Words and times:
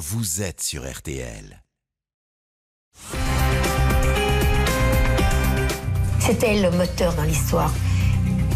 vous 0.00 0.40
êtes 0.40 0.62
sur 0.62 0.90
RTL. 0.90 1.62
C'était 6.18 6.62
le 6.62 6.70
moteur 6.70 7.14
dans 7.14 7.24
l'histoire. 7.24 7.70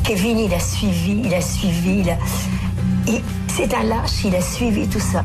Kevin, 0.05 0.39
il 0.39 0.55
a 0.55 0.59
suivi, 0.59 1.21
il 1.23 1.35
a 1.35 1.43
suivi, 1.43 1.99
il 1.99 2.09
a... 2.09 2.17
Et 3.07 3.21
c'est 3.49 3.75
un 3.75 3.83
lâche, 3.83 4.25
il 4.25 4.35
a 4.35 4.41
suivi 4.41 4.89
tout 4.89 5.01
ça. 5.01 5.23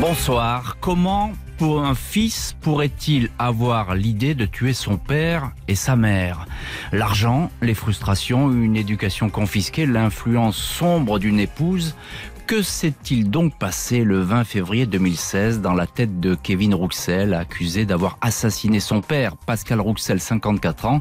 Bonsoir. 0.00 0.76
Comment 0.80 1.32
pour 1.58 1.84
un 1.84 1.94
fils 1.94 2.54
pourrait-il 2.60 3.30
avoir 3.38 3.94
l'idée 3.94 4.34
de 4.34 4.46
tuer 4.46 4.74
son 4.74 4.96
père 4.96 5.52
et 5.66 5.74
sa 5.74 5.96
mère? 5.96 6.46
L'argent, 6.92 7.50
les 7.62 7.74
frustrations, 7.74 8.50
une 8.52 8.76
éducation 8.76 9.28
confisquée, 9.28 9.86
l'influence 9.86 10.56
sombre 10.56 11.18
d'une 11.18 11.40
épouse. 11.40 11.96
Que 12.52 12.60
s'est-il 12.60 13.30
donc 13.30 13.56
passé 13.56 14.04
le 14.04 14.20
20 14.20 14.44
février 14.44 14.84
2016 14.84 15.62
dans 15.62 15.72
la 15.72 15.86
tête 15.86 16.20
de 16.20 16.34
Kevin 16.34 16.74
Rouxel, 16.74 17.32
accusé 17.32 17.86
d'avoir 17.86 18.18
assassiné 18.20 18.78
son 18.78 19.00
père, 19.00 19.38
Pascal 19.38 19.80
Rouxel, 19.80 20.20
54 20.20 20.84
ans? 20.84 21.00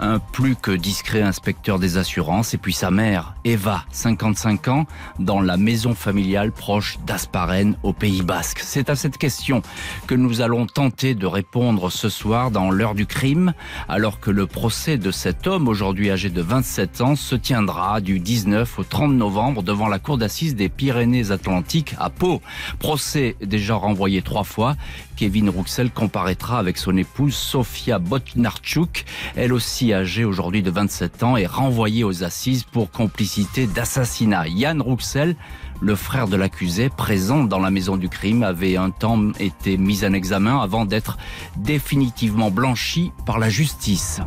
Un 0.00 0.18
plus 0.18 0.56
que 0.56 0.70
discret 0.70 1.22
inspecteur 1.22 1.78
des 1.78 1.96
assurances, 1.96 2.54
et 2.54 2.58
puis 2.58 2.72
sa 2.72 2.90
mère, 2.90 3.34
Eva, 3.44 3.84
55 3.92 4.68
ans, 4.68 4.86
dans 5.18 5.40
la 5.40 5.56
maison 5.56 5.94
familiale 5.94 6.52
proche 6.52 6.98
d'Asparen, 7.06 7.76
au 7.82 7.92
Pays 7.92 8.22
Basque. 8.22 8.60
C'est 8.60 8.90
à 8.90 8.96
cette 8.96 9.18
question 9.18 9.62
que 10.06 10.14
nous 10.14 10.40
allons 10.40 10.66
tenter 10.66 11.14
de 11.14 11.26
répondre 11.26 11.90
ce 11.90 12.08
soir 12.08 12.50
dans 12.50 12.70
l'heure 12.70 12.94
du 12.94 13.06
crime, 13.06 13.52
alors 13.88 14.20
que 14.20 14.30
le 14.30 14.46
procès 14.46 14.98
de 14.98 15.10
cet 15.10 15.46
homme, 15.46 15.68
aujourd'hui 15.68 16.10
âgé 16.10 16.30
de 16.30 16.42
27 16.42 17.00
ans, 17.00 17.16
se 17.16 17.34
tiendra 17.34 18.00
du 18.00 18.18
19 18.20 18.78
au 18.78 18.84
30 18.84 19.12
novembre 19.12 19.62
devant 19.62 19.88
la 19.88 19.98
cour 19.98 20.18
d'assises 20.18 20.54
des 20.54 20.68
Pyrénées-Atlantiques 20.68 21.94
à 21.98 22.10
Pau. 22.10 22.40
Procès 22.78 23.36
déjà 23.40 23.74
renvoyé 23.74 24.22
trois 24.22 24.44
fois. 24.44 24.76
Kevin 25.22 25.50
Rouxel 25.50 25.92
comparaîtra 25.92 26.58
avec 26.58 26.76
son 26.76 26.96
épouse 26.96 27.36
Sofia 27.36 28.00
Botnarchuk, 28.00 29.04
elle 29.36 29.52
aussi 29.52 29.94
âgé 29.94 30.24
aujourd'hui 30.24 30.64
de 30.64 30.70
27 30.72 31.22
ans, 31.22 31.36
est 31.36 31.46
renvoyé 31.46 32.02
aux 32.02 32.24
assises 32.24 32.64
pour 32.64 32.90
complicité 32.90 33.68
d'assassinat. 33.68 34.48
Yann 34.48 34.82
Rouxel, 34.82 35.36
le 35.80 35.94
frère 35.94 36.26
de 36.26 36.34
l'accusé, 36.34 36.88
présent 36.88 37.44
dans 37.44 37.60
la 37.60 37.70
maison 37.70 37.96
du 37.96 38.08
crime, 38.08 38.42
avait 38.42 38.76
un 38.76 38.90
temps 38.90 39.30
été 39.38 39.76
mis 39.76 40.04
en 40.04 40.12
examen 40.12 40.58
avant 40.58 40.86
d'être 40.86 41.18
définitivement 41.56 42.50
blanchi 42.50 43.12
par 43.24 43.38
la 43.38 43.48
justice. 43.48 44.20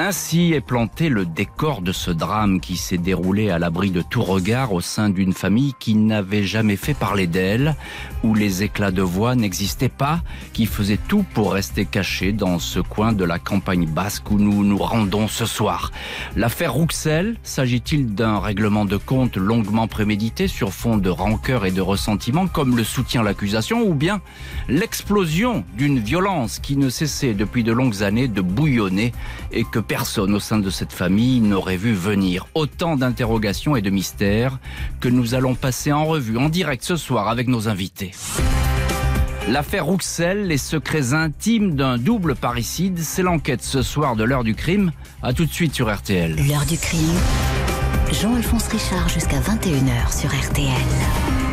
Ainsi 0.00 0.52
est 0.52 0.60
planté 0.60 1.08
le 1.08 1.26
décor 1.26 1.82
de 1.82 1.90
ce 1.90 2.12
drame 2.12 2.60
qui 2.60 2.76
s'est 2.76 2.98
déroulé 2.98 3.50
à 3.50 3.58
l'abri 3.58 3.90
de 3.90 4.00
tout 4.00 4.22
regard 4.22 4.72
au 4.72 4.80
sein 4.80 5.10
d'une 5.10 5.32
famille 5.32 5.74
qui 5.80 5.96
n'avait 5.96 6.44
jamais 6.44 6.76
fait 6.76 6.94
parler 6.94 7.26
d'elle, 7.26 7.74
où 8.22 8.32
les 8.32 8.62
éclats 8.62 8.92
de 8.92 9.02
voix 9.02 9.34
n'existaient 9.34 9.88
pas, 9.88 10.20
qui 10.52 10.66
faisait 10.66 11.00
tout 11.08 11.24
pour 11.34 11.52
rester 11.52 11.84
caché 11.84 12.30
dans 12.30 12.60
ce 12.60 12.78
coin 12.78 13.12
de 13.12 13.24
la 13.24 13.40
campagne 13.40 13.86
basque 13.86 14.30
où 14.30 14.38
nous 14.38 14.62
nous 14.62 14.78
rendons 14.78 15.26
ce 15.26 15.46
soir. 15.46 15.90
L'affaire 16.36 16.74
Rouxel, 16.74 17.36
s'agit-il 17.42 18.14
d'un 18.14 18.38
règlement 18.38 18.84
de 18.84 18.98
compte 18.98 19.36
longuement 19.36 19.88
prémédité 19.88 20.46
sur 20.46 20.72
fond 20.72 20.96
de 20.96 21.10
rancœur 21.10 21.66
et 21.66 21.72
de 21.72 21.80
ressentiment, 21.80 22.46
comme 22.46 22.76
le 22.76 22.84
soutient 22.84 23.24
l'accusation, 23.24 23.82
ou 23.82 23.94
bien 23.94 24.20
l'explosion 24.68 25.64
d'une 25.76 25.98
violence 25.98 26.60
qui 26.60 26.76
ne 26.76 26.88
cessait 26.88 27.34
depuis 27.34 27.64
de 27.64 27.72
longues 27.72 28.04
années 28.04 28.28
de 28.28 28.42
bouillonner 28.42 29.12
et 29.50 29.64
que 29.64 29.80
personne 29.88 30.34
au 30.34 30.40
sein 30.40 30.58
de 30.58 30.70
cette 30.70 30.92
famille 30.92 31.40
n'aurait 31.40 31.78
vu 31.78 31.94
venir. 31.94 32.46
Autant 32.54 32.96
d'interrogations 32.96 33.74
et 33.74 33.82
de 33.82 33.90
mystères 33.90 34.58
que 35.00 35.08
nous 35.08 35.34
allons 35.34 35.54
passer 35.54 35.90
en 35.90 36.04
revue 36.04 36.36
en 36.36 36.50
direct 36.50 36.84
ce 36.84 36.96
soir 36.96 37.28
avec 37.28 37.48
nos 37.48 37.68
invités. 37.68 38.12
L'affaire 39.48 39.86
Rouxel, 39.86 40.46
les 40.46 40.58
secrets 40.58 41.14
intimes 41.14 41.74
d'un 41.74 41.96
double 41.96 42.34
parricide, 42.34 42.98
c'est 42.98 43.22
l'enquête 43.22 43.62
ce 43.62 43.80
soir 43.80 44.14
de 44.14 44.24
l'heure 44.24 44.44
du 44.44 44.54
crime. 44.54 44.92
A 45.22 45.32
tout 45.32 45.46
de 45.46 45.52
suite 45.52 45.74
sur 45.74 45.92
RTL. 45.92 46.36
L'heure 46.46 46.66
du 46.66 46.76
crime. 46.76 47.16
Jean-Alphonse 48.12 48.68
Richard 48.68 49.08
jusqu'à 49.08 49.40
21h 49.40 50.20
sur 50.20 50.28
RTL. 50.30 51.47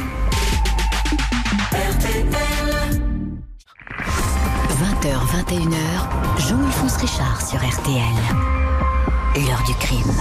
20h, 5.05 5.45
21h, 5.45 6.47
Jean-Alphonse 6.47 6.97
Richard 6.97 7.47
sur 7.47 7.59
RTL. 7.59 7.95
L'heure 9.35 9.61
du 9.67 9.73
crime. 9.75 10.11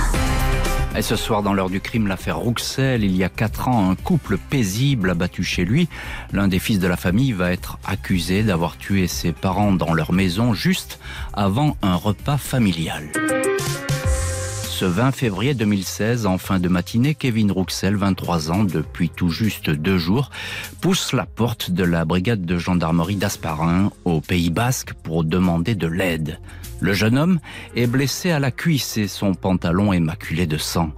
Et 0.95 1.00
ce 1.00 1.17
soir, 1.17 1.43
dans 1.43 1.55
l'heure 1.55 1.71
du 1.71 1.81
crime, 1.81 2.06
l'affaire 2.06 2.37
Rouxel, 2.37 3.03
il 3.03 3.17
y 3.17 3.25
a 3.25 3.31
quatre 3.31 3.69
ans, 3.69 3.91
un 3.91 3.95
couple 3.95 4.37
paisible 4.37 5.09
abattu 5.09 5.43
chez 5.43 5.65
lui. 5.65 5.89
L'un 6.33 6.49
des 6.49 6.59
fils 6.59 6.81
de 6.81 6.87
la 6.87 6.99
famille 6.99 7.33
va 7.33 7.50
être 7.53 7.78
accusé 7.87 8.43
d'avoir 8.43 8.77
tué 8.77 9.06
ses 9.06 9.33
parents 9.33 9.72
dans 9.72 9.95
leur 9.95 10.12
maison 10.12 10.53
juste 10.53 10.99
avant 11.33 11.78
un 11.81 11.95
repas 11.95 12.37
familial. 12.37 13.11
Ce 14.77 14.85
20 14.85 15.12
février 15.12 15.55
2016, 15.55 16.27
en 16.27 16.37
fin 16.37 16.59
de 16.59 16.69
matinée, 16.69 17.15
Kevin 17.15 17.53
Rouxel, 17.53 17.95
23 17.95 18.51
ans, 18.51 18.65
depuis 18.65 19.09
tout 19.09 19.29
juste 19.29 19.71
deux 19.71 19.99
jours, 19.99 20.31
pousse 20.81 21.12
la 21.12 21.27
porte 21.27 21.71
de 21.71 21.85
la 21.85 22.05
brigade 22.05 22.45
de 22.45 22.59
gendarmerie 22.59 23.15
d'Asparin, 23.15 23.93
au 24.05 24.21
Pays 24.21 24.51
Basque, 24.51 24.93
pour 25.05 25.23
demander 25.23 25.77
de 25.77 25.87
l'aide. 25.87 26.41
Le 26.84 26.93
jeune 26.93 27.17
homme 27.17 27.41
est 27.77 27.87
blessé 27.87 28.31
à 28.31 28.39
la 28.39 28.50
cuisse 28.50 28.99
et 28.99 29.09
son 29.09 29.33
pantalon 29.33 29.95
est 29.95 30.00
maculé 30.00 30.47
de 30.47 30.59
sang. 30.59 30.91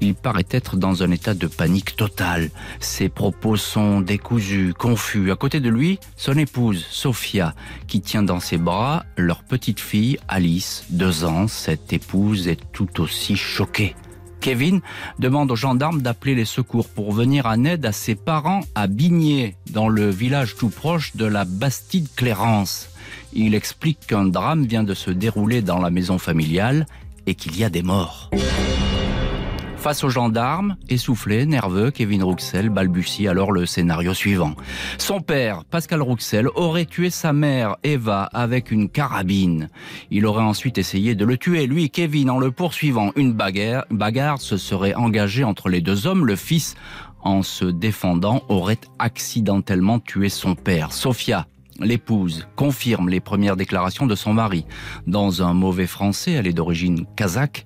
Il 0.00 0.14
paraît 0.14 0.46
être 0.52 0.76
dans 0.76 1.02
un 1.02 1.10
état 1.10 1.34
de 1.34 1.48
panique 1.48 1.96
totale. 1.96 2.50
Ses 2.78 3.08
propos 3.08 3.56
sont 3.56 4.02
décousus, 4.02 4.72
confus. 4.72 5.32
À 5.32 5.34
côté 5.34 5.58
de 5.58 5.68
lui, 5.68 5.98
son 6.16 6.38
épouse, 6.38 6.86
Sophia, 6.88 7.56
qui 7.88 8.00
tient 8.00 8.22
dans 8.22 8.38
ses 8.38 8.56
bras 8.56 9.04
leur 9.16 9.42
petite 9.42 9.80
fille, 9.80 10.16
Alice, 10.28 10.84
deux 10.90 11.24
ans. 11.24 11.48
Cette 11.48 11.92
épouse 11.92 12.46
est 12.46 12.60
tout 12.70 13.00
aussi 13.00 13.34
choquée. 13.34 13.96
Kevin 14.40 14.80
demande 15.18 15.50
aux 15.50 15.56
gendarmes 15.56 16.02
d'appeler 16.02 16.36
les 16.36 16.44
secours 16.44 16.88
pour 16.88 17.12
venir 17.12 17.46
en 17.46 17.64
aide 17.64 17.84
à 17.84 17.90
ses 17.90 18.14
parents 18.14 18.60
à 18.76 18.86
Bigné, 18.86 19.56
dans 19.72 19.88
le 19.88 20.08
village 20.08 20.54
tout 20.54 20.68
proche 20.70 21.16
de 21.16 21.24
la 21.24 21.44
Bastide 21.44 22.08
Clérance. 22.14 22.91
Il 23.34 23.54
explique 23.54 24.06
qu'un 24.06 24.26
drame 24.26 24.64
vient 24.64 24.84
de 24.84 24.94
se 24.94 25.10
dérouler 25.10 25.62
dans 25.62 25.78
la 25.78 25.90
maison 25.90 26.18
familiale 26.18 26.86
et 27.26 27.34
qu'il 27.34 27.56
y 27.56 27.64
a 27.64 27.70
des 27.70 27.82
morts. 27.82 28.30
Face 29.82 30.04
aux 30.04 30.10
gendarmes, 30.10 30.76
essoufflé, 30.88 31.44
nerveux, 31.44 31.90
Kevin 31.90 32.22
Rouxel 32.22 32.68
balbutie 32.68 33.26
alors 33.26 33.50
le 33.50 33.66
scénario 33.66 34.14
suivant. 34.14 34.54
Son 34.96 35.20
père, 35.20 35.64
Pascal 35.64 36.02
Rouxel, 36.02 36.46
aurait 36.54 36.84
tué 36.84 37.10
sa 37.10 37.32
mère, 37.32 37.74
Eva, 37.82 38.28
avec 38.32 38.70
une 38.70 38.88
carabine. 38.88 39.70
Il 40.12 40.24
aurait 40.24 40.44
ensuite 40.44 40.78
essayé 40.78 41.16
de 41.16 41.24
le 41.24 41.36
tuer, 41.36 41.66
lui, 41.66 41.90
Kevin, 41.90 42.30
en 42.30 42.38
le 42.38 42.52
poursuivant. 42.52 43.10
Une 43.16 43.32
bagarre, 43.32 43.84
bagarre 43.90 44.40
se 44.40 44.56
serait 44.56 44.94
engagée 44.94 45.42
entre 45.42 45.68
les 45.68 45.80
deux 45.80 46.06
hommes. 46.06 46.26
Le 46.26 46.36
fils, 46.36 46.76
en 47.22 47.42
se 47.42 47.64
défendant, 47.64 48.44
aurait 48.48 48.78
accidentellement 49.00 49.98
tué 49.98 50.28
son 50.28 50.54
père. 50.54 50.92
Sophia, 50.92 51.48
L'épouse 51.80 52.46
confirme 52.54 53.08
les 53.08 53.20
premières 53.20 53.56
déclarations 53.56 54.06
de 54.06 54.14
son 54.14 54.34
mari. 54.34 54.66
Dans 55.06 55.42
un 55.42 55.54
mauvais 55.54 55.86
français, 55.86 56.32
elle 56.32 56.46
est 56.46 56.52
d'origine 56.52 57.06
kazakh, 57.16 57.64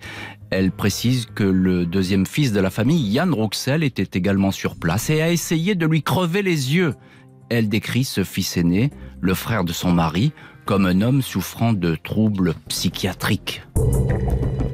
elle 0.50 0.71
précise 0.71 1.27
que 1.34 1.43
le 1.43 1.87
deuxième 1.87 2.25
fils 2.25 2.53
de 2.53 2.61
la 2.61 2.71
famille, 2.71 3.11
Yann 3.11 3.33
Rouxel, 3.34 3.83
était 3.83 4.17
également 4.17 4.53
sur 4.53 4.77
place 4.77 5.11
et 5.11 5.21
a 5.21 5.33
essayé 5.33 5.75
de 5.75 5.87
lui 5.87 6.03
crever 6.03 6.43
les 6.43 6.75
yeux. 6.75 6.94
Elle 7.49 7.69
décrit 7.69 8.05
ce 8.05 8.22
fils 8.22 8.56
aîné, 8.56 8.91
le 9.21 9.34
frère 9.34 9.65
de 9.65 9.72
son 9.72 9.93
mari, 9.93 10.33
comme 10.66 10.84
un 10.84 11.00
homme 11.00 11.22
souffrant 11.22 11.72
de 11.72 11.94
troubles 11.94 12.54
psychiatriques. 12.69 13.62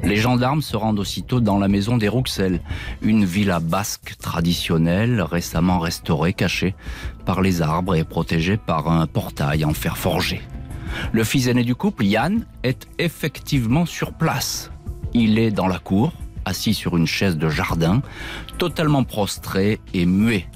Les 0.03 0.17
gendarmes 0.17 0.63
se 0.63 0.75
rendent 0.75 0.99
aussitôt 0.99 1.39
dans 1.39 1.59
la 1.59 1.67
maison 1.67 1.97
des 1.97 2.09
Rouxel, 2.09 2.59
une 3.01 3.23
villa 3.23 3.59
basque 3.59 4.15
traditionnelle 4.19 5.21
récemment 5.21 5.79
restaurée, 5.79 6.33
cachée 6.33 6.75
par 7.25 7.41
les 7.41 7.61
arbres 7.61 7.95
et 7.95 8.03
protégée 8.03 8.57
par 8.57 8.89
un 8.89 9.07
portail 9.07 9.63
en 9.63 9.73
fer 9.73 9.95
forgé. 9.97 10.41
Le 11.11 11.23
fils 11.23 11.47
aîné 11.47 11.63
du 11.63 11.75
couple, 11.75 12.05
Yann, 12.05 12.45
est 12.63 12.87
effectivement 12.97 13.85
sur 13.85 14.13
place. 14.13 14.71
Il 15.13 15.37
est 15.37 15.51
dans 15.51 15.67
la 15.67 15.79
cour, 15.79 16.11
assis 16.43 16.73
sur 16.73 16.97
une 16.97 17.07
chaise 17.07 17.37
de 17.37 17.49
jardin, 17.49 18.01
totalement 18.57 19.03
prostré 19.03 19.79
et 19.93 20.05
muet. 20.05 20.47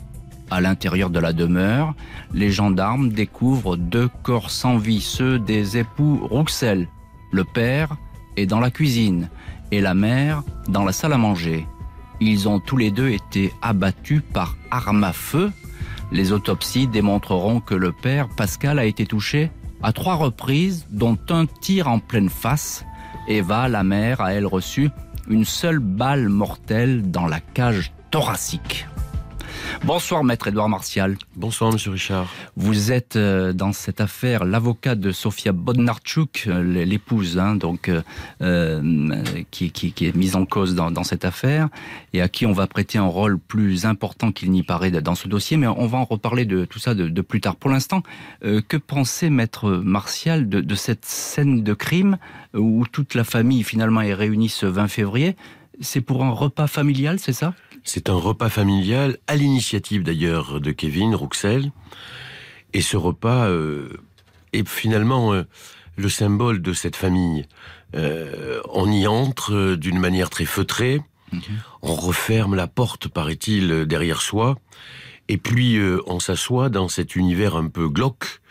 À 0.50 0.62
l'intérieur 0.62 1.10
de 1.10 1.20
la 1.20 1.34
demeure, 1.34 1.94
les 2.34 2.52
gendarmes 2.52 3.10
découvrent 3.10 3.76
deux 3.76 4.10
corps 4.24 4.50
sans 4.50 4.78
vie, 4.78 5.02
ceux 5.02 5.40
des 5.40 5.78
époux 5.78 6.26
Rouxel, 6.30 6.88
le 7.32 7.44
père 7.44 7.98
est 8.38 8.46
dans 8.46 8.60
la 8.60 8.72
cuisine 8.72 9.30
et 9.72 9.82
la 9.82 9.94
mère 9.94 10.44
dans 10.70 10.86
la 10.86 10.94
salle 10.94 11.14
à 11.14 11.18
manger. 11.18 11.68
Ils 12.20 12.48
ont 12.48 12.60
tous 12.60 12.78
les 12.78 12.92
deux 12.92 13.10
été 13.10 13.52
abattus 13.62 14.22
par 14.34 14.56
arme 14.72 15.04
à 15.04 15.14
feu. 15.14 15.52
Les 16.12 16.32
autopsies 16.32 16.88
démontreront 16.88 17.60
que 17.60 17.76
le 17.76 17.92
père, 17.92 18.30
Pascal, 18.30 18.80
a 18.80 18.86
été 18.86 19.06
touché 19.06 19.52
à 19.84 19.92
trois 19.92 20.16
reprises, 20.16 20.88
dont 20.90 21.18
un 21.30 21.46
tir 21.46 21.88
en 21.88 22.00
pleine 22.00 22.30
face. 22.30 22.86
Eva, 23.28 23.68
la 23.68 23.84
mère, 23.84 24.22
a 24.22 24.34
elle 24.34 24.48
reçu 24.48 24.90
une 25.30 25.46
seule 25.46 25.80
balle 25.80 26.30
mortelle 26.30 27.12
dans 27.12 27.28
la 27.28 27.40
cage 27.40 27.92
thoracique. 28.10 28.88
Bonsoir 29.84 30.24
maître 30.24 30.48
Edouard 30.48 30.70
Martial. 30.70 31.18
Bonsoir 31.36 31.72
monsieur 31.72 31.92
Richard. 31.92 32.28
Vous 32.56 32.92
êtes 32.92 33.16
euh, 33.16 33.54
dans 33.54 33.74
cette 33.74 34.02
affaire 34.02 34.44
l'avocat 34.44 34.96
de 34.96 35.12
Sofia 35.12 35.52
Bodnarchuk, 35.52 36.46
euh, 36.48 36.84
l'épouse 36.86 37.38
hein, 37.38 37.56
donc 37.56 37.90
euh, 38.42 39.22
qui, 39.52 39.72
qui, 39.72 39.92
qui, 39.92 40.06
est 40.06 40.16
mise 40.16 40.36
en 40.36 40.46
cause 40.46 40.76
dans, 40.76 40.92
dans, 40.92 41.04
cette 41.04 41.26
affaire 41.26 41.70
et 42.14 42.22
à 42.22 42.28
qui 42.28 42.46
on 42.46 42.52
va 42.52 42.68
prêter 42.68 42.98
un 42.98 43.06
rôle 43.06 43.40
plus 43.40 43.86
important 43.86 44.32
qu'il 44.32 44.52
n'y 44.52 44.64
paraît 44.64 44.92
dans 44.92 45.16
ce 45.16 45.28
dossier. 45.28 45.58
Mais 45.58 45.68
on 45.68 45.88
va 45.88 46.00
en 46.00 46.06
reparler 46.06 46.46
de 46.46 46.66
tout 46.66 46.80
ça 46.80 46.94
de, 46.94 47.08
de 47.08 47.22
plus 47.22 47.42
tard. 47.42 47.56
Pour 47.56 47.70
l'instant, 47.70 48.04
que 48.42 48.78
pensait 48.78 49.30
maître 49.30 49.70
Martial 49.70 50.50
de, 50.50 50.60
de 50.62 50.76
cette 50.76 51.06
scène 51.06 51.64
de 51.64 51.74
crime 51.74 52.18
où 52.54 52.86
toute 52.92 53.14
la 53.14 53.24
famille 53.24 53.64
finalement 53.64 54.02
est 54.02 54.14
réunie 54.14 54.50
ce 54.50 54.66
20 54.66 54.88
février? 54.88 55.36
C'est 55.80 56.02
pour 56.02 56.24
un 56.24 56.32
repas 56.32 56.68
familial, 56.68 57.20
c'est 57.20 57.34
ça? 57.34 57.54
C'est 57.88 58.10
un 58.10 58.16
repas 58.16 58.50
familial, 58.50 59.18
à 59.28 59.38
l'initiative 59.38 60.04
d'ailleurs 60.04 60.60
de 60.60 60.72
Kevin 60.72 61.16
Rouxel. 61.16 61.72
Et 62.74 62.82
ce 62.82 62.98
repas 62.98 63.48
euh, 63.48 63.88
est 64.52 64.68
finalement 64.68 65.34
euh, 65.34 65.44
le 65.96 66.10
symbole 66.10 66.62
de 66.62 66.74
cette 66.74 66.98
famille. 66.98 67.46
Euh, 67.96 68.60
on 68.74 68.92
y 68.92 69.08
entre 69.08 69.76
d'une 69.76 70.00
manière 70.00 70.30
très 70.30 70.44
feutrée. 70.44 71.00
Okay. 71.32 71.54
On 71.82 71.96
referme 71.96 72.56
la 72.56 72.68
porte, 72.68 73.08
paraît-il, 73.08 73.86
derrière 73.86 74.22
soi. 74.22 74.58
Et 75.30 75.38
puis 75.38 75.80
on 76.08 76.20
s'assoit 76.20 76.68
dans 76.68 76.90
cet 76.90 77.16
univers 77.16 77.56
un 77.56 77.70
peu 77.70 77.88
glauque. 77.88 78.42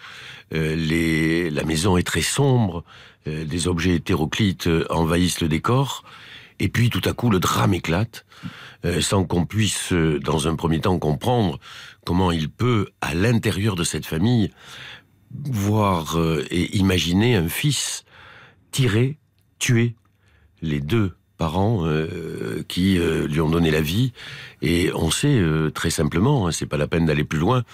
Les... 0.51 1.51
La 1.51 1.65
maison 1.65 1.99
est 1.99 2.07
très 2.07 2.23
sombre. 2.23 2.85
des 3.27 3.69
objets 3.69 3.97
hétéroclites 3.97 4.69
envahissent 4.89 5.43
le 5.43 5.49
décor. 5.49 6.05
Et 6.59 6.69
puis 6.69 6.91
tout 6.91 7.03
à 7.05 7.13
coup, 7.13 7.31
le 7.31 7.39
drame 7.39 7.75
éclate, 7.75 8.25
sans 9.01 9.25
qu'on 9.25 9.47
puisse, 9.47 9.93
euh, 9.93 10.19
dans 10.21 10.49
un 10.49 10.57
premier 10.57 10.81
temps, 10.81 10.99
comprendre 10.99 11.59
comment 12.05 12.31
il 12.31 12.51
peut, 12.51 12.89
à 13.01 13.15
l'intérieur 13.15 13.77
de 13.77 13.85
cette 13.85 14.07
famille, 14.07 14.51
voir 15.33 16.19
euh, 16.19 16.45
et 16.51 16.77
imaginer 16.77 17.37
un 17.37 17.49
fils 17.49 18.05
tirer, 18.71 19.19
tuer 19.59 19.95
les 20.63 20.81
deux 20.81 21.15
parents 21.37 21.87
euh, 21.87 22.65
qui 22.69 22.99
euh, 22.99 23.27
lui 23.27 23.41
ont 23.41 23.51
donné 23.51 23.71
la 23.71 23.81
vie. 23.81 24.13
Et 24.63 24.91
on 24.95 25.11
sait 25.11 25.39
euh, 25.39 25.71
très 25.71 25.91
simplement, 25.91 26.47
hein, 26.47 26.53
c'est 26.53 26.67
pas 26.67 26.77
la 26.77 26.87
peine 26.87 27.07
d'aller 27.07 27.25
plus 27.25 27.39
loin, 27.39 27.65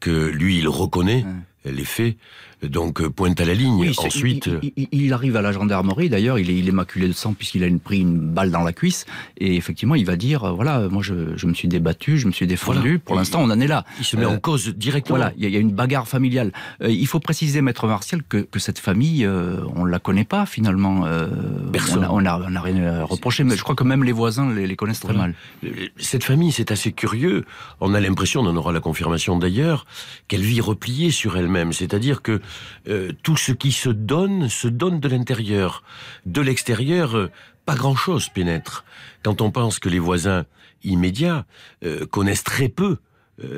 que 0.00 0.28
lui, 0.28 0.58
il 0.58 0.68
reconnaît 0.68 1.24
les 1.64 1.84
faits 1.84 2.16
donc 2.62 3.00
euh, 3.00 3.10
pointe 3.10 3.40
à 3.40 3.44
la 3.44 3.54
ligne. 3.54 3.74
Oui, 3.74 3.94
Ensuite, 3.98 4.48
il, 4.62 4.72
il, 4.76 4.88
il, 4.92 5.12
arrive 5.12 5.36
à 5.36 5.42
la 5.42 5.52
gendarmerie. 5.52 6.08
D'ailleurs, 6.08 6.38
il 6.38 6.50
est, 6.50 6.56
il 6.56 6.68
est 6.68 6.72
maculé 6.72 7.08
de 7.08 7.12
sang 7.12 7.34
puisqu'il 7.34 7.62
a 7.62 7.66
une, 7.66 7.80
pris 7.80 8.00
une 8.00 8.18
balle 8.18 8.50
dans 8.50 8.62
la 8.62 8.72
cuisse. 8.72 9.06
Et 9.38 9.56
effectivement, 9.56 9.94
il 9.94 10.06
va 10.06 10.16
dire 10.16 10.54
voilà, 10.54 10.88
moi, 10.88 11.02
je, 11.02 11.36
je 11.36 11.46
me 11.46 11.54
suis 11.54 11.68
débattu, 11.68 12.18
je 12.18 12.26
me 12.26 12.32
suis 12.32 12.46
défendu. 12.46 12.80
Voilà. 12.80 12.98
Pour 13.00 13.16
l'instant, 13.16 13.42
on 13.42 13.50
en 13.50 13.60
est 13.60 13.66
là. 13.66 13.84
Il 13.98 14.04
se 14.04 14.16
met 14.16 14.24
euh, 14.24 14.30
en 14.30 14.38
cause 14.38 14.68
directement. 14.68 15.18
Voilà, 15.18 15.32
il 15.36 15.42
y, 15.42 15.46
a, 15.46 15.48
il 15.48 15.54
y, 15.54 15.56
a 15.56 15.60
une 15.60 15.72
bagarre 15.72 16.08
familiale. 16.08 16.52
Euh, 16.82 16.90
il 16.90 17.06
faut 17.06 17.20
préciser, 17.20 17.60
maître 17.62 17.86
Martial, 17.86 18.22
que, 18.22 18.38
que 18.38 18.58
cette 18.58 18.78
famille, 18.78 19.24
euh, 19.24 19.60
on 19.74 19.84
la 19.84 19.98
connaît 19.98 20.24
pas 20.24 20.46
finalement. 20.46 21.06
Euh, 21.06 21.28
Personne. 21.72 22.06
On 22.10 22.24
a, 22.24 22.38
on 22.38 22.54
a, 22.54 22.60
rien 22.60 23.00
à 23.00 23.04
reprocher, 23.04 23.44
mais 23.44 23.56
je 23.56 23.62
crois 23.62 23.74
que 23.74 23.84
même 23.84 24.04
les 24.04 24.12
voisins 24.12 24.52
les, 24.52 24.66
les 24.66 24.76
connaissent 24.76 25.00
très 25.00 25.12
voilà. 25.12 25.32
mal. 25.62 25.72
Cette 25.98 26.24
famille, 26.24 26.52
c'est 26.52 26.70
assez 26.70 26.92
curieux. 26.92 27.44
On 27.80 27.94
a 27.94 28.00
l'impression, 28.00 28.40
on 28.40 28.46
en 28.46 28.56
aura 28.56 28.72
la 28.72 28.80
confirmation 28.80 29.38
d'ailleurs, 29.38 29.86
qu'elle 30.28 30.42
vit 30.42 30.60
repliée 30.60 31.10
sur 31.10 31.36
elle-même. 31.36 31.72
C'est-à-dire 31.72 32.22
que 32.22 32.40
euh, 32.88 33.12
tout 33.22 33.36
ce 33.36 33.52
qui 33.52 33.72
se 33.72 33.88
donne 33.88 34.48
se 34.48 34.68
donne 34.68 35.00
de 35.00 35.08
l'intérieur. 35.08 35.82
De 36.24 36.40
l'extérieur, 36.40 37.16
euh, 37.16 37.30
pas 37.64 37.74
grand-chose 37.74 38.28
pénètre. 38.28 38.84
Quand 39.22 39.40
on 39.40 39.50
pense 39.50 39.78
que 39.78 39.88
les 39.88 39.98
voisins 39.98 40.44
immédiats 40.84 41.46
euh, 41.84 42.06
connaissent 42.06 42.44
très 42.44 42.68
peu 42.68 42.98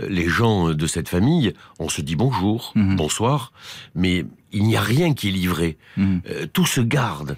les 0.09 0.29
gens 0.29 0.71
de 0.71 0.87
cette 0.89 1.09
famille, 1.09 1.55
on 1.79 1.89
se 1.89 2.03
dit 2.03 2.17
bonjour, 2.17 2.73
mmh. 2.75 2.97
bonsoir, 2.97 3.53
mais 3.95 4.27
il 4.51 4.65
n'y 4.65 4.77
a 4.77 4.81
rien 4.81 5.15
qui 5.15 5.29
est 5.29 5.31
livré. 5.31 5.79
Mmh. 5.97 6.19
tout 6.53 6.67
se 6.67 6.81
garde 6.81 7.37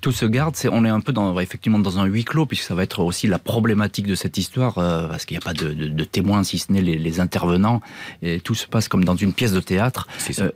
tout 0.00 0.12
se 0.12 0.26
garde. 0.26 0.56
c'est 0.56 0.68
on 0.68 0.84
est 0.84 0.88
un 0.88 1.00
peu 1.00 1.12
dans, 1.12 1.38
effectivement 1.40 1.78
dans 1.78 1.98
un 1.98 2.04
huis 2.04 2.24
clos, 2.24 2.46
puisque 2.46 2.64
ça 2.64 2.74
va 2.74 2.82
être 2.82 3.00
aussi 3.00 3.26
la 3.26 3.38
problématique 3.38 4.06
de 4.06 4.14
cette 4.14 4.38
histoire, 4.38 4.78
euh, 4.78 5.08
parce 5.08 5.24
qu'il 5.24 5.36
n'y 5.36 5.42
a 5.42 5.44
pas 5.44 5.54
de, 5.54 5.72
de, 5.72 5.88
de, 5.88 6.04
témoins, 6.04 6.44
si 6.44 6.58
ce 6.58 6.72
n'est 6.72 6.82
les, 6.82 6.98
les, 6.98 7.20
intervenants. 7.20 7.80
Et 8.22 8.40
tout 8.40 8.54
se 8.54 8.66
passe 8.66 8.88
comme 8.88 9.04
dans 9.04 9.16
une 9.16 9.32
pièce 9.32 9.52
de 9.52 9.60
théâtre, 9.60 10.06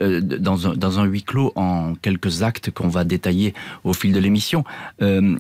euh, 0.01 0.21
dans, 0.21 0.69
un, 0.69 0.75
dans 0.75 1.01
un 1.01 1.05
huis 1.05 1.23
clos, 1.23 1.53
en 1.57 1.95
quelques 1.95 2.43
actes 2.43 2.71
qu'on 2.71 2.89
va 2.89 3.05
détailler 3.05 3.55
au 3.85 3.93
fil 3.93 4.13
de 4.13 4.19
l'émission. 4.19 4.65
Euh, 5.01 5.37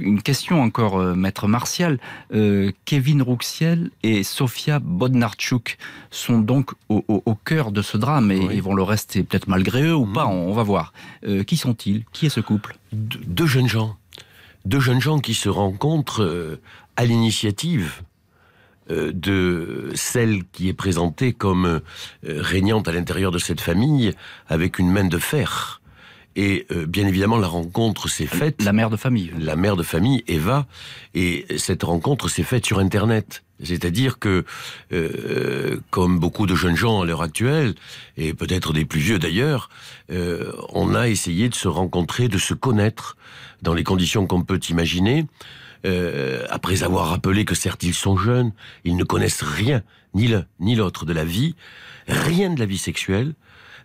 une 0.00 0.22
question 0.22 0.62
encore, 0.62 0.98
euh, 0.98 1.14
maître 1.14 1.48
Martial. 1.48 1.98
Euh, 2.34 2.72
Kevin 2.84 3.22
Rouxiel 3.22 3.90
et 4.02 4.22
Sofia 4.22 4.78
Bodnarchuk 4.78 5.78
sont 6.10 6.38
donc 6.38 6.72
au, 6.88 7.04
au, 7.08 7.22
au, 7.24 7.34
cœur 7.34 7.72
de 7.72 7.82
ce 7.82 7.96
drame, 7.96 8.30
et 8.30 8.38
oui. 8.38 8.54
ils 8.54 8.62
vont 8.62 8.74
le 8.74 8.82
rester 8.82 9.22
peut-être 9.22 9.48
malgré 9.48 9.82
eux 9.82 9.94
ou 9.94 10.06
mmh. 10.06 10.12
pas, 10.12 10.26
on, 10.26 10.50
on 10.50 10.52
va 10.52 10.62
voir. 10.62 10.92
Euh, 11.26 11.44
qui 11.44 11.56
sont-ils? 11.56 12.04
Qui 12.12 12.26
est 12.26 12.30
ce 12.30 12.40
couple? 12.40 12.76
Deux 12.94 13.46
jeunes 13.46 13.68
gens, 13.68 13.96
deux 14.64 14.80
jeunes 14.80 15.00
gens 15.00 15.18
qui 15.18 15.34
se 15.34 15.48
rencontrent 15.48 16.22
euh, 16.22 16.60
à 16.96 17.04
l'initiative 17.04 18.02
euh, 18.90 19.12
de 19.12 19.90
celle 19.94 20.44
qui 20.44 20.68
est 20.68 20.74
présentée 20.74 21.32
comme 21.32 21.66
euh, 21.66 21.80
régnante 22.24 22.88
à 22.88 22.92
l'intérieur 22.92 23.30
de 23.30 23.38
cette 23.38 23.60
famille 23.60 24.12
avec 24.48 24.78
une 24.78 24.90
main 24.90 25.04
de 25.04 25.18
fer. 25.18 25.80
Et 26.36 26.66
euh, 26.70 26.86
bien 26.86 27.06
évidemment, 27.06 27.38
la 27.38 27.48
rencontre 27.48 28.08
s'est 28.08 28.26
faite. 28.26 28.62
La 28.62 28.72
mère 28.72 28.90
de 28.90 28.96
famille. 28.96 29.30
La 29.38 29.56
mère 29.56 29.76
de 29.76 29.82
famille, 29.82 30.24
Eva. 30.26 30.66
Et 31.14 31.46
cette 31.58 31.82
rencontre 31.82 32.28
s'est 32.28 32.42
faite 32.42 32.66
sur 32.66 32.78
Internet. 32.78 33.44
C'est-à-dire 33.62 34.18
que, 34.18 34.44
euh, 34.92 35.78
comme 35.90 36.18
beaucoup 36.18 36.46
de 36.46 36.54
jeunes 36.54 36.76
gens 36.76 37.02
à 37.02 37.06
l'heure 37.06 37.22
actuelle, 37.22 37.74
et 38.16 38.34
peut-être 38.34 38.72
des 38.72 38.84
plus 38.84 39.00
vieux 39.00 39.18
d'ailleurs, 39.18 39.68
euh, 40.10 40.52
on 40.70 40.94
a 40.94 41.08
essayé 41.08 41.48
de 41.48 41.54
se 41.54 41.68
rencontrer, 41.68 42.28
de 42.28 42.38
se 42.38 42.54
connaître 42.54 43.16
dans 43.62 43.74
les 43.74 43.84
conditions 43.84 44.26
qu'on 44.26 44.42
peut 44.42 44.60
imaginer. 44.68 45.26
Euh, 45.86 46.46
après 46.48 46.82
avoir 46.82 47.08
rappelé 47.08 47.44
que 47.44 47.54
certes 47.54 47.82
ils 47.82 47.94
sont 47.94 48.16
jeunes, 48.16 48.52
ils 48.84 48.96
ne 48.96 49.04
connaissent 49.04 49.42
rien, 49.42 49.82
ni 50.14 50.28
l'un 50.28 50.46
ni 50.58 50.74
l'autre 50.74 51.04
de 51.04 51.12
la 51.12 51.24
vie, 51.24 51.54
rien 52.08 52.50
de 52.50 52.58
la 52.58 52.64
vie 52.64 52.78
sexuelle, 52.78 53.34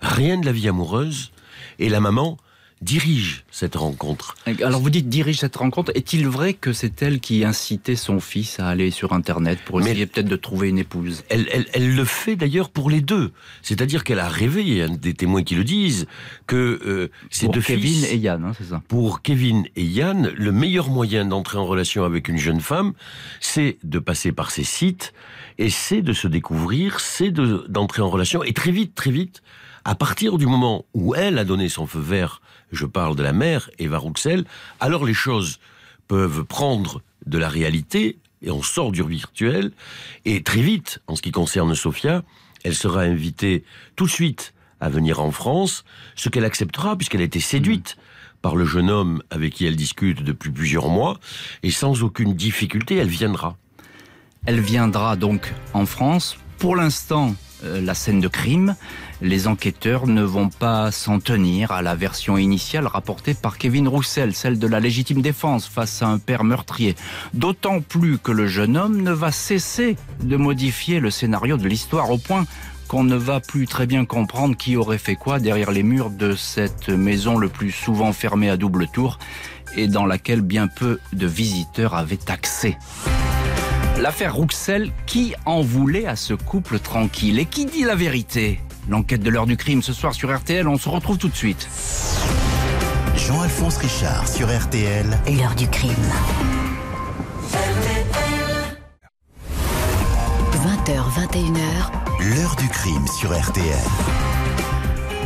rien 0.01 0.37
de 0.37 0.45
la 0.45 0.53
vie 0.53 0.69
amoureuse, 0.69 1.31
et 1.79 1.89
la 1.89 1.99
maman 1.99 2.37
dirige 2.81 3.43
cette 3.51 3.75
rencontre. 3.75 4.35
Alors 4.63 4.79
vous 4.79 4.89
dites 4.89 5.09
dirige 5.09 5.39
cette 5.39 5.57
rencontre. 5.57 5.91
Est-il 5.95 6.27
vrai 6.27 6.53
que 6.53 6.71
c'est 6.71 7.01
elle 7.01 7.19
qui 7.19 7.43
incitait 7.43 7.95
son 7.95 8.19
fils 8.19 8.59
à 8.59 8.67
aller 8.69 8.89
sur 8.89 9.11
Internet 9.11 9.59
pour 9.65 9.81
essayer 9.81 10.05
peut-être 10.05 10.29
de 10.29 10.35
trouver 10.35 10.69
une 10.69 10.77
épouse? 10.77 11.23
Elle, 11.29 11.47
elle, 11.51 11.65
elle, 11.73 11.93
le 11.95 12.05
fait 12.05 12.35
d'ailleurs 12.35 12.69
pour 12.69 12.89
les 12.89 13.01
deux. 13.01 13.31
C'est-à-dire 13.61 14.03
qu'elle 14.03 14.19
a 14.19 14.29
rêvé, 14.29 14.61
il 14.61 14.73
y 14.73 14.81
a 14.81 14.87
des 14.87 15.13
témoins 15.13 15.43
qui 15.43 15.55
le 15.55 15.65
disent, 15.65 16.07
que 16.47 16.79
euh, 16.85 17.11
ces 17.29 17.47
pour 17.47 17.55
deux 17.55 17.61
Kevin 17.61 17.81
fils... 17.81 18.13
et 18.13 18.17
Yann, 18.17 18.45
hein, 18.45 18.53
c'est 18.57 18.69
ça 18.69 18.81
Pour 18.87 19.21
Kevin 19.21 19.65
et 19.75 19.83
Yann, 19.83 20.31
le 20.35 20.51
meilleur 20.51 20.89
moyen 20.89 21.25
d'entrer 21.25 21.57
en 21.57 21.65
relation 21.65 22.05
avec 22.05 22.29
une 22.29 22.37
jeune 22.37 22.61
femme, 22.61 22.93
c'est 23.41 23.77
de 23.83 23.99
passer 23.99 24.31
par 24.31 24.51
ces 24.51 24.63
sites, 24.63 25.13
et 25.57 25.69
c'est 25.69 26.01
de 26.01 26.13
se 26.13 26.27
découvrir, 26.29 27.01
c'est 27.01 27.31
d'entrer 27.31 28.01
de, 28.01 28.07
en 28.07 28.09
relation, 28.09 28.41
et 28.43 28.53
très 28.53 28.71
vite, 28.71 28.95
très 28.95 29.11
vite, 29.11 29.41
à 29.85 29.95
partir 29.95 30.37
du 30.37 30.45
moment 30.45 30.85
où 30.93 31.15
elle 31.15 31.37
a 31.37 31.45
donné 31.45 31.69
son 31.69 31.87
feu 31.87 31.99
vert, 31.99 32.41
je 32.71 32.85
parle 32.85 33.15
de 33.15 33.23
la 33.23 33.33
mère, 33.33 33.69
Eva 33.79 33.97
Rouxel, 33.97 34.45
alors 34.79 35.05
les 35.05 35.13
choses 35.13 35.59
peuvent 36.07 36.43
prendre 36.43 37.01
de 37.25 37.37
la 37.37 37.49
réalité 37.49 38.17
et 38.41 38.51
on 38.51 38.61
sort 38.61 38.91
du 38.91 39.03
virtuel. 39.03 39.71
Et 40.25 40.43
très 40.43 40.61
vite, 40.61 40.99
en 41.07 41.15
ce 41.15 41.21
qui 41.21 41.31
concerne 41.31 41.75
Sophia, 41.75 42.23
elle 42.63 42.75
sera 42.75 43.01
invitée 43.01 43.63
tout 43.95 44.05
de 44.05 44.11
suite 44.11 44.53
à 44.81 44.89
venir 44.89 45.19
en 45.19 45.31
France, 45.31 45.83
ce 46.15 46.29
qu'elle 46.29 46.45
acceptera 46.45 46.95
puisqu'elle 46.95 47.21
a 47.21 47.25
été 47.25 47.39
séduite 47.39 47.97
par 48.41 48.55
le 48.55 48.65
jeune 48.65 48.89
homme 48.89 49.21
avec 49.29 49.53
qui 49.53 49.65
elle 49.65 49.75
discute 49.75 50.23
depuis 50.23 50.51
plusieurs 50.51 50.87
mois, 50.87 51.19
et 51.63 51.71
sans 51.71 52.03
aucune 52.03 52.33
difficulté, 52.33 52.95
elle 52.95 53.09
viendra. 53.09 53.57
Elle 54.45 54.61
viendra 54.61 55.17
donc 55.17 55.53
en 55.73 55.85
France. 55.85 56.37
Pour 56.59 56.75
l'instant, 56.75 57.35
euh, 57.63 57.79
la 57.79 57.93
scène 57.93 58.19
de 58.19 58.27
crime, 58.27 58.75
les 59.21 59.47
enquêteurs 59.47 60.07
ne 60.07 60.23
vont 60.23 60.49
pas 60.49 60.91
s'en 60.91 61.19
tenir 61.19 61.71
à 61.71 61.81
la 61.81 61.95
version 61.95 62.37
initiale 62.37 62.85
rapportée 62.85 63.33
par 63.33 63.57
Kevin 63.57 63.87
Roussel, 63.87 64.35
celle 64.35 64.59
de 64.59 64.67
la 64.67 64.81
légitime 64.81 65.21
défense 65.21 65.67
face 65.67 66.01
à 66.01 66.07
un 66.07 66.17
père 66.17 66.43
meurtrier. 66.43 66.95
D'autant 67.33 67.79
plus 67.79 68.17
que 68.17 68.33
le 68.33 68.45
jeune 68.45 68.75
homme 68.75 69.01
ne 69.01 69.11
va 69.11 69.31
cesser 69.31 69.95
de 70.21 70.35
modifier 70.35 70.99
le 70.99 71.11
scénario 71.11 71.55
de 71.55 71.67
l'histoire 71.67 72.11
au 72.11 72.17
point 72.17 72.45
qu'on 72.89 73.05
ne 73.05 73.15
va 73.15 73.39
plus 73.39 73.65
très 73.65 73.85
bien 73.85 74.03
comprendre 74.03 74.57
qui 74.57 74.75
aurait 74.75 74.97
fait 74.97 75.15
quoi 75.15 75.39
derrière 75.39 75.71
les 75.71 75.83
murs 75.83 76.09
de 76.09 76.35
cette 76.35 76.89
maison 76.89 77.37
le 77.37 77.47
plus 77.47 77.71
souvent 77.71 78.11
fermée 78.11 78.49
à 78.49 78.57
double 78.57 78.87
tour 78.87 79.17
et 79.77 79.87
dans 79.87 80.05
laquelle 80.05 80.41
bien 80.41 80.67
peu 80.67 80.99
de 81.13 81.25
visiteurs 81.25 81.93
avaient 81.93 82.29
accès. 82.29 82.77
L'affaire 83.99 84.33
Rouxel, 84.33 84.91
qui 85.05 85.33
en 85.45 85.61
voulait 85.61 86.07
à 86.07 86.15
ce 86.15 86.33
couple 86.33 86.79
tranquille 86.79 87.37
et 87.37 87.45
qui 87.45 87.65
dit 87.65 87.83
la 87.83 87.95
vérité 87.95 88.61
L'enquête 88.87 89.21
de 89.21 89.29
l'heure 89.29 89.45
du 89.45 89.57
crime 89.57 89.81
ce 89.81 89.91
soir 89.91 90.13
sur 90.13 90.33
RTL, 90.33 90.65
on 90.69 90.77
se 90.77 90.87
retrouve 90.87 91.17
tout 91.17 91.27
de 91.27 91.35
suite. 91.35 91.67
Jean-Alphonse 93.17 93.77
Richard 93.77 94.25
sur 94.29 94.47
RTL. 94.47 95.05
L'heure 95.27 95.53
du 95.53 95.67
crime. 95.67 95.91
20h, 97.51 98.05
20h21h. 100.85 102.35
L'heure 102.35 102.55
du 102.55 102.69
crime 102.69 103.05
sur 103.07 103.37
RTL. 103.37 104.28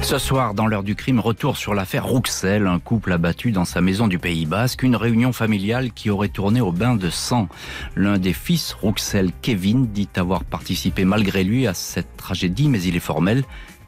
Ce 0.03 0.17
soir, 0.17 0.53
dans 0.53 0.67
l'heure 0.67 0.83
du 0.83 0.95
crime, 0.95 1.22
retour 1.22 1.55
sur 1.55 1.74
l'affaire 1.74 2.05
Rouxel, 2.05 2.67
un 2.67 2.77
couple 2.77 3.13
abattu 3.13 3.51
dans 3.51 3.63
sa 3.63 3.79
maison 3.79 4.07
du 4.07 4.19
Pays 4.19 4.45
Basque, 4.45 4.83
une 4.83 4.98
réunion 4.98 5.31
familiale 5.31 5.93
qui 5.93 6.10
aurait 6.10 6.27
tourné 6.27 6.60
au 6.60 6.74
bain 6.74 6.95
de 6.95 7.10
sang. 7.10 7.48
L'un 7.95 8.19
des 8.19 8.33
fils, 8.33 8.74
Rouxel 8.74 9.31
Kevin, 9.41 9.88
dit 9.88 10.10
avoir 10.15 10.43
participé 10.43 11.05
malgré 11.05 11.45
lui 11.45 11.67
à 11.67 11.74
cette 11.74 12.17
tragédie, 12.17 12.67
mais 12.67 12.83
il 12.83 12.98
est 12.98 13.00
formel, 13.00 13.43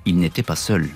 il 0.06 0.18
n'était 0.18 0.42
pas 0.42 0.56
seul. 0.56 0.88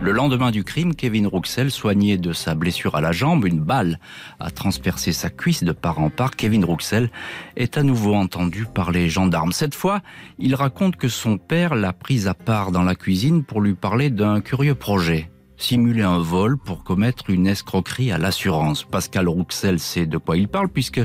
Le 0.00 0.12
lendemain 0.12 0.52
du 0.52 0.62
crime, 0.62 0.94
Kevin 0.94 1.26
Rouxel, 1.26 1.72
soigné 1.72 2.18
de 2.18 2.32
sa 2.32 2.54
blessure 2.54 2.94
à 2.94 3.00
la 3.00 3.10
jambe, 3.10 3.44
une 3.44 3.58
balle 3.58 3.98
a 4.38 4.52
transpercé 4.52 5.12
sa 5.12 5.28
cuisse 5.28 5.64
de 5.64 5.72
part 5.72 5.98
en 5.98 6.08
part. 6.08 6.36
Kevin 6.36 6.64
Rouxel 6.64 7.10
est 7.56 7.76
à 7.76 7.82
nouveau 7.82 8.14
entendu 8.14 8.64
par 8.72 8.92
les 8.92 9.08
gendarmes. 9.08 9.50
Cette 9.50 9.74
fois, 9.74 10.00
il 10.38 10.54
raconte 10.54 10.94
que 10.94 11.08
son 11.08 11.36
père 11.36 11.74
l'a 11.74 11.92
pris 11.92 12.28
à 12.28 12.34
part 12.34 12.70
dans 12.70 12.84
la 12.84 12.94
cuisine 12.94 13.42
pour 13.42 13.60
lui 13.60 13.74
parler 13.74 14.08
d'un 14.08 14.40
curieux 14.40 14.76
projet. 14.76 15.32
Simuler 15.56 16.04
un 16.04 16.20
vol 16.20 16.58
pour 16.58 16.84
commettre 16.84 17.28
une 17.28 17.48
escroquerie 17.48 18.12
à 18.12 18.18
l'assurance. 18.18 18.84
Pascal 18.84 19.28
Rouxel 19.28 19.80
sait 19.80 20.06
de 20.06 20.16
quoi 20.16 20.36
il 20.36 20.46
parle 20.46 20.68
puisque 20.68 21.00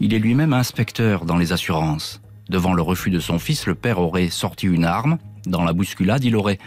il 0.00 0.14
est 0.14 0.18
lui-même 0.18 0.54
inspecteur 0.54 1.26
dans 1.26 1.36
les 1.36 1.52
assurances. 1.52 2.22
Devant 2.48 2.72
le 2.72 2.80
refus 2.80 3.10
de 3.10 3.20
son 3.20 3.38
fils, 3.38 3.66
le 3.66 3.74
père 3.74 3.98
aurait 3.98 4.30
sorti 4.30 4.66
une 4.66 4.86
arme. 4.86 5.18
Dans 5.44 5.64
la 5.64 5.72
bousculade, 5.72 6.24
il 6.24 6.36
aurait 6.36 6.58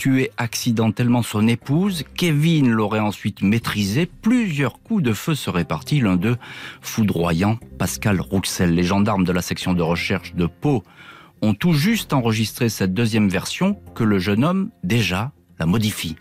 tué 0.00 0.30
accidentellement 0.38 1.22
son 1.22 1.46
épouse. 1.46 2.04
Kevin 2.16 2.70
l'aurait 2.70 3.00
ensuite 3.00 3.42
maîtrisé. 3.42 4.06
Plusieurs 4.06 4.80
coups 4.80 5.02
de 5.02 5.12
feu 5.12 5.34
seraient 5.34 5.66
partis, 5.66 6.00
l'un 6.00 6.16
d'eux 6.16 6.38
foudroyant 6.80 7.58
Pascal 7.78 8.18
Rouxel. 8.18 8.74
Les 8.74 8.82
gendarmes 8.82 9.24
de 9.24 9.32
la 9.32 9.42
section 9.42 9.74
de 9.74 9.82
recherche 9.82 10.34
de 10.34 10.46
Pau 10.46 10.84
ont 11.42 11.52
tout 11.52 11.74
juste 11.74 12.14
enregistré 12.14 12.70
cette 12.70 12.94
deuxième 12.94 13.28
version 13.28 13.78
que 13.94 14.02
le 14.02 14.18
jeune 14.18 14.42
homme, 14.42 14.70
déjà, 14.84 15.32
la 15.58 15.66
modifie. 15.66 16.16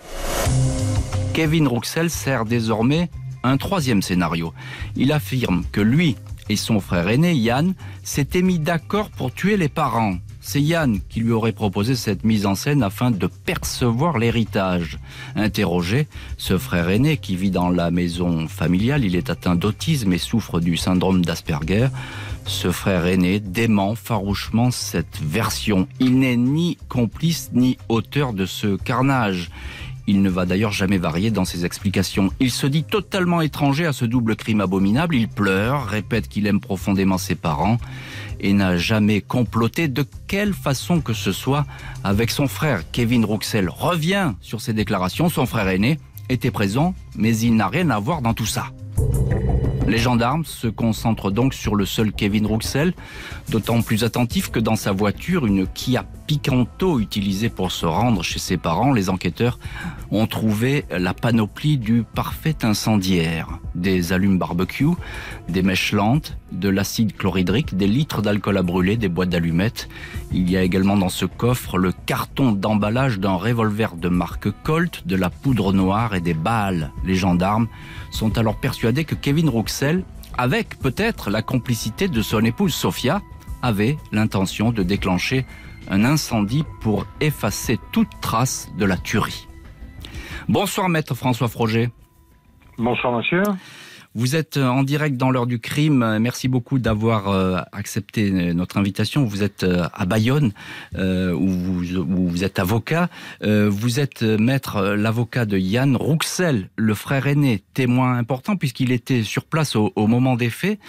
Kevin 1.34 1.66
Rouxel 1.66 2.10
sert 2.10 2.44
désormais 2.44 3.10
un 3.44 3.56
troisième 3.56 4.02
scénario. 4.02 4.52
Il 4.98 5.14
affirme 5.14 5.64
que 5.72 5.80
lui 5.80 6.18
et 6.50 6.58
son 6.58 6.82
frère 6.82 7.08
aîné, 7.08 7.34
Yann, 7.34 7.76
s'étaient 8.04 8.42
mis 8.42 8.60
d'accord 8.60 9.10
pour 9.10 9.34
tuer 9.34 9.56
les 9.56 9.70
parents. 9.70 10.18
C'est 10.42 10.62
Yann 10.62 11.00
qui 11.10 11.20
lui 11.20 11.32
aurait 11.32 11.52
proposé 11.52 11.96
cette 11.96 12.24
mise 12.24 12.46
en 12.46 12.56
scène 12.56 12.82
afin 12.82 13.12
de 13.12 13.28
percevoir 13.28 14.18
l'héritage. 14.18 14.98
Interrogé, 15.36 16.08
ce 16.38 16.58
frère 16.58 16.90
aîné 16.90 17.18
qui 17.18 17.36
vit 17.36 17.52
dans 17.52 17.70
la 17.70 17.92
maison 17.92 18.48
familiale, 18.48 19.04
il 19.04 19.16
est 19.16 19.30
atteint 19.30 19.56
d'autisme 19.56 20.14
et 20.14 20.18
souffre 20.18 20.60
du 20.60 20.78
syndrome 20.78 21.26
d'Asperger. 21.26 21.90
Ce 22.46 22.72
frère 22.72 23.06
aîné 23.06 23.40
dément 23.40 23.96
farouchement 23.96 24.72
cette 24.72 25.20
version. 25.22 25.88
Il 26.00 26.20
n'est 26.20 26.38
ni 26.38 26.78
complice 26.88 27.52
ni 27.54 27.78
auteur 27.90 28.34
de 28.34 28.46
ce 28.46 28.78
carnage. 28.78 29.52
Il 30.10 30.24
ne 30.24 30.30
va 30.32 30.48
d'ailleurs 30.48 30.72
jamais 30.72 30.98
varier 30.98 31.30
dans 31.30 31.46
ses 31.46 31.66
explications. 31.66 32.32
Il 32.40 32.50
se 32.50 32.66
dit 32.66 32.84
totalement 32.84 33.42
étranger 33.42 33.86
à 33.86 33.94
ce 33.94 34.06
double 34.06 34.36
crime 34.36 34.60
abominable. 34.60 35.16
Il 35.16 35.28
pleure, 35.28 35.86
répète 35.86 36.28
qu'il 36.28 36.48
aime 36.48 36.60
profondément 36.60 37.20
ses 37.20 37.36
parents 37.36 37.78
et 38.40 38.54
n'a 38.54 38.76
jamais 38.76 39.22
comploté 39.22 39.88
de 39.88 40.04
quelle 40.26 40.56
façon 40.56 41.00
que 41.00 41.14
ce 41.14 41.32
soit 41.32 41.68
avec 42.04 42.32
son 42.32 42.48
frère. 42.48 42.90
Kevin 42.92 43.24
Rouxel 43.24 43.70
revient 43.70 44.34
sur 44.42 44.62
ses 44.62 44.74
déclarations. 44.74 45.30
Son 45.30 45.46
frère 45.46 45.68
aîné 45.68 46.00
était 46.28 46.50
présent, 46.50 46.96
mais 47.16 47.38
il 47.38 47.56
n'a 47.56 47.68
rien 47.68 47.92
à 47.92 48.00
voir 48.00 48.24
dans 48.24 48.34
tout 48.34 48.48
ça. 48.48 48.72
Les 49.88 50.00
gendarmes 50.00 50.44
se 50.44 50.68
concentrent 50.68 51.30
donc 51.30 51.54
sur 51.54 51.76
le 51.76 51.86
seul 51.86 52.14
Kevin 52.14 52.48
Rouxel, 52.48 52.96
d'autant 53.50 53.84
plus 53.84 54.04
attentif 54.04 54.50
que 54.50 54.60
dans 54.60 54.76
sa 54.76 54.92
voiture, 54.92 55.46
une 55.46 55.68
Kia 55.68 56.04
Picanto 56.30 57.00
utilisée 57.00 57.50
pour 57.50 57.72
se 57.72 57.88
rendre 57.88 58.22
chez 58.22 58.38
ses 58.38 58.58
parents, 58.58 58.94
les 58.94 59.10
enquêteurs 59.10 59.58
ont 60.12 60.28
trouvé 60.28 60.86
la 60.92 61.16
panoplie 61.16 61.80
du 61.80 62.04
parfait 62.04 62.58
incendiaire. 62.62 63.58
Des 63.74 64.14
allumes 64.14 64.38
barbecue, 64.38 64.92
des 65.48 65.64
mèches 65.64 65.92
lentes, 65.92 66.38
de 66.52 66.70
l'acide 66.70 67.18
chlorhydrique, 67.18 67.76
des 67.76 67.88
litres 67.88 68.22
d'alcool 68.22 68.58
à 68.58 68.62
brûler, 68.62 68.96
des 68.96 69.10
boîtes 69.10 69.30
d'allumettes. 69.30 69.90
Il 70.32 70.52
y 70.52 70.56
a 70.56 70.62
également 70.62 70.98
dans 70.98 71.10
ce 71.10 71.26
coffre 71.26 71.80
le 71.80 71.92
carton 71.92 72.52
d'emballage 72.52 73.18
d'un 73.18 73.34
revolver 73.34 73.96
de 73.96 74.10
marque 74.10 74.52
Colt, 74.62 75.08
de 75.08 75.16
la 75.16 75.32
poudre 75.32 75.74
noire 75.74 76.14
et 76.14 76.22
des 76.22 76.36
balles. 76.36 76.92
Les 77.06 77.16
gendarmes 77.16 77.68
sont 78.12 78.38
alors 78.38 78.60
persuadés 78.60 79.04
que 79.04 79.16
Kevin 79.16 79.50
Rouxel, 79.50 80.04
avec 80.38 80.78
peut-être 80.78 81.32
la 81.32 81.42
complicité 81.42 82.08
de 82.08 82.22
son 82.22 82.46
épouse 82.46 82.76
Sophia, 82.76 83.20
avait 83.64 83.98
l'intention 84.12 84.72
de 84.72 84.84
déclencher 84.84 85.48
un 85.90 86.06
incendie 86.06 86.64
pour 86.82 87.06
effacer 87.20 87.80
toute 87.92 88.10
trace 88.22 88.72
de 88.78 88.86
la 88.86 88.98
tuerie. 88.98 89.48
Bonsoir 90.48 90.90
maître 90.90 91.16
François 91.16 91.48
Froger. 91.48 91.90
Bonsoir 92.78 93.14
monsieur. 93.14 93.44
Vous 94.20 94.36
êtes 94.36 94.58
en 94.58 94.84
direct 94.84 95.16
dans 95.16 95.32
l'heure 95.32 95.48
du 95.48 95.60
crime. 95.60 96.18
Merci 96.20 96.50
beaucoup 96.50 96.78
d'avoir 96.78 97.30
euh, 97.30 97.60
accepté 97.72 98.54
notre 98.54 98.76
invitation. 98.76 99.24
Vous 99.24 99.44
êtes 99.44 99.64
euh, 99.64 99.88
à 99.94 100.06
Bayonne, 100.06 100.52
euh, 100.98 101.32
où, 101.32 101.48
vous, 101.48 101.96
où, 101.96 102.28
vous, 102.28 102.44
êtes 102.44 102.60
avocat. 102.60 103.08
vous 103.42 104.02
êtes 104.02 104.24
maître, 104.24 104.82
l'avocat 104.98 105.46
de 105.46 105.58
Yann 105.58 105.96
Rouxel, 105.96 106.68
le 106.76 106.94
frère 106.96 107.28
aîné, 107.28 107.64
témoin 107.74 108.18
important 108.18 108.58
puisqu'il 108.58 108.92
était 108.92 109.24
sur 109.24 109.46
place 109.46 109.78
au, 109.78 109.94
au 109.96 110.08
moment 110.08 110.36
des 110.36 110.50
faits. 110.50 110.80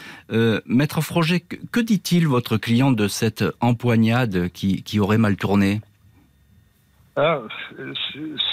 maître 0.66 1.00
Froger, 1.00 1.38
que, 1.38 1.54
que 1.70 1.78
dit-il 1.78 2.26
votre 2.26 2.56
client 2.56 2.90
de 2.90 3.06
cette 3.06 3.44
empoignade 3.60 4.48
qui, 4.48 4.82
qui 4.82 4.98
aurait 4.98 5.18
mal 5.18 5.36
tourné? 5.36 5.80
Ah, 7.14 7.38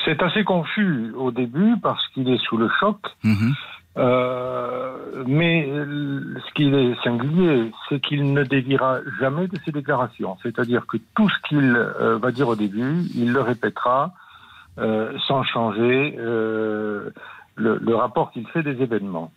c'est 0.06 0.22
assez 0.22 0.44
confus 0.44 1.14
au 1.16 1.32
début 1.32 1.78
parce 1.82 2.08
qu'il 2.10 2.30
est 2.30 2.44
sous 2.48 2.58
le 2.58 2.70
choc. 2.80 2.98
Mmh. 3.24 3.54
Euh, 3.98 5.24
mais 5.26 5.68
ce 5.68 6.54
qui 6.54 6.68
est 6.68 7.04
singulier, 7.04 7.72
c'est 7.90 8.00
qu'il 8.00 8.32
ne 8.32 8.44
déviera 8.44 9.00
jamais 9.20 9.48
de 9.48 9.58
ses 9.66 9.72
déclarations. 9.72 10.38
C'est-à-dire 10.44 10.86
que 10.86 10.98
tout 11.16 11.30
ce 11.30 11.50
qu'il 11.50 11.76
euh, 11.76 12.18
va 12.18 12.32
dire 12.32 12.48
au 12.48 12.56
début, 12.56 13.04
il 13.16 13.34
le 13.34 13.42
répétera 13.42 14.14
euh, 14.78 15.18
sans 15.28 15.44
changer 15.44 16.16
le, 16.18 17.96
rapport 17.96 18.32
qu'il 18.32 18.48
fait 18.48 18.62
des 18.62 18.82
événements 18.82 19.32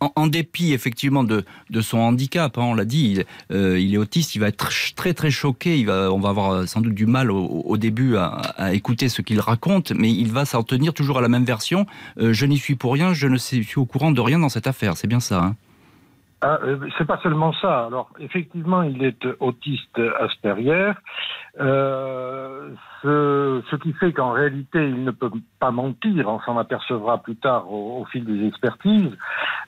en, 0.00 0.26
dépit 0.26 0.72
effectivement 0.72 1.24
de, 1.24 1.44
de 1.70 1.80
son 1.80 1.98
handicap, 1.98 2.56
hein, 2.58 2.62
on 2.62 2.74
l'a 2.74 2.84
dit, 2.84 3.12
il, 3.50 3.56
euh, 3.56 3.78
il, 3.78 3.94
est 3.94 3.98
autiste, 3.98 4.34
il 4.34 4.38
va 4.38 4.48
être 4.48 4.68
très 4.94 5.14
très 5.14 5.30
choqué, 5.30 5.84
on 5.88 6.20
va 6.20 6.28
avoir 6.28 6.52
euh, 6.52 6.66
sans 6.66 6.80
doute 6.80 6.94
du 6.94 7.06
mal 7.06 7.30
au, 7.30 7.76
début 7.76 8.16
à, 8.16 8.26
à, 8.26 8.72
écouter 8.74 9.08
ce 9.08 9.22
qu'il 9.22 9.40
raconte, 9.40 9.92
mais 9.92 10.12
il 10.12 10.30
va 10.30 10.44
s'en 10.44 10.62
tenir 10.62 10.94
toujours 10.94 11.18
à 11.18 11.20
la 11.20 11.28
même 11.28 11.44
version. 11.44 11.86
Euh, 12.18 12.32
je 12.32 12.46
n'y 12.46 12.58
suis 12.58 12.74
pour 12.74 12.92
rien, 12.92 13.12
je 13.12 13.26
ne 13.26 13.36
suis 13.36 13.66
au 13.76 13.84
courant 13.84 14.12
de 14.12 14.20
rien 14.20 14.38
dans 14.38 14.48
cette 14.48 14.66
affaire, 14.66 14.96
c'est 14.96 15.08
bien 15.08 15.20
ça. 15.20 15.42
Hein 15.42 15.56
ah, 16.44 16.58
euh, 16.64 16.76
c'est 16.98 17.06
pas 17.06 17.18
seulement 17.22 17.52
ça. 17.52 17.86
Alors, 17.86 18.10
effectivement, 18.18 18.82
il 18.82 19.04
est 19.04 19.24
autiste 19.38 20.00
Asperger, 20.18 20.92
euh, 21.60 22.70
ce, 23.00 23.62
ce, 23.70 23.76
qui 23.76 23.92
fait 23.92 24.12
qu'en 24.12 24.32
réalité, 24.32 24.88
il 24.88 25.04
ne 25.04 25.12
peut 25.12 25.30
pas 25.60 25.70
mentir. 25.70 26.28
On 26.28 26.40
s'en 26.40 26.58
apercevra 26.58 27.22
plus 27.22 27.36
tard 27.36 27.70
au, 27.70 28.00
au, 28.00 28.04
fil 28.06 28.24
des 28.24 28.44
expertises, 28.44 29.16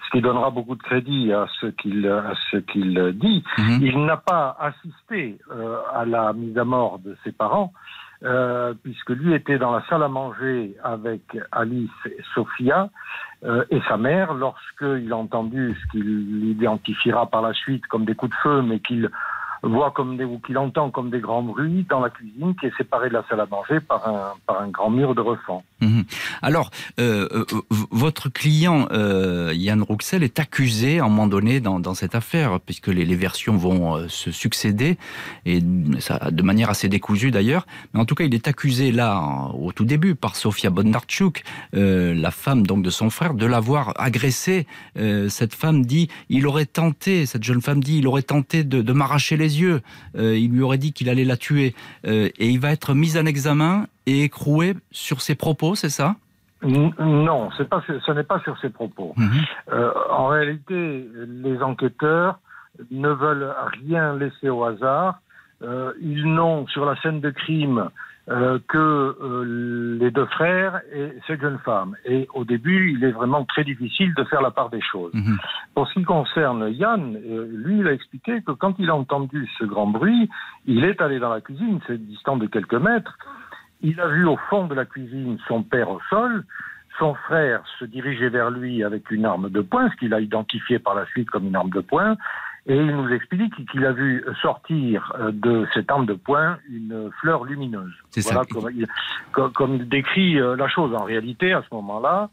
ce 0.05 0.11
qui 0.11 0.21
donnera 0.21 0.51
beaucoup 0.51 0.75
de 0.75 0.83
crédit 0.83 1.33
à 1.33 1.47
ce 1.61 1.67
qu'il 1.67 2.11
ce 2.51 2.57
qu'il 2.57 3.19
dit. 3.21 3.45
Mmh. 3.57 3.79
Il 3.81 4.05
n'a 4.05 4.17
pas 4.17 4.57
assisté 4.59 5.39
euh, 5.53 5.79
à 5.95 6.05
la 6.05 6.33
mise 6.33 6.59
à 6.59 6.65
mort 6.65 6.99
de 6.99 7.17
ses 7.23 7.31
parents. 7.31 7.73
Euh, 8.25 8.73
puisque 8.83 9.11
lui 9.11 9.35
était 9.35 9.59
dans 9.59 9.71
la 9.71 9.85
salle 9.87 10.03
à 10.03 10.09
manger 10.09 10.75
avec 10.83 11.21
Alice 11.53 11.91
et 12.07 12.17
Sophia 12.35 12.89
euh, 13.45 13.67
et 13.69 13.81
sa 13.87 13.99
mère 13.99 14.33
lorsqu'il 14.33 15.13
a 15.13 15.17
entendu 15.17 15.77
ce 15.79 15.91
qu'il 15.91 16.45
identifiera 16.47 17.27
par 17.27 17.43
la 17.43 17.53
suite 17.53 17.87
comme 17.87 18.07
des 18.07 18.15
coups 18.15 18.31
de 18.31 18.37
feu, 18.43 18.63
mais 18.63 18.81
qu'il 18.81 19.11
voit 19.63 19.91
comme 19.91 20.17
des, 20.17 20.25
ou 20.25 20.39
qu'il 20.39 20.57
entend 20.57 20.91
comme 20.91 21.11
des 21.11 21.21
grands 21.21 21.43
bruits 21.43 21.87
dans 21.91 22.01
la 22.01 22.09
cuisine 22.09 22.55
qui 22.55 22.67
est 22.67 22.77
séparée 22.79 23.11
de 23.11 23.15
la 23.15 23.25
salle 23.29 23.41
à 23.41 23.47
manger 23.47 23.81
par 23.81 24.09
un, 24.09 24.33
par 24.47 24.63
un 24.63 24.69
grand 24.69 24.89
mur 24.89 25.15
de 25.15 25.21
refend. 25.21 25.63
Mmh. 25.85 26.03
Alors, 26.43 26.71
euh, 26.99 27.29
euh 27.33 27.45
votre 27.91 28.29
client 28.29 28.89
euh, 28.93 29.53
Yann 29.55 29.83
Rouxel 29.83 30.23
est 30.23 30.39
accusé 30.39 30.99
à 30.99 31.05
un 31.05 31.09
moment 31.09 31.27
donné 31.27 31.61
dans, 31.61 31.81
dans 31.81 31.95
cette 31.95 32.15
affaire, 32.15 32.61
puisque 32.61 32.89
les, 32.89 33.05
versions 33.15 33.57
vont 33.57 33.97
euh, 33.97 34.09
se 34.09 34.31
succéder, 34.31 34.97
et 35.47 35.61
ça, 36.01 36.31
de 36.31 36.43
manière 36.43 36.71
assez 36.71 36.89
décousue 36.89 37.31
d'ailleurs. 37.31 37.67
Mais 37.93 38.01
en 38.01 38.05
tout 38.05 38.15
cas, 38.15 38.25
il 38.25 38.35
est 38.35 38.49
accusé 38.49 38.93
là, 38.93 39.51
au 39.55 39.73
tout 39.73 39.85
début, 39.85 40.15
par 40.15 40.37
Sofia 40.37 40.71
Bondarchuk, 40.71 41.43
la 41.73 42.31
femme 42.31 42.67
donc 42.67 42.83
de 42.83 42.91
son 42.91 43.11
frère, 43.11 43.35
de 43.35 43.47
l'avoir 43.47 43.93
agressé. 43.97 44.67
cette 45.29 45.55
femme 45.55 45.85
dit, 45.85 46.09
il 46.29 46.47
aurait 46.47 46.67
tenté, 46.67 47.27
cette 47.27 47.45
jeune 47.45 47.61
femme 47.61 47.83
dit, 47.83 47.99
il 47.99 48.07
aurait 48.07 48.23
tenté 48.23 48.65
de, 48.65 48.83
de 48.83 48.93
m'arracher 48.93 49.37
les 49.37 49.61
yeux. 49.61 49.83
Il 50.17 50.51
lui 50.51 50.63
aurait 50.63 50.79
dit 50.79 50.93
qu'il 50.93 51.09
allait 51.09 51.25
la 51.25 51.37
tuer. 51.37 51.75
Et 52.05 52.33
il 52.39 52.59
va 52.59 52.73
être 52.73 52.95
mis 52.95 53.17
en 53.17 53.27
examen 53.27 53.87
et 54.07 54.23
écroué 54.23 54.75
sur 54.91 55.21
ses 55.21 55.35
propos, 55.35 55.75
c'est 55.75 55.91
ça? 55.91 56.17
Non, 56.65 57.51
pas, 57.71 57.83
ce 57.87 58.13
n'est 58.13 58.23
pas 58.23 58.41
sur 58.41 58.59
ses 58.59 58.71
propos. 58.71 59.13
Mmh. 59.17 59.29
Euh, 59.73 59.93
en 60.11 60.29
réalité, 60.29 61.07
les 61.27 61.63
enquêteurs 61.63 62.39
ne 62.91 63.09
veulent 63.09 63.55
rien 63.85 64.17
laisser 64.17 64.49
au 64.49 64.65
hasard. 64.65 65.19
Euh, 65.63 65.93
ils 66.01 66.25
n'ont 66.25 66.67
sur 66.69 66.85
la 66.85 66.97
scène 67.01 67.21
de 67.21 67.31
crime 67.31 67.91
euh, 68.31 68.59
que 68.69 69.97
les 70.01 70.11
deux 70.11 70.25
frères 70.27 70.81
et 70.95 71.13
cette 71.27 71.43
jeune 71.43 71.59
femme. 71.65 71.97
Et 72.07 72.27
au 72.33 72.45
début, 72.45 72.95
il 72.97 73.05
est 73.05 73.13
vraiment 73.13 73.45
très 73.45 73.65
difficile 73.65 74.15
de 74.15 74.25
faire 74.25 74.41
la 74.41 74.51
part 74.51 74.71
des 74.71 74.81
choses. 74.81 75.13
Mhm. 75.13 75.37
Pour 75.75 75.87
ce 75.89 75.95
qui 75.95 76.03
concerne 76.03 76.71
Yann, 76.71 77.19
lui, 77.53 77.81
il 77.81 77.87
a 77.87 77.93
expliqué 77.93 78.41
que 78.41 78.53
quand 78.53 78.75
il 78.79 78.89
a 78.89 78.97
entendu 78.97 79.49
ce 79.59 79.65
grand 79.65 79.87
bruit, 79.87 80.31
il 80.65 80.85
est 80.85 81.01
allé 81.03 81.19
dans 81.19 81.31
la 81.31 81.43
cuisine, 81.43 81.81
c'est 81.87 81.99
distant 81.99 82.37
de 82.37 82.47
quelques 82.47 82.75
mètres. 82.75 83.17
Il 83.87 84.01
a 84.01 84.09
vu 84.09 84.25
au 84.25 84.37
fond 84.49 84.67
de 84.67 84.75
la 84.75 84.87
cuisine 84.87 85.39
son 85.47 85.63
père 85.63 85.91
au 85.91 86.01
sol. 86.11 86.45
Son 86.99 87.15
frère 87.27 87.61
se 87.79 87.85
dirigeait 87.85 88.31
vers 88.31 88.51
lui 88.51 88.83
avec 88.83 89.11
une 89.11 89.25
arme 89.27 89.51
de 89.51 89.61
poing, 89.61 89.91
ce 89.91 89.97
qu'il 89.97 90.15
a 90.15 90.21
identifié 90.21 90.79
par 90.79 90.95
la 90.95 91.05
suite 91.07 91.29
comme 91.29 91.47
une 91.47 91.55
arme 91.57 91.71
de 91.71 91.81
poing. 91.81 92.17
Et 92.67 92.77
il 92.77 92.97
nous 92.97 93.11
explique 93.13 93.55
qu'il 93.71 93.85
a 93.85 93.93
vu 93.93 94.25
sortir 94.41 95.13
euh, 95.21 95.31
de 95.33 95.67
cette 95.75 95.91
arme 95.91 96.07
de 96.07 96.15
poing 96.15 96.57
une 96.71 97.11
fleur 97.21 97.45
lumineuse. 97.45 97.93
C'est 98.11 98.23
ça. 98.23 98.31
Voilà 98.33 98.47
comme 98.47 98.71
il, 98.75 98.87
comme- 99.53 99.75
il 99.75 99.87
décrit 99.89 100.41
euh, 100.41 100.57
la 100.57 100.67
chose. 100.69 100.95
En 100.95 101.05
réalité, 101.05 101.53
à 101.53 101.63
ce 101.69 101.75
moment-là, 101.75 102.31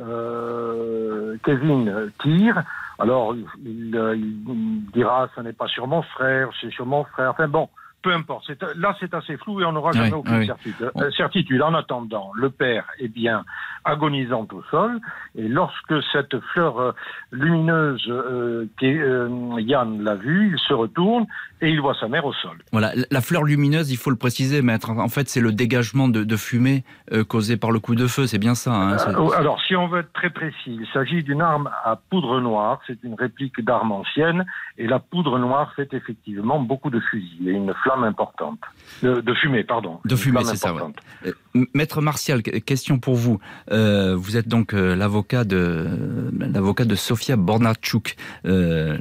euh, 0.00 1.36
Kevin 1.44 2.10
tire. 2.22 2.62
Alors, 2.98 3.34
il, 3.34 3.94
il 4.16 4.84
dira, 4.94 5.28
ce 5.34 5.40
n'est 5.42 5.52
pas 5.52 5.66
sur 5.66 5.86
mon 5.86 6.02
frère, 6.02 6.48
c'est 6.60 6.70
sur 6.70 6.86
mon 6.86 7.04
frère. 7.04 7.30
Enfin 7.32 7.48
bon, 7.48 7.68
peu 8.04 8.12
importe. 8.12 8.50
Là, 8.76 8.94
c'est 9.00 9.12
assez 9.14 9.36
flou 9.38 9.60
et 9.60 9.64
on 9.64 9.72
n'aura 9.72 9.90
jamais 9.92 10.08
Oui, 10.12 10.18
aucune 10.18 10.36
oui. 10.36 10.46
certitude. 10.46 10.90
Euh, 10.96 11.10
certitude. 11.16 11.62
En 11.62 11.74
attendant, 11.74 12.30
le 12.36 12.50
père 12.50 12.84
est 13.00 13.08
bien 13.08 13.44
agonisant 13.84 14.46
au 14.52 14.62
sol. 14.70 15.00
Et 15.36 15.48
lorsque 15.48 15.94
cette 16.12 16.38
fleur 16.52 16.78
euh, 16.78 16.92
lumineuse, 17.32 18.04
euh, 18.08 18.66
euh, 18.82 19.28
Yann 19.58 20.02
l'a 20.02 20.14
vue, 20.14 20.52
il 20.54 20.58
se 20.58 20.72
retourne 20.74 21.26
et 21.60 21.70
il 21.70 21.80
voit 21.80 21.94
sa 21.98 22.08
mère 22.08 22.24
au 22.24 22.32
sol. 22.34 22.58
Voilà, 22.72 22.92
la 23.10 23.20
fleur 23.20 23.42
lumineuse, 23.44 23.90
il 23.90 23.96
faut 23.96 24.10
le 24.10 24.16
préciser, 24.16 24.60
maître. 24.62 24.90
En 24.90 25.08
fait, 25.08 25.28
c'est 25.28 25.40
le 25.40 25.52
dégagement 25.52 26.08
de, 26.08 26.24
de 26.24 26.36
fumée 26.36 26.84
euh, 27.12 27.24
causé 27.24 27.56
par 27.56 27.70
le 27.70 27.78
coup 27.80 27.94
de 27.94 28.06
feu. 28.06 28.26
C'est 28.26 28.38
bien 28.38 28.54
ça. 28.54 28.72
hein, 28.74 28.96
alors, 29.36 29.60
si 29.62 29.74
on 29.76 29.86
veut 29.88 30.00
être 30.00 30.12
très 30.12 30.30
précis, 30.30 30.54
il 30.80 30.86
s'agit 30.92 31.22
d'une 31.22 31.40
arme 31.40 31.70
à 31.84 31.96
poudre 32.10 32.40
noire. 32.40 32.80
C'est 32.86 33.02
une 33.02 33.14
réplique 33.14 33.62
d'arme 33.64 33.92
ancienne. 33.92 34.44
Et 34.76 34.86
la 34.86 34.98
poudre 34.98 35.38
noire 35.38 35.72
fait 35.74 35.92
effectivement 35.94 36.58
beaucoup 36.58 36.90
de 36.90 37.00
fusils 37.00 37.48
et 37.48 37.52
une 37.52 37.72
flamme 37.82 37.93
importante. 38.02 38.58
De, 39.02 39.20
de 39.20 39.34
fumée, 39.34 39.62
pardon. 39.64 40.00
De 40.04 40.16
fumée, 40.16 40.40
c'est 40.44 40.56
ça, 40.56 40.74
ouais. 40.74 40.80
Euh, 41.26 41.32
Maître 41.74 42.00
Martial, 42.00 42.42
que- 42.42 42.50
question 42.58 42.98
pour 42.98 43.14
vous. 43.14 43.38
Euh, 43.70 44.16
vous 44.16 44.36
êtes 44.36 44.48
donc 44.48 44.74
euh, 44.74 44.96
l'avocat 44.96 45.44
de 45.44 45.86
l'avocat 46.40 46.84
de 46.84 46.94
Sofia 46.96 47.36
Bornachuk, 47.36 48.16
euh, 48.46 48.98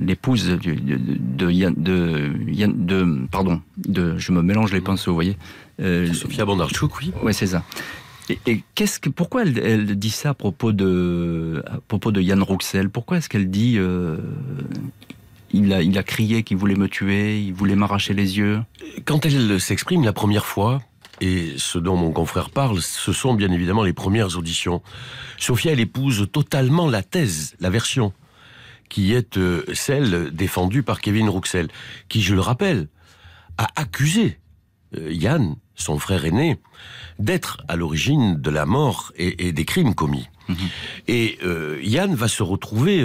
l'épouse 0.00 0.48
de, 0.48 0.56
de, 0.56 1.50
Yann- 1.50 1.74
de, 1.76 2.32
de- 2.74 3.26
pardon, 3.30 3.60
de, 3.76 4.16
je 4.18 4.32
me 4.32 4.42
mélange 4.42 4.72
les 4.72 4.80
pinceaux, 4.80 5.12
vous 5.12 5.16
voyez. 5.16 5.36
Euh, 5.80 6.12
Sofia 6.12 6.44
Bondarchuk, 6.44 6.98
oui. 7.00 7.12
Ouais, 7.22 7.32
c'est 7.32 7.46
ça. 7.48 7.62
Et, 8.30 8.38
et 8.46 8.62
qu'est-ce 8.74 8.98
que, 9.00 9.10
pourquoi 9.10 9.42
elle, 9.42 9.58
elle 9.58 9.98
dit 9.98 10.08
ça 10.10 10.30
à 10.30 10.34
propos 10.34 10.72
de, 10.72 11.62
à 11.66 11.78
propos 11.88 12.10
de 12.10 12.22
Yann 12.22 12.42
Rouxel? 12.42 12.88
Pourquoi 12.88 13.18
est-ce 13.18 13.28
qu'elle 13.28 13.50
dit, 13.50 13.74
euh, 13.76 14.16
il 15.54 15.72
a, 15.72 15.82
il 15.82 15.96
a 15.96 16.02
crié 16.02 16.42
qu'il 16.42 16.56
voulait 16.56 16.74
me 16.74 16.88
tuer, 16.88 17.40
il 17.40 17.54
voulait 17.54 17.76
m'arracher 17.76 18.12
les 18.12 18.38
yeux 18.38 18.60
Quand 19.04 19.24
elle 19.24 19.60
s'exprime 19.60 20.04
la 20.04 20.12
première 20.12 20.46
fois, 20.46 20.82
et 21.20 21.54
ce 21.56 21.78
dont 21.78 21.96
mon 21.96 22.10
confrère 22.10 22.50
parle, 22.50 22.82
ce 22.82 23.12
sont 23.12 23.34
bien 23.34 23.52
évidemment 23.52 23.84
les 23.84 23.92
premières 23.92 24.36
auditions. 24.36 24.82
Sophia, 25.38 25.72
elle 25.72 25.80
épouse 25.80 26.28
totalement 26.32 26.88
la 26.88 27.02
thèse, 27.02 27.54
la 27.60 27.70
version, 27.70 28.12
qui 28.88 29.14
est 29.14 29.38
euh, 29.38 29.64
celle 29.72 30.34
défendue 30.34 30.82
par 30.82 31.00
Kevin 31.00 31.28
Rouxel, 31.28 31.68
qui, 32.08 32.20
je 32.20 32.34
le 32.34 32.40
rappelle, 32.40 32.88
a 33.56 33.68
accusé 33.76 34.40
euh, 34.98 35.12
Yann, 35.12 35.54
son 35.76 36.00
frère 36.00 36.24
aîné, 36.24 36.58
d'être 37.20 37.62
à 37.68 37.76
l'origine 37.76 38.40
de 38.40 38.50
la 38.50 38.66
mort 38.66 39.12
et, 39.16 39.46
et 39.46 39.52
des 39.52 39.64
crimes 39.64 39.94
commis. 39.94 40.26
Et 41.08 41.38
euh, 41.42 41.80
Yann 41.82 42.14
va 42.14 42.28
se 42.28 42.42
retrouver 42.42 43.02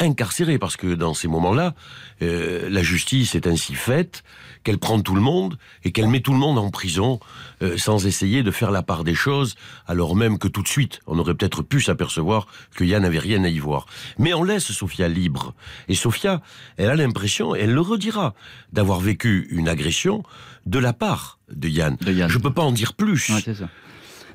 incarcéré 0.00 0.58
parce 0.58 0.76
que 0.76 0.94
dans 0.94 1.14
ces 1.14 1.28
moments-là, 1.28 1.74
euh, 2.22 2.68
la 2.70 2.82
justice 2.82 3.34
est 3.34 3.46
ainsi 3.46 3.74
faite 3.74 4.24
qu'elle 4.64 4.78
prend 4.78 5.00
tout 5.00 5.14
le 5.14 5.20
monde 5.20 5.58
et 5.84 5.92
qu'elle 5.92 6.08
met 6.08 6.20
tout 6.20 6.32
le 6.32 6.38
monde 6.38 6.58
en 6.58 6.70
prison 6.70 7.20
euh, 7.62 7.78
sans 7.78 8.06
essayer 8.06 8.42
de 8.42 8.50
faire 8.50 8.70
la 8.70 8.82
part 8.82 9.04
des 9.04 9.14
choses, 9.14 9.54
alors 9.86 10.16
même 10.16 10.38
que 10.38 10.48
tout 10.48 10.62
de 10.62 10.68
suite, 10.68 11.00
on 11.06 11.18
aurait 11.18 11.34
peut-être 11.34 11.62
pu 11.62 11.80
s'apercevoir 11.80 12.46
que 12.74 12.84
Yann 12.84 13.02
n'avait 13.02 13.18
rien 13.18 13.44
à 13.44 13.48
y 13.48 13.58
voir. 13.58 13.86
Mais 14.18 14.34
on 14.34 14.42
laisse 14.42 14.72
Sophia 14.72 15.08
libre. 15.08 15.54
Et 15.88 15.94
Sophia, 15.94 16.42
elle 16.76 16.90
a 16.90 16.96
l'impression, 16.96 17.54
elle 17.54 17.72
le 17.72 17.80
redira, 17.80 18.34
d'avoir 18.72 19.00
vécu 19.00 19.48
une 19.50 19.68
agression 19.68 20.22
de 20.66 20.78
la 20.78 20.92
part 20.92 21.38
de 21.50 21.68
Yann. 21.68 21.96
de 22.00 22.12
Yann 22.12 22.30
Je 22.30 22.38
peux 22.38 22.52
pas 22.52 22.62
en 22.62 22.72
dire 22.72 22.94
plus. 22.94 23.30
Ouais, 23.30 23.40
c'est 23.44 23.54
ça. 23.54 23.68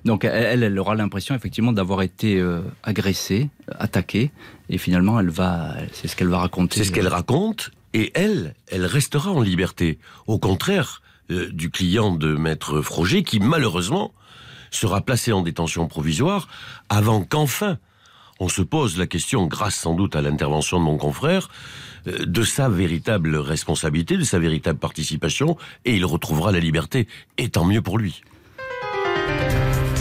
Donc 0.06 0.24
elle, 0.24 0.64
elle 0.64 0.80
aura 0.80 0.96
l'impression 0.96 1.36
effectivement 1.36 1.74
d'avoir 1.74 2.04
été 2.04 2.40
euh, 2.40 2.62
agressée, 2.84 3.50
attaquée, 3.80 4.32
et 4.70 4.78
finalement 4.78 5.20
elle 5.20 5.30
va, 5.30 5.74
c'est 5.92 6.08
ce 6.08 6.16
qu'elle 6.16 6.28
va 6.30 6.38
raconter. 6.38 6.78
C'est 6.78 6.86
ce 6.86 6.92
qu'elle 6.92 7.08
raconte, 7.08 7.72
et 7.94 8.12
elle, 8.14 8.54
elle 8.68 8.86
restera 8.86 9.32
en 9.32 9.42
liberté. 9.42 9.98
Au 10.28 10.38
contraire 10.38 11.02
euh, 11.32 11.50
du 11.52 11.72
client 11.72 12.14
de 12.14 12.36
Maître 12.36 12.82
Froger, 12.82 13.24
qui 13.24 13.40
malheureusement 13.40 14.14
sera 14.70 15.02
placé 15.02 15.32
en 15.32 15.42
détention 15.42 15.88
provisoire 15.88 16.48
avant 16.90 17.24
qu'enfin 17.24 17.80
on 18.40 18.50
se 18.50 18.62
pose 18.62 18.98
la 18.98 19.08
question, 19.08 19.48
grâce 19.48 19.76
sans 19.76 19.94
doute 19.94 20.16
à 20.16 20.22
l'intervention 20.22 20.80
de 20.80 20.84
mon 20.84 20.98
confrère, 20.98 21.50
euh, 22.08 22.26
de 22.26 22.44
sa 22.44 22.70
véritable 22.70 23.38
responsabilité, 23.38 24.18
de 24.18 24.24
sa 24.24 24.40
véritable 24.40 24.78
participation, 24.78 25.58
et 25.86 25.96
il 25.96 26.06
retrouvera 26.06 26.52
la 26.52 26.60
liberté, 26.60 27.08
et 27.38 27.50
tant 27.50 27.66
mieux 27.66 27.82
pour 27.82 27.98
lui. 27.98 28.22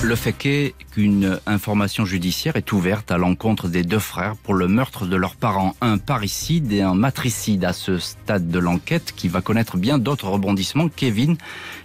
Le 0.05 0.17
fait 0.17 0.45
est 0.45 0.75
qu'une 0.93 1.40
information 1.47 2.05
judiciaire 2.05 2.57
est 2.57 2.73
ouverte 2.73 3.11
à 3.11 3.17
l'encontre 3.17 3.69
des 3.69 3.85
deux 3.85 3.99
frères 3.99 4.37
pour 4.37 4.53
le 4.53 4.69
meurtre 4.69 5.07
de 5.07 5.17
leurs 5.17 5.35
parents, 5.35 5.75
un 5.81 5.97
parricide 5.97 6.71
et 6.73 6.83
un 6.83 6.93
matricide 6.93 7.64
à 7.64 7.73
ce 7.73 7.99
stade 7.99 8.51
de 8.51 8.59
l'enquête 8.59 9.14
qui 9.17 9.29
va 9.29 9.40
connaître 9.40 9.79
bien 9.79 9.97
d'autres 9.97 10.29
rebondissements. 10.29 10.90
Kevin 10.90 11.38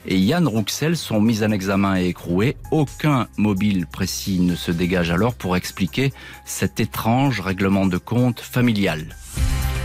et 0.05 0.17
Yann 0.19 0.45
Rouxel 0.45 0.97
sont 0.97 1.21
mis 1.21 1.45
en 1.45 1.51
examen 1.51 1.97
et 1.97 2.08
écroués. 2.08 2.58
Aucun 2.71 3.27
mobile 3.38 3.88
précis 3.88 4.41
ne 4.41 4.55
se 4.55 4.71
dégage 4.71 5.12
alors 5.12 5.34
pour 5.34 5.55
expliquer 5.55 6.12
cet 6.43 6.82
étrange 6.82 7.39
règlement 7.39 7.86
de 7.86 7.97
compte 7.97 8.41
familial. 8.41 9.15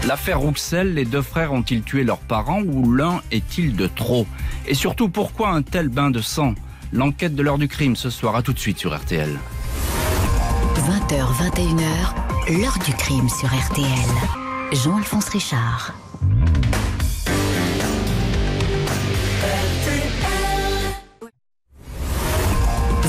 L'affaire 0.08 0.40
Rouxel, 0.40 0.94
les 0.94 1.04
deux 1.04 1.22
frères 1.22 1.52
ont-ils 1.52 1.82
tué 1.82 2.02
leurs 2.02 2.18
parents 2.18 2.62
ou 2.62 2.92
l'un 2.92 3.22
est-il 3.30 3.76
de 3.76 3.86
trop? 3.86 4.26
Et 4.66 4.74
surtout, 4.74 5.08
pourquoi 5.08 5.50
un 5.50 5.62
tel 5.62 5.88
bain 5.88 6.10
de 6.10 6.20
sang? 6.20 6.54
L'enquête 6.92 7.34
de 7.34 7.42
l'heure 7.42 7.58
du 7.58 7.68
crime 7.68 7.96
ce 7.96 8.10
soir, 8.10 8.36
à 8.36 8.42
tout 8.42 8.52
de 8.52 8.58
suite 8.58 8.78
sur 8.78 8.96
RTL. 8.96 9.38
20h, 10.76 11.26
21h, 11.50 12.58
l'heure 12.60 12.78
du 12.84 12.92
crime 12.94 13.28
sur 13.28 13.48
RTL. 13.48 13.88
Jean-Alphonse 14.72 15.28
Richard.– 15.28 15.94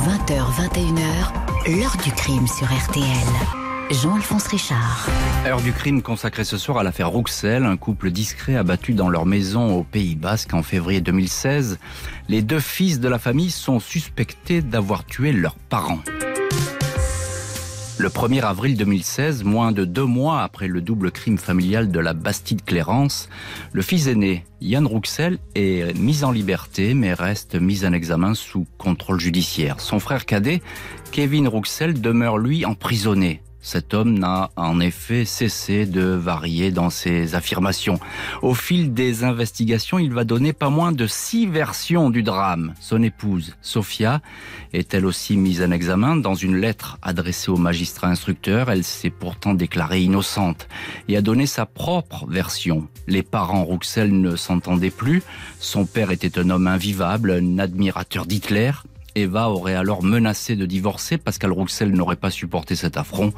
20h, 0.05 0.43
21h, 0.57 1.79
l'heure 1.79 1.97
du 2.03 2.11
crime 2.11 2.47
sur 2.47 2.67
RTL. 2.67 3.64
Jean-Alphonse 3.91 4.47
Richard. 4.47 5.07
Heure 5.45 5.61
du 5.61 5.71
crime 5.71 6.01
consacrée 6.01 6.43
ce 6.43 6.57
soir 6.57 6.79
à 6.79 6.83
l'affaire 6.83 7.09
Rouxel, 7.09 7.65
un 7.65 7.77
couple 7.77 8.09
discret 8.09 8.55
abattu 8.55 8.93
dans 8.93 9.09
leur 9.09 9.27
maison 9.27 9.77
au 9.77 9.83
Pays 9.83 10.15
Basque 10.15 10.55
en 10.55 10.63
février 10.63 11.01
2016. 11.01 11.77
Les 12.27 12.41
deux 12.41 12.59
fils 12.59 12.99
de 12.99 13.07
la 13.07 13.19
famille 13.19 13.51
sont 13.51 13.79
suspectés 13.79 14.63
d'avoir 14.63 15.05
tué 15.05 15.31
leurs 15.31 15.55
parents. 15.55 15.99
Le 17.97 18.09
1er 18.09 18.41
avril 18.41 18.75
2016, 18.75 19.43
moins 19.43 19.71
de 19.71 19.85
deux 19.85 20.03
mois 20.03 20.41
après 20.41 20.67
le 20.67 20.81
double 20.81 21.11
crime 21.11 21.37
familial 21.37 21.91
de 21.91 21.99
la 21.99 22.13
Bastide-Clérance, 22.13 23.29
le 23.71 23.81
fils 23.83 24.07
aîné, 24.07 24.45
Yann 24.61 24.85
Rouxel, 24.85 25.37
est 25.53 25.97
mis 25.97 26.23
en 26.23 26.31
liberté 26.31 26.93
mais 26.95 27.13
reste 27.13 27.55
mis 27.55 27.85
en 27.85 27.93
examen 27.93 28.33
sous 28.33 28.65
contrôle 28.79 29.19
judiciaire. 29.19 29.79
Son 29.79 29.99
frère 29.99 30.25
cadet, 30.25 30.61
Kevin 31.11 31.47
Rouxel, 31.47 32.01
demeure 32.01 32.39
lui 32.39 32.65
emprisonné. 32.65 33.41
Cet 33.65 33.95
homme 33.95 34.19
n'a 34.19 34.51
en 34.57 34.79
effet 34.79 35.25
cessé 35.25 35.87
de 35.87 36.03
varier 36.03 36.69
dans 36.69 36.91
ses 36.91 37.33
affirmations. 37.33 37.99
Au 38.43 38.53
fil 38.53 38.93
des 38.93 39.23
investigations, 39.23 39.97
il 39.97 40.13
va 40.13 40.23
donner 40.23 40.53
pas 40.53 40.69
moins 40.69 40.91
de 40.91 41.07
six 41.07 41.47
versions 41.47 42.11
du 42.11 42.21
drame. 42.21 42.75
Son 42.79 43.01
épouse, 43.01 43.55
Sophia, 43.63 44.21
est 44.71 44.93
elle 44.93 45.07
aussi 45.07 45.35
mise 45.35 45.63
en 45.63 45.71
examen 45.71 46.15
dans 46.15 46.35
une 46.35 46.57
lettre 46.57 46.99
adressée 47.01 47.49
au 47.49 47.57
magistrat 47.57 48.09
instructeur? 48.09 48.69
Elle 48.69 48.83
s'est 48.83 49.09
pourtant 49.09 49.55
déclarée 49.55 50.01
innocente 50.01 50.67
et 51.07 51.17
a 51.17 51.23
donné 51.23 51.47
sa 51.47 51.65
propre 51.65 52.27
version. 52.27 52.87
Les 53.07 53.23
parents 53.23 53.63
Rouxel 53.63 54.13
ne 54.21 54.35
s'entendaient 54.35 54.91
plus. 54.91 55.23
Son 55.59 55.87
père 55.87 56.11
était 56.11 56.37
un 56.37 56.51
homme 56.51 56.67
invivable, 56.67 57.31
un 57.31 57.57
admirateur 57.57 58.27
d'Hitler. 58.27 58.73
Eva 59.15 59.49
aurait 59.49 59.75
alors 59.75 60.03
menacé 60.03 60.55
de 60.55 60.65
divorcer. 60.65 61.17
Pascal 61.17 61.51
Rouxel 61.51 61.91
n'aurait 61.91 62.15
pas 62.15 62.29
supporté 62.29 62.75
cet 62.75 62.97
affront 62.97 63.33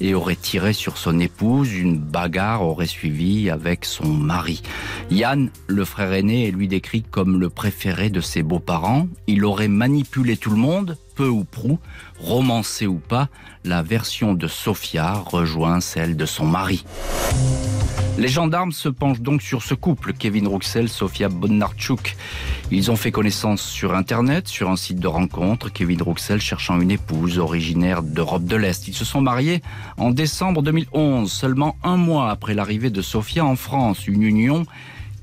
et 0.00 0.14
aurait 0.14 0.36
tiré 0.36 0.72
sur 0.72 0.98
son 0.98 1.18
épouse. 1.18 1.72
Une 1.72 1.98
bagarre 1.98 2.62
aurait 2.62 2.86
suivi 2.86 3.50
avec 3.50 3.84
son 3.84 4.06
mari. 4.06 4.62
Yann, 5.10 5.50
le 5.66 5.84
frère 5.84 6.12
aîné, 6.12 6.48
est 6.48 6.50
lui 6.50 6.68
décrit 6.68 7.02
comme 7.02 7.40
le 7.40 7.50
préféré 7.50 8.10
de 8.10 8.20
ses 8.20 8.42
beaux-parents. 8.42 9.08
Il 9.26 9.44
aurait 9.44 9.68
manipulé 9.68 10.36
tout 10.36 10.50
le 10.50 10.56
monde, 10.56 10.96
peu 11.14 11.28
ou 11.28 11.44
prou, 11.44 11.78
romancé 12.18 12.86
ou 12.86 12.98
pas. 12.98 13.28
La 13.64 13.82
version 13.82 14.34
de 14.34 14.46
Sofia 14.46 15.12
rejoint 15.14 15.80
celle 15.80 16.16
de 16.16 16.26
son 16.26 16.46
mari. 16.46 16.84
Les 18.16 18.28
gendarmes 18.28 18.70
se 18.70 18.88
penchent 18.88 19.20
donc 19.20 19.42
sur 19.42 19.62
ce 19.62 19.74
couple, 19.74 20.12
Kevin 20.12 20.46
Rouxel, 20.46 20.88
Sofia 20.88 21.28
Bonarchuk. 21.28 22.16
Ils 22.70 22.92
ont 22.92 22.96
fait 22.96 23.10
connaissance 23.10 23.60
sur 23.60 23.92
Internet, 23.94 24.46
sur 24.46 24.70
un 24.70 24.76
site 24.76 25.00
de 25.00 25.08
rencontre, 25.08 25.68
Kevin 25.68 26.00
Rouxel 26.00 26.40
cherchant 26.40 26.80
une 26.80 26.92
épouse 26.92 27.38
originaire 27.38 28.04
d'Europe 28.04 28.44
de 28.44 28.54
l'Est. 28.54 28.86
Ils 28.86 28.94
se 28.94 29.04
sont 29.04 29.20
mariés 29.20 29.62
en 29.96 30.12
décembre 30.12 30.62
2011, 30.62 31.30
seulement 31.30 31.76
un 31.82 31.96
mois 31.96 32.30
après 32.30 32.54
l'arrivée 32.54 32.90
de 32.90 33.02
Sofia 33.02 33.44
en 33.44 33.56
France, 33.56 34.06
une 34.06 34.22
union 34.22 34.64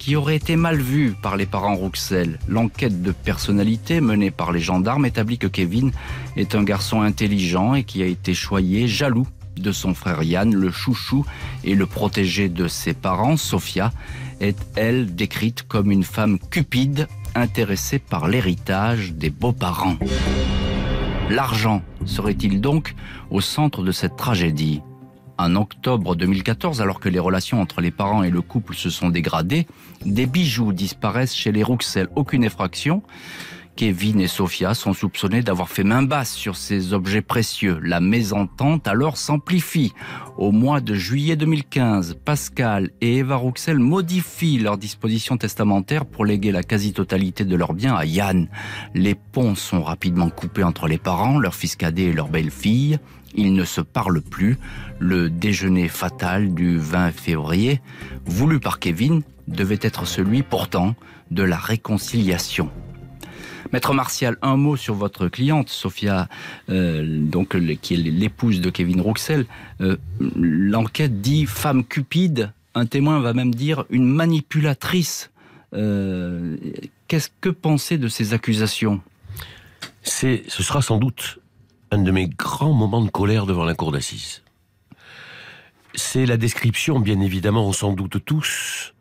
qui 0.01 0.15
aurait 0.15 0.35
été 0.35 0.55
mal 0.55 0.81
vue 0.81 1.13
par 1.21 1.37
les 1.37 1.45
parents 1.45 1.75
Rouxel. 1.75 2.39
L'enquête 2.47 3.03
de 3.03 3.11
personnalité 3.11 4.01
menée 4.01 4.31
par 4.31 4.51
les 4.51 4.59
gendarmes 4.59 5.05
établit 5.05 5.37
que 5.37 5.45
Kevin 5.45 5.91
est 6.35 6.55
un 6.55 6.63
garçon 6.63 7.01
intelligent 7.01 7.75
et 7.75 7.83
qui 7.83 8.01
a 8.01 8.07
été 8.07 8.33
choyé, 8.33 8.87
jaloux 8.87 9.27
de 9.57 9.71
son 9.71 9.93
frère 9.93 10.23
Yann, 10.23 10.55
le 10.55 10.71
chouchou 10.71 11.23
et 11.63 11.75
le 11.75 11.85
protégé 11.85 12.49
de 12.49 12.67
ses 12.67 12.95
parents, 12.95 13.37
Sophia, 13.37 13.91
est, 14.39 14.57
elle, 14.75 15.13
décrite 15.13 15.67
comme 15.67 15.91
une 15.91 16.03
femme 16.03 16.39
cupide, 16.49 17.07
intéressée 17.35 17.99
par 17.99 18.27
l'héritage 18.27 19.13
des 19.13 19.29
beaux-parents. 19.29 19.97
L'argent 21.29 21.83
serait-il 22.05 22.59
donc 22.59 22.95
au 23.29 23.39
centre 23.39 23.83
de 23.83 23.91
cette 23.91 24.15
tragédie? 24.15 24.81
En 25.37 25.55
octobre 25.55 26.15
2014, 26.15 26.81
alors 26.81 26.99
que 26.99 27.09
les 27.09 27.19
relations 27.19 27.61
entre 27.61 27.81
les 27.81 27.91
parents 27.91 28.23
et 28.23 28.29
le 28.29 28.41
couple 28.41 28.75
se 28.75 28.89
sont 28.89 29.09
dégradées, 29.09 29.67
des 30.05 30.25
bijoux 30.25 30.73
disparaissent 30.73 31.35
chez 31.35 31.51
les 31.51 31.63
Rouxel. 31.63 32.07
Aucune 32.15 32.43
effraction. 32.43 33.01
Kevin 33.75 34.19
et 34.19 34.27
Sophia 34.27 34.73
sont 34.73 34.93
soupçonnés 34.93 35.41
d'avoir 35.41 35.69
fait 35.69 35.83
main 35.83 36.03
basse 36.03 36.33
sur 36.33 36.55
ces 36.55 36.93
objets 36.93 37.21
précieux. 37.21 37.79
La 37.81 37.99
mésentente 37.99 38.87
alors 38.87 39.17
s'amplifie. 39.17 39.93
Au 40.37 40.51
mois 40.51 40.81
de 40.81 40.93
juillet 40.93 41.35
2015, 41.35 42.17
Pascal 42.23 42.91
et 42.99 43.17
Eva 43.17 43.37
Rouxel 43.37 43.79
modifient 43.79 44.59
leurs 44.59 44.77
dispositions 44.77 45.37
testamentaires 45.37 46.05
pour 46.05 46.25
léguer 46.25 46.51
la 46.51 46.63
quasi-totalité 46.63 47.45
de 47.45 47.55
leurs 47.55 47.73
biens 47.73 47.95
à 47.95 48.05
Yann. 48.05 48.49
Les 48.93 49.15
ponts 49.15 49.55
sont 49.55 49.81
rapidement 49.81 50.29
coupés 50.29 50.63
entre 50.63 50.87
les 50.87 50.97
parents, 50.97 51.39
leur 51.39 51.55
fils 51.55 51.75
cadet 51.75 52.03
et 52.03 52.13
leur 52.13 52.27
belle-fille. 52.27 52.99
Ils 53.35 53.53
ne 53.53 53.65
se 53.65 53.81
parlent 53.81 54.21
plus. 54.21 54.57
Le 54.99 55.29
déjeuner 55.29 55.87
fatal 55.87 56.53
du 56.53 56.77
20 56.77 57.11
février, 57.11 57.81
voulu 58.25 58.59
par 58.59 58.79
Kevin, 58.79 59.21
devait 59.47 59.79
être 59.81 60.05
celui 60.05 60.43
pourtant 60.43 60.95
de 61.31 61.43
la 61.43 61.57
réconciliation. 61.57 62.69
Maître 63.71 63.93
Martial, 63.93 64.37
un 64.41 64.57
mot 64.57 64.75
sur 64.75 64.95
votre 64.95 65.27
cliente, 65.27 65.69
Sophia, 65.69 66.27
euh, 66.69 67.05
donc, 67.07 67.55
qui 67.79 67.93
est 67.93 67.97
l'épouse 67.97 68.59
de 68.59 68.69
Kevin 68.69 68.99
Rouxel. 68.99 69.45
Euh, 69.79 69.97
l'enquête 70.19 71.21
dit 71.21 71.45
femme 71.45 71.85
cupide. 71.85 72.51
Un 72.75 72.85
témoin 72.85 73.19
va 73.19 73.33
même 73.33 73.53
dire 73.53 73.85
une 73.89 74.05
manipulatrice. 74.05 75.31
Euh, 75.73 76.57
qu'est-ce 77.07 77.29
que 77.39 77.49
pensez 77.49 77.97
de 77.97 78.09
ces 78.09 78.33
accusations? 78.33 79.01
Ce 80.03 80.41
sera 80.47 80.81
sans 80.81 80.97
doute 80.97 81.40
un 81.91 81.97
de 81.97 82.11
mes 82.11 82.27
grands 82.27 82.73
moments 82.73 83.01
de 83.01 83.09
colère 83.09 83.45
devant 83.45 83.65
la 83.65 83.75
cour 83.75 83.91
d'assises. 83.91 84.43
C'est 85.93 86.25
la 86.25 86.37
description, 86.37 87.01
bien 87.01 87.19
évidemment, 87.19 87.67
on 87.67 87.73
s'en 87.73 87.91
doute 87.91 88.23
tous, 88.23 88.93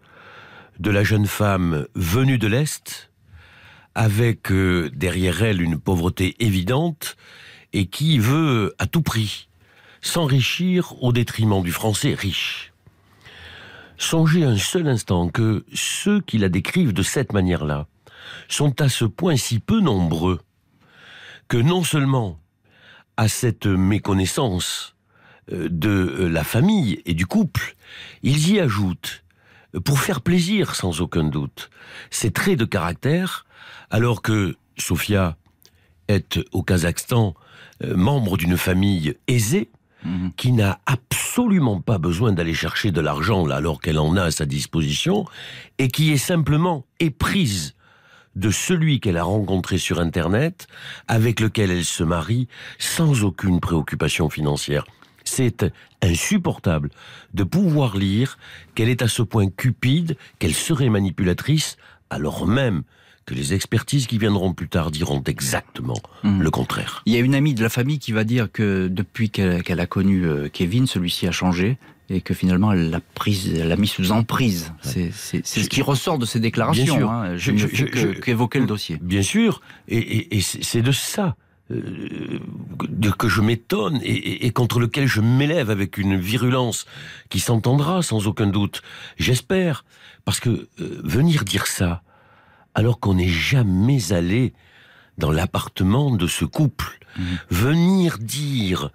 de 0.80 0.90
la 0.90 1.04
jeune 1.04 1.26
femme 1.26 1.86
venue 1.94 2.36
de 2.36 2.48
l'Est, 2.48 3.12
avec 3.94 4.50
euh, 4.50 4.90
derrière 4.92 5.42
elle 5.44 5.62
une 5.62 5.78
pauvreté 5.78 6.34
évidente 6.40 7.16
et 7.72 7.86
qui 7.86 8.18
veut 8.18 8.74
à 8.78 8.86
tout 8.86 9.02
prix 9.02 9.48
s'enrichir 10.02 11.00
au 11.00 11.12
détriment 11.12 11.62
du 11.62 11.70
français 11.70 12.14
riche. 12.14 12.72
Songez 13.98 14.42
un 14.42 14.56
seul 14.56 14.88
instant 14.88 15.28
que 15.28 15.64
ceux 15.74 16.20
qui 16.22 16.38
la 16.38 16.48
décrivent 16.48 16.94
de 16.94 17.02
cette 17.02 17.32
manière-là 17.32 17.86
sont 18.48 18.80
à 18.80 18.88
ce 18.88 19.04
point 19.04 19.36
si 19.36 19.60
peu 19.60 19.78
nombreux 19.80 20.40
que 21.46 21.58
non 21.58 21.84
seulement 21.84 22.40
à 23.20 23.28
cette 23.28 23.66
méconnaissance 23.66 24.96
euh, 25.52 25.68
de 25.70 26.26
la 26.32 26.42
famille 26.42 27.02
et 27.04 27.12
du 27.12 27.26
couple, 27.26 27.76
ils 28.22 28.50
y 28.50 28.58
ajoutent, 28.58 29.24
pour 29.84 30.00
faire 30.00 30.22
plaisir 30.22 30.74
sans 30.74 31.02
aucun 31.02 31.24
doute, 31.24 31.68
ces 32.10 32.30
traits 32.30 32.58
de 32.58 32.64
caractère 32.64 33.44
alors 33.90 34.22
que 34.22 34.56
Sofia 34.78 35.36
est 36.08 36.40
au 36.52 36.62
Kazakhstan 36.62 37.34
euh, 37.84 37.94
membre 37.94 38.38
d'une 38.38 38.56
famille 38.56 39.14
aisée, 39.28 39.68
mhm. 40.02 40.32
qui 40.38 40.52
n'a 40.52 40.80
absolument 40.86 41.82
pas 41.82 41.98
besoin 41.98 42.32
d'aller 42.32 42.54
chercher 42.54 42.90
de 42.90 43.02
l'argent 43.02 43.44
là 43.44 43.56
alors 43.56 43.82
qu'elle 43.82 43.98
en 43.98 44.16
a 44.16 44.22
à 44.22 44.30
sa 44.30 44.46
disposition, 44.46 45.26
et 45.76 45.88
qui 45.88 46.10
est 46.10 46.16
simplement 46.16 46.86
éprise 47.00 47.74
de 48.36 48.50
celui 48.50 49.00
qu'elle 49.00 49.16
a 49.16 49.24
rencontré 49.24 49.78
sur 49.78 50.00
Internet, 50.00 50.66
avec 51.08 51.40
lequel 51.40 51.70
elle 51.70 51.84
se 51.84 52.04
marie 52.04 52.48
sans 52.78 53.24
aucune 53.24 53.60
préoccupation 53.60 54.30
financière. 54.30 54.86
C'est 55.24 55.66
insupportable 56.02 56.90
de 57.34 57.44
pouvoir 57.44 57.96
lire 57.96 58.38
qu'elle 58.74 58.88
est 58.88 59.02
à 59.02 59.08
ce 59.08 59.22
point 59.22 59.48
cupide, 59.48 60.16
qu'elle 60.38 60.54
serait 60.54 60.88
manipulatrice, 60.88 61.76
alors 62.08 62.46
même 62.46 62.82
que 63.30 63.34
les 63.36 63.54
expertises 63.54 64.08
qui 64.08 64.18
viendront 64.18 64.52
plus 64.52 64.68
tard 64.68 64.90
diront 64.90 65.22
exactement 65.22 66.00
hmm. 66.24 66.42
le 66.42 66.50
contraire. 66.50 67.02
Il 67.06 67.12
y 67.12 67.16
a 67.16 67.20
une 67.20 67.36
amie 67.36 67.54
de 67.54 67.62
la 67.62 67.68
famille 67.68 68.00
qui 68.00 68.10
va 68.10 68.24
dire 68.24 68.50
que 68.50 68.88
depuis 68.88 69.30
qu'elle 69.30 69.78
a 69.78 69.86
connu 69.86 70.26
euh, 70.26 70.48
Kevin, 70.52 70.88
celui-ci 70.88 71.28
a 71.28 71.30
changé 71.30 71.78
et 72.08 72.22
que 72.22 72.34
finalement 72.34 72.72
elle 72.72 72.90
l'a 72.90 73.00
prise, 73.14 73.54
elle 73.54 73.68
l'a 73.68 73.76
mis 73.76 73.86
sous 73.86 74.10
emprise. 74.10 74.72
C'est 74.82 75.12
ce 75.12 75.68
qui 75.68 75.80
ressort 75.80 76.18
de 76.18 76.26
ces 76.26 76.40
déclarations. 76.40 76.96
Bien 76.96 77.08
hein. 77.08 77.36
Je, 77.36 77.56
je, 77.56 78.06
qu'évoquer 78.18 78.58
le 78.58 78.66
dossier. 78.66 78.98
Bien 79.00 79.22
sûr, 79.22 79.60
et, 79.86 80.40
c'est 80.40 80.82
de 80.82 80.90
ça 80.90 81.36
euh, 81.70 82.40
que 83.16 83.28
je 83.28 83.40
m'étonne 83.40 84.00
et, 84.02 84.50
contre 84.50 84.80
lequel 84.80 85.06
je 85.06 85.20
m'élève 85.20 85.70
avec 85.70 85.98
une 85.98 86.18
virulence 86.18 86.84
qui 87.28 87.38
s'entendra 87.38 88.02
sans 88.02 88.26
aucun 88.26 88.48
doute. 88.48 88.82
J'espère, 89.18 89.84
parce 90.24 90.40
que 90.40 90.50
euh, 90.80 91.00
venir 91.04 91.44
dire 91.44 91.68
ça 91.68 92.02
alors 92.74 93.00
qu'on 93.00 93.14
n'est 93.14 93.28
jamais 93.28 94.12
allé 94.12 94.52
dans 95.18 95.30
l'appartement 95.30 96.10
de 96.10 96.26
ce 96.26 96.44
couple. 96.44 96.98
Mmh. 97.16 97.22
Venir 97.50 98.18
dire 98.18 98.90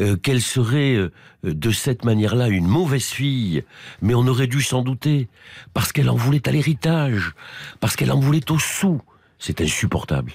euh, 0.00 0.16
qu'elle 0.16 0.42
serait 0.42 0.94
euh, 0.94 1.12
de 1.44 1.70
cette 1.70 2.04
manière-là 2.04 2.48
une 2.48 2.66
mauvaise 2.66 3.06
fille, 3.06 3.64
mais 4.02 4.14
on 4.14 4.26
aurait 4.26 4.46
dû 4.46 4.60
s'en 4.60 4.82
douter, 4.82 5.28
parce 5.72 5.92
qu'elle 5.92 6.10
en 6.10 6.16
voulait 6.16 6.46
à 6.48 6.52
l'héritage, 6.52 7.32
parce 7.80 7.96
qu'elle 7.96 8.12
en 8.12 8.20
voulait 8.20 8.50
au 8.50 8.58
sous, 8.58 9.00
c'est 9.38 9.60
insupportable. 9.60 10.32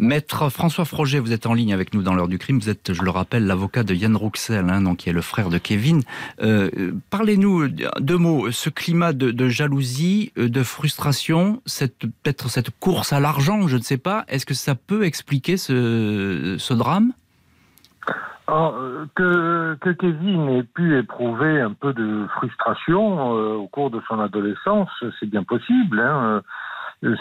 Maître 0.00 0.48
François 0.48 0.86
Froger, 0.86 1.20
vous 1.20 1.34
êtes 1.34 1.44
en 1.44 1.52
ligne 1.52 1.74
avec 1.74 1.92
nous 1.92 2.02
dans 2.02 2.14
l'heure 2.14 2.26
du 2.26 2.38
crime. 2.38 2.58
Vous 2.58 2.70
êtes, 2.70 2.94
je 2.94 3.02
le 3.02 3.10
rappelle, 3.10 3.46
l'avocat 3.46 3.82
de 3.82 3.92
Yann 3.92 4.16
Rouxel, 4.16 4.70
hein, 4.70 4.94
qui 4.96 5.10
est 5.10 5.12
le 5.12 5.20
frère 5.20 5.50
de 5.50 5.58
Kevin. 5.58 6.00
Euh, 6.40 6.70
Parlez-nous 7.10 7.68
deux 7.68 8.16
mots. 8.16 8.50
Ce 8.50 8.70
climat 8.70 9.12
de, 9.12 9.48
jalousie, 9.48 10.32
euh, 10.38 10.48
de 10.48 10.62
frustration, 10.62 11.60
peut-être 11.66 12.48
cette 12.48 12.70
course 12.80 13.12
à 13.12 13.20
l'argent, 13.20 13.68
je 13.68 13.76
ne 13.76 13.82
sais 13.82 13.98
pas. 13.98 14.24
Est-ce 14.28 14.46
que 14.46 14.54
ça 14.54 14.74
peut 14.74 15.04
expliquer 15.04 15.58
ce, 15.58 16.72
drame? 16.72 17.12
Euh, 18.48 19.04
que, 19.14 19.92
Kevin 19.92 20.48
ait 20.48 20.62
pu 20.62 20.98
éprouver 20.98 21.60
un 21.60 21.74
peu 21.74 21.92
de 21.92 22.26
frustration 22.36 23.32
au 23.32 23.66
cours 23.68 23.90
de 23.90 24.00
son 24.08 24.18
adolescence, 24.18 24.88
c'est 25.20 25.28
bien 25.28 25.44
possible. 25.44 26.00
Hein 26.00 26.40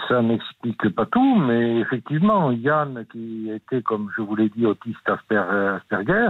ça 0.08 0.22
n'explique 0.22 0.89
pas 0.89 1.06
tout, 1.06 1.36
mais 1.36 1.80
effectivement, 1.80 2.52
Yann, 2.52 3.06
qui 3.12 3.50
était, 3.50 3.82
comme 3.82 4.10
je 4.15 4.22
vous 4.22 4.36
l'ai 4.36 4.50
dit, 4.50 4.65
autiste 4.65 5.08
Asperger, 5.08 6.30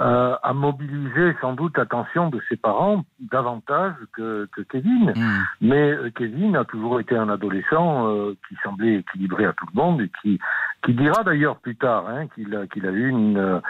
euh, 0.00 0.36
a 0.42 0.54
mobilisé 0.54 1.36
sans 1.42 1.52
doute 1.52 1.76
l'attention 1.76 2.30
de 2.30 2.40
ses 2.48 2.56
parents 2.56 3.04
davantage 3.20 3.92
que, 4.14 4.48
que 4.50 4.62
Kevin. 4.62 5.12
Hmm. 5.14 5.42
Mais 5.60 5.92
euh, 5.92 6.10
Kevin 6.16 6.56
a 6.56 6.64
toujours 6.64 6.98
été 6.98 7.14
un 7.14 7.28
adolescent 7.28 8.08
euh, 8.08 8.34
qui 8.48 8.56
semblait 8.64 8.96
équilibré 8.96 9.44
à 9.44 9.52
tout 9.52 9.66
le 9.74 9.78
monde 9.78 10.00
et 10.00 10.10
qui, 10.22 10.38
qui 10.82 10.94
dira 10.94 11.22
d'ailleurs 11.24 11.56
plus 11.56 11.76
tard 11.76 12.06
hein, 12.08 12.26
qu'il 12.34 12.56
a, 12.56 12.66
qu'il 12.68 12.86
a 12.86 12.90
eu 12.90 13.08
une, 13.10 13.60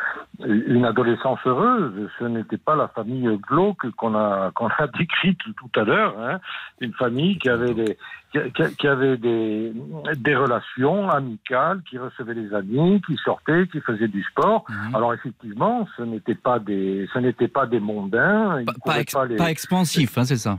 une 0.47 0.85
adolescence 0.85 1.41
heureuse. 1.45 2.09
Ce 2.21 2.25
n'était 2.25 2.57
pas 2.57 2.77
la 2.77 2.87
famille 2.87 3.29
glauque 3.39 3.91
qu'on 3.97 4.15
a, 4.15 4.51
qu'on 4.55 4.69
a 4.69 4.87
décrite 4.97 5.41
tout 5.57 5.81
à 5.81 5.83
l'heure. 5.83 6.15
Hein. 6.21 6.39
Une 6.81 6.93
famille 6.93 7.37
qui 7.39 7.49
avait 7.49 7.75
des, 7.75 7.99
qui, 8.33 8.77
qui 8.79 8.87
avait 8.89 9.17
des, 9.17 9.73
des 10.17 10.37
relations 10.37 11.11
amicales, 11.11 11.83
qui 11.89 11.99
recevait 11.99 12.35
des 12.35 12.55
amis, 12.55 13.03
qui 13.07 13.17
sortaient, 13.17 13.67
qui 13.67 13.81
faisaient 13.81 14.09
du 14.09 14.23
sport. 14.23 14.65
Mhm. 14.69 14.95
Alors 14.95 15.15
effectivement, 15.15 15.89
ce 15.97 16.03
n'était 16.13 16.35
pas 16.35 16.59
des, 16.59 17.09
ce 17.13 17.19
n'était 17.19 17.49
pas 17.49 17.67
des 17.67 17.81
mondains. 17.81 18.65
Pas, 18.85 19.03
pas, 19.03 19.27
pas, 19.37 19.51
expansif, 19.51 20.17
hein, 20.19 20.25
c'est 20.25 20.37
ça. 20.37 20.59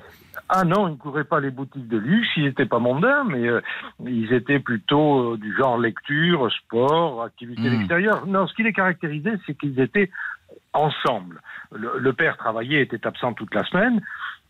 Ah 0.50 0.66
non, 0.66 0.88
ils 0.88 0.92
ne 0.92 0.98
couraient 0.98 1.24
pas 1.24 1.40
les 1.40 1.52
boutiques 1.52 1.88
de 1.88 1.98
luxe, 1.98 2.28
ils 2.36 2.44
n'étaient 2.44 2.66
pas 2.66 2.80
mondains, 2.80 3.24
mais 3.24 3.48
euh, 3.48 3.62
ils 4.06 4.34
étaient 4.34 4.60
plutôt 4.60 5.34
euh, 5.34 5.38
du 5.38 5.56
genre 5.56 5.78
lecture, 5.78 6.52
sport, 6.52 7.24
activité 7.24 7.70
hmm. 7.70 7.80
extérieure. 7.80 8.28
Non, 8.28 8.48
ce 8.48 8.54
qui 8.54 8.64
les 8.64 8.74
caractérisait, 8.74 9.40
c'est 9.46 9.58
qu'ils 9.58 9.80
étaient 9.80 10.10
ensemble. 10.74 11.42
Le, 11.72 12.14
père 12.14 12.38
travaillait, 12.38 12.82
était 12.82 13.06
absent 13.08 13.34
toute 13.34 13.54
la 13.56 13.64
semaine, 13.64 14.02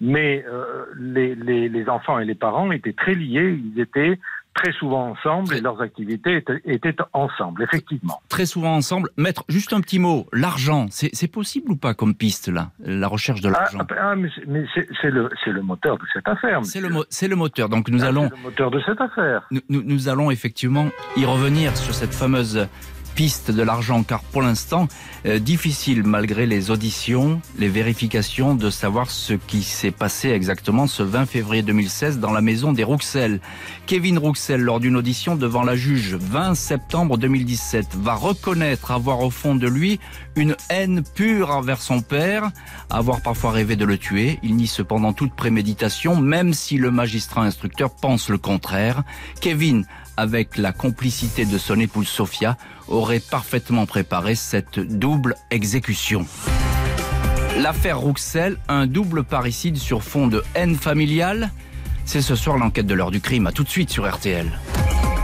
mais 0.01 0.43
euh, 0.47 0.85
les, 0.97 1.35
les, 1.35 1.69
les, 1.69 1.89
enfants 1.89 2.19
et 2.19 2.25
les 2.25 2.35
parents 2.35 2.71
étaient 2.71 2.93
très 2.93 3.13
liés, 3.13 3.59
ils 3.63 3.79
étaient 3.79 4.19
très 4.53 4.71
souvent 4.73 5.11
ensemble 5.11 5.55
et 5.55 5.61
leurs 5.61 5.81
activités 5.81 6.43
étaient, 6.65 6.95
ensemble, 7.13 7.63
effectivement. 7.63 8.21
Très 8.29 8.45
souvent 8.45 8.75
ensemble. 8.75 9.09
Maître, 9.17 9.43
juste 9.49 9.73
un 9.73 9.81
petit 9.81 9.99
mot, 9.99 10.27
l'argent, 10.31 10.87
c'est 10.89 11.27
possible 11.31 11.71
ou 11.71 11.75
pas 11.75 11.93
comme 11.93 12.15
piste, 12.15 12.47
là, 12.47 12.71
la 12.79 13.07
recherche 13.07 13.41
de 13.41 13.49
ah, 13.49 13.59
l'argent 13.59 13.79
ah, 13.81 13.95
ah, 13.99 14.15
mais 14.15 14.65
c'est 14.75 15.09
le, 15.09 15.29
le, 15.45 15.61
moteur 15.61 15.97
de 15.97 16.03
cette 16.13 16.27
affaire. 16.27 16.59
C'est 16.63 16.81
le, 16.81 16.89
le, 16.89 17.35
moteur, 17.35 17.69
donc 17.69 17.89
nous 17.89 18.03
ah, 18.03 18.07
allons... 18.07 18.29
le 18.29 18.43
moteur 18.43 18.71
de 18.71 18.81
cette 18.85 19.01
affaire. 19.01 19.47
Nous, 19.51 19.61
nous, 19.69 19.83
nous 19.83 20.09
allons 20.09 20.31
effectivement 20.31 20.89
y 21.17 21.25
revenir 21.25 21.75
sur 21.75 21.93
cette 21.93 22.13
fameuse 22.13 22.67
piste 23.15 23.51
de 23.51 23.61
l'argent, 23.61 24.03
car 24.03 24.21
pour 24.21 24.41
l'instant, 24.41 24.87
euh, 25.25 25.39
difficile 25.39 26.03
malgré 26.03 26.45
les 26.45 26.71
auditions, 26.71 27.41
les 27.57 27.69
vérifications, 27.69 28.55
de 28.55 28.69
savoir 28.69 29.09
ce 29.09 29.33
qui 29.33 29.63
s'est 29.63 29.91
passé 29.91 30.29
exactement 30.29 30.87
ce 30.87 31.03
20 31.03 31.25
février 31.25 31.61
2016 31.61 32.19
dans 32.19 32.31
la 32.31 32.41
maison 32.41 32.73
des 32.73 32.83
Rouxel. 32.83 33.39
Kevin 33.85 34.17
Rouxel, 34.17 34.61
lors 34.61 34.79
d'une 34.79 34.95
audition 34.95 35.35
devant 35.35 35.63
la 35.63 35.75
juge 35.75 36.15
20 36.15 36.55
septembre 36.55 37.17
2017, 37.17 37.95
va 37.95 38.15
reconnaître 38.15 38.91
avoir 38.91 39.21
au 39.21 39.29
fond 39.29 39.55
de 39.55 39.67
lui 39.67 39.99
une 40.35 40.55
haine 40.69 41.03
pure 41.15 41.51
envers 41.51 41.81
son 41.81 42.01
père, 42.01 42.51
avoir 42.89 43.21
parfois 43.21 43.51
rêvé 43.51 43.75
de 43.75 43.85
le 43.85 43.97
tuer. 43.97 44.39
Il 44.43 44.55
nie 44.55 44.67
cependant 44.67 45.13
toute 45.13 45.33
préméditation, 45.33 46.15
même 46.15 46.53
si 46.53 46.77
le 46.77 46.91
magistrat 46.91 47.43
instructeur 47.43 47.93
pense 47.95 48.29
le 48.29 48.37
contraire. 48.37 49.03
Kevin 49.41 49.85
avec 50.17 50.57
la 50.57 50.71
complicité 50.71 51.45
de 51.45 51.57
son 51.57 51.79
épouse 51.79 52.07
Sophia, 52.07 52.57
aurait 52.87 53.19
parfaitement 53.19 53.85
préparé 53.85 54.35
cette 54.35 54.79
double 54.79 55.35
exécution. 55.51 56.25
L'affaire 57.59 57.99
Rouxel, 57.99 58.57
un 58.67 58.87
double 58.87 59.23
parricide 59.23 59.77
sur 59.77 60.03
fond 60.03 60.27
de 60.27 60.43
haine 60.55 60.75
familiale, 60.75 61.51
c'est 62.05 62.21
ce 62.21 62.35
soir 62.35 62.57
l'enquête 62.57 62.87
de 62.87 62.93
l'heure 62.93 63.11
du 63.11 63.21
crime. 63.21 63.47
À 63.47 63.51
tout 63.51 63.63
de 63.63 63.69
suite 63.69 63.89
sur 63.89 64.11
RTL. 64.11 64.51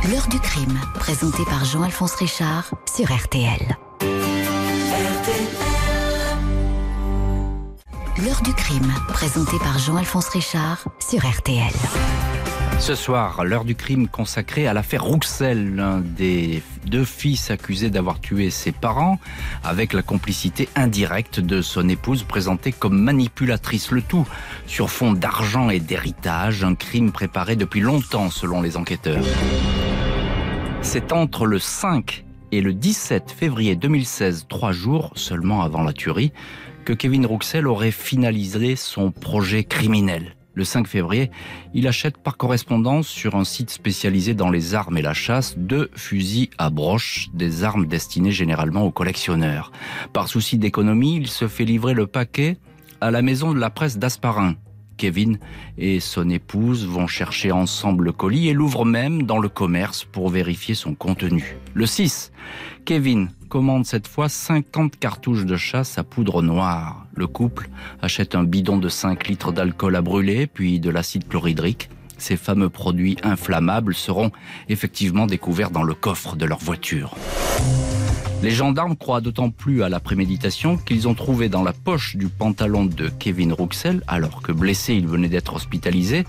L'heure 0.09 0.27
du 0.29 0.39
crime, 0.39 0.79
présenté 0.95 1.43
par 1.45 1.65
Jean-Alphonse 1.65 2.15
Richard 2.15 2.71
sur 2.95 3.13
RTL. 3.13 3.77
L'heure 8.25 8.41
du 8.41 8.53
crime, 8.53 8.93
présenté 9.09 9.57
par 9.59 9.77
Jean-Alphonse 9.79 10.29
Richard 10.29 10.85
sur 10.99 11.19
RTL. 11.19 12.38
Ce 12.79 12.95
soir, 12.95 13.43
l'heure 13.43 13.65
du 13.65 13.75
crime 13.75 14.07
consacrée 14.07 14.65
à 14.65 14.73
l'affaire 14.73 15.03
Rouxel, 15.03 15.75
l'un 15.75 15.99
des 15.99 16.63
deux 16.87 17.03
fils 17.03 17.51
accusés 17.51 17.89
d'avoir 17.89 18.21
tué 18.21 18.49
ses 18.49 18.71
parents, 18.71 19.19
avec 19.63 19.93
la 19.93 20.01
complicité 20.01 20.69
indirecte 20.75 21.41
de 21.41 21.61
son 21.61 21.89
épouse 21.89 22.23
présentée 22.23 22.71
comme 22.71 22.97
manipulatrice. 22.99 23.91
Le 23.91 24.01
tout 24.01 24.25
sur 24.65 24.89
fond 24.89 25.11
d'argent 25.11 25.69
et 25.69 25.79
d'héritage, 25.79 26.63
un 26.63 26.73
crime 26.73 27.11
préparé 27.11 27.57
depuis 27.57 27.81
longtemps 27.81 28.31
selon 28.31 28.61
les 28.61 28.77
enquêteurs. 28.77 29.23
C'est 30.81 31.11
entre 31.11 31.45
le 31.45 31.59
5 31.59 32.23
et 32.53 32.61
le 32.61 32.73
17 32.73 33.29
février 33.29 33.75
2016, 33.75 34.45
trois 34.47 34.71
jours 34.71 35.11
seulement 35.15 35.61
avant 35.63 35.83
la 35.83 35.93
tuerie, 35.93 36.31
que 36.85 36.93
Kevin 36.93 37.25
Rouxel 37.25 37.67
aurait 37.67 37.91
finalisé 37.91 38.75
son 38.77 39.11
projet 39.11 39.65
criminel. 39.65 40.38
Le 40.59 40.65
5 40.65 40.87
février, 40.87 41.31
il 41.73 41.87
achète 41.87 42.17
par 42.17 42.35
correspondance 42.35 43.07
sur 43.07 43.35
un 43.35 43.45
site 43.45 43.69
spécialisé 43.69 44.33
dans 44.33 44.49
les 44.49 44.75
armes 44.75 44.97
et 44.97 45.01
la 45.01 45.13
chasse 45.13 45.57
deux 45.57 45.89
fusils 45.95 46.49
à 46.57 46.69
broche, 46.69 47.29
des 47.33 47.63
armes 47.63 47.85
destinées 47.85 48.33
généralement 48.33 48.83
aux 48.83 48.91
collectionneurs. 48.91 49.71
Par 50.11 50.27
souci 50.27 50.57
d'économie, 50.57 51.15
il 51.15 51.27
se 51.29 51.47
fait 51.47 51.63
livrer 51.63 51.93
le 51.93 52.07
paquet 52.07 52.57
à 52.99 53.09
la 53.09 53.21
maison 53.21 53.53
de 53.53 53.57
la 53.57 53.69
presse 53.69 53.99
d'Asparin, 53.99 54.55
Kevin 54.97 55.39
et 55.77 56.01
son 56.01 56.29
épouse 56.29 56.85
vont 56.85 57.07
chercher 57.07 57.53
ensemble 57.53 58.03
le 58.03 58.11
colis 58.11 58.49
et 58.49 58.53
l'ouvrent 58.53 58.83
même 58.83 59.23
dans 59.23 59.39
le 59.39 59.47
commerce 59.47 60.03
pour 60.03 60.27
vérifier 60.27 60.75
son 60.75 60.93
contenu. 60.93 61.55
Le 61.73 61.85
6, 61.85 62.33
Kevin 62.83 63.29
commande 63.47 63.85
cette 63.85 64.09
fois 64.09 64.27
50 64.27 64.99
cartouches 64.99 65.45
de 65.45 65.55
chasse 65.55 65.97
à 65.97 66.03
poudre 66.03 66.41
noire. 66.41 66.98
Le 67.15 67.27
couple 67.27 67.69
achète 68.01 68.35
un 68.35 68.43
bidon 68.43 68.77
de 68.77 68.89
5 68.89 69.27
litres 69.27 69.51
d'alcool 69.51 69.95
à 69.95 70.01
brûler, 70.01 70.47
puis 70.47 70.79
de 70.79 70.89
l'acide 70.89 71.27
chlorhydrique. 71.27 71.89
Ces 72.17 72.37
fameux 72.37 72.69
produits 72.69 73.17
inflammables 73.23 73.95
seront 73.95 74.31
effectivement 74.67 75.25
découverts 75.25 75.71
dans 75.71 75.83
le 75.83 75.93
coffre 75.93 76.35
de 76.35 76.45
leur 76.45 76.59
voiture. 76.59 77.15
Les 78.41 78.51
gendarmes 78.51 78.95
croient 78.95 79.19
d'autant 79.19 79.49
plus 79.49 79.83
à 79.83 79.89
la 79.89 79.99
préméditation 79.99 80.77
qu'ils 80.77 81.07
ont 81.07 81.13
trouvé 81.13 81.49
dans 81.49 81.63
la 81.63 81.73
poche 81.73 82.15
du 82.15 82.27
pantalon 82.27 82.85
de 82.85 83.09
Kevin 83.09 83.51
Rouxel, 83.51 84.01
alors 84.07 84.41
que 84.41 84.53
blessé 84.53 84.93
il 84.93 85.07
venait 85.07 85.27
d'être 85.27 85.55
hospitalisé, 85.55 86.25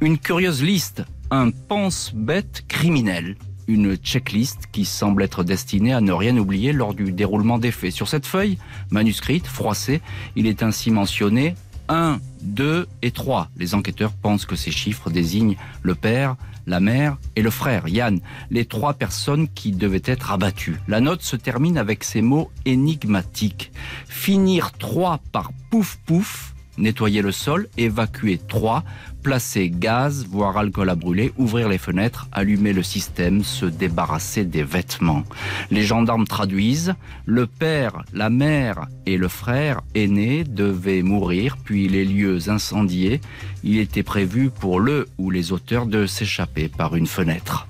une 0.00 0.18
curieuse 0.18 0.64
liste, 0.64 1.04
un 1.30 1.50
pense-bête 1.50 2.64
criminel, 2.66 3.36
une 3.66 3.96
checklist 3.96 4.68
qui 4.72 4.84
semble 4.84 5.22
être 5.22 5.44
destinée 5.44 5.92
à 5.92 6.00
ne 6.00 6.12
rien 6.12 6.36
oublier 6.36 6.72
lors 6.72 6.94
du 6.94 7.12
déroulement 7.12 7.58
des 7.58 7.70
faits. 7.70 7.92
Sur 7.92 8.08
cette 8.08 8.26
feuille, 8.26 8.58
manuscrite, 8.90 9.46
froissée, 9.46 10.00
il 10.36 10.46
est 10.46 10.62
ainsi 10.62 10.90
mentionné 10.90 11.54
1, 11.88 12.18
2 12.42 12.86
et 13.02 13.10
3. 13.10 13.50
Les 13.56 13.74
enquêteurs 13.74 14.12
pensent 14.12 14.46
que 14.46 14.56
ces 14.56 14.70
chiffres 14.70 15.10
désignent 15.10 15.56
le 15.82 15.94
père, 15.94 16.36
la 16.66 16.80
mère 16.80 17.18
et 17.36 17.42
le 17.42 17.50
frère, 17.50 17.88
Yann, 17.88 18.20
les 18.50 18.64
trois 18.64 18.94
personnes 18.94 19.48
qui 19.48 19.72
devaient 19.72 20.02
être 20.04 20.32
abattues. 20.32 20.80
La 20.88 21.00
note 21.00 21.22
se 21.22 21.36
termine 21.36 21.78
avec 21.78 22.04
ces 22.04 22.22
mots 22.22 22.50
énigmatiques. 22.64 23.72
Finir 24.08 24.72
trois 24.72 25.20
par 25.32 25.52
pouf 25.70 25.98
pouf, 26.06 26.54
nettoyer 26.78 27.22
le 27.22 27.32
sol, 27.32 27.68
évacuer 27.76 28.38
trois, 28.38 28.84
placer 29.24 29.70
gaz, 29.70 30.26
voire 30.30 30.58
alcool 30.58 30.90
à 30.90 30.94
brûler, 30.94 31.32
ouvrir 31.38 31.70
les 31.70 31.78
fenêtres, 31.78 32.28
allumer 32.30 32.74
le 32.74 32.82
système, 32.82 33.42
se 33.42 33.64
débarrasser 33.64 34.44
des 34.44 34.62
vêtements. 34.62 35.24
Les 35.70 35.82
gendarmes 35.82 36.26
traduisent, 36.26 36.94
le 37.24 37.46
père, 37.46 38.04
la 38.12 38.28
mère 38.28 38.86
et 39.06 39.16
le 39.16 39.28
frère 39.28 39.80
aîné 39.94 40.44
devaient 40.44 41.02
mourir, 41.02 41.56
puis 41.56 41.88
les 41.88 42.04
lieux 42.04 42.50
incendiés. 42.50 43.22
Il 43.64 43.78
était 43.78 44.02
prévu 44.02 44.50
pour 44.50 44.78
le 44.78 45.08
ou 45.16 45.30
les 45.30 45.52
auteurs 45.52 45.86
de 45.86 46.04
s'échapper 46.04 46.68
par 46.68 46.94
une 46.94 47.06
fenêtre. 47.06 47.66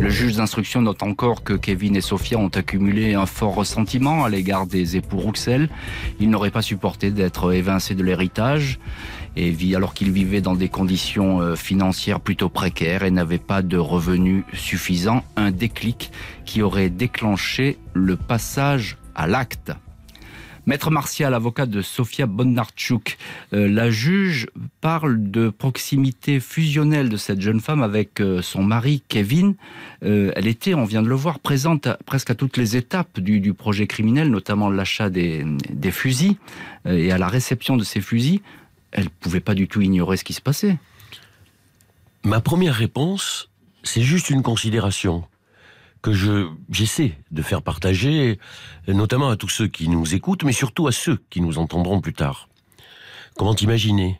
Le 0.00 0.10
juge 0.10 0.36
d'instruction 0.36 0.82
note 0.82 1.02
encore 1.04 1.44
que 1.44 1.54
Kevin 1.54 1.94
et 1.94 2.00
Sophia 2.00 2.38
ont 2.38 2.48
accumulé 2.48 3.14
un 3.14 3.26
fort 3.26 3.54
ressentiment 3.54 4.24
à 4.24 4.28
l'égard 4.28 4.66
des 4.66 4.96
époux 4.96 5.18
Rouxel. 5.18 5.68
Ils 6.18 6.28
n'auraient 6.28 6.50
pas 6.50 6.62
supporté 6.62 7.12
d'être 7.12 7.52
évincés 7.52 7.94
de 7.94 8.02
l'héritage 8.02 8.80
et 9.38 9.74
alors 9.76 9.94
qu'ils 9.94 10.10
vivaient 10.10 10.40
dans 10.40 10.56
des 10.56 10.68
conditions 10.68 11.40
euh, 11.40 11.54
financières 11.54 12.18
plutôt 12.18 12.48
précaires 12.48 13.04
et 13.04 13.10
n'avaient 13.10 13.38
pas 13.38 13.62
de 13.62 13.76
revenus 13.76 14.42
suffisants, 14.52 15.24
un 15.36 15.52
déclic 15.52 16.10
qui 16.44 16.60
aurait 16.60 16.90
déclenché 16.90 17.78
le 17.94 18.16
passage 18.16 18.96
à 19.14 19.28
l'acte. 19.28 19.72
Maître 20.66 20.90
Martial, 20.90 21.32
avocat 21.32 21.66
de 21.66 21.80
Sofia 21.80 22.26
Bondarchuk, 22.26 23.16
euh, 23.54 23.68
la 23.68 23.90
juge 23.90 24.48
parle 24.80 25.30
de 25.30 25.50
proximité 25.50 26.40
fusionnelle 26.40 27.08
de 27.08 27.16
cette 27.16 27.40
jeune 27.40 27.60
femme 27.60 27.82
avec 27.82 28.20
euh, 28.20 28.42
son 28.42 28.64
mari 28.64 29.02
Kevin. 29.08 29.54
elle 30.02 30.46
était, 30.46 30.74
on 30.74 30.84
vient 30.84 31.02
de 31.02 31.08
le 31.08 31.14
voir, 31.14 31.38
présente 31.38 31.88
presque 32.04 32.30
à 32.30 32.34
toutes 32.34 32.56
les 32.56 32.76
étapes 32.76 33.20
du, 33.20 33.54
projet 33.54 33.86
criminel, 33.86 34.30
notamment 34.30 34.68
l'achat 34.68 35.10
des, 35.10 35.46
fusils 35.90 36.36
et 36.86 37.12
à 37.12 37.18
la 37.18 37.28
réception 37.28 37.76
de 37.76 37.84
ces 37.84 38.00
fusils 38.00 38.40
elle 38.92 39.10
pouvait 39.10 39.40
pas 39.40 39.54
du 39.54 39.68
tout 39.68 39.80
ignorer 39.80 40.16
ce 40.16 40.24
qui 40.24 40.32
se 40.32 40.40
passait. 40.40 40.78
Ma 42.24 42.40
première 42.40 42.74
réponse, 42.74 43.50
c'est 43.82 44.02
juste 44.02 44.30
une 44.30 44.42
considération 44.42 45.24
que 46.02 46.12
je 46.12 46.48
j'essaie 46.70 47.18
de 47.30 47.42
faire 47.42 47.62
partager, 47.62 48.38
notamment 48.86 49.30
à 49.30 49.36
tous 49.36 49.48
ceux 49.48 49.68
qui 49.68 49.88
nous 49.88 50.14
écoutent, 50.14 50.44
mais 50.44 50.52
surtout 50.52 50.86
à 50.86 50.92
ceux 50.92 51.18
qui 51.30 51.40
nous 51.40 51.58
entendront 51.58 52.00
plus 52.00 52.12
tard. 52.12 52.48
Comment 53.36 53.56
imaginer 53.56 54.18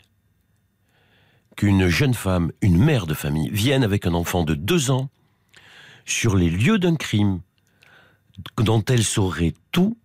qu'une 1.57 1.88
jeune 1.88 2.14
femme, 2.14 2.52
une 2.62 2.78
mère 2.78 3.07
de 3.07 3.14
famille, 3.14 3.50
vienne 3.50 3.85
avec 3.85 4.07
un 4.07 4.14
enfant 4.14 4.44
de 4.44 4.54
deux 4.54 4.90
ans 4.90 5.09
sur 6.04 6.37
les 6.37 6.50
lieux 6.50 6.78
d'un 6.78 6.96
crime, 6.96 7.40
dont 8.57 8.85
elle 8.88 9.04
saurait 9.04 9.54
tout, 9.72 9.98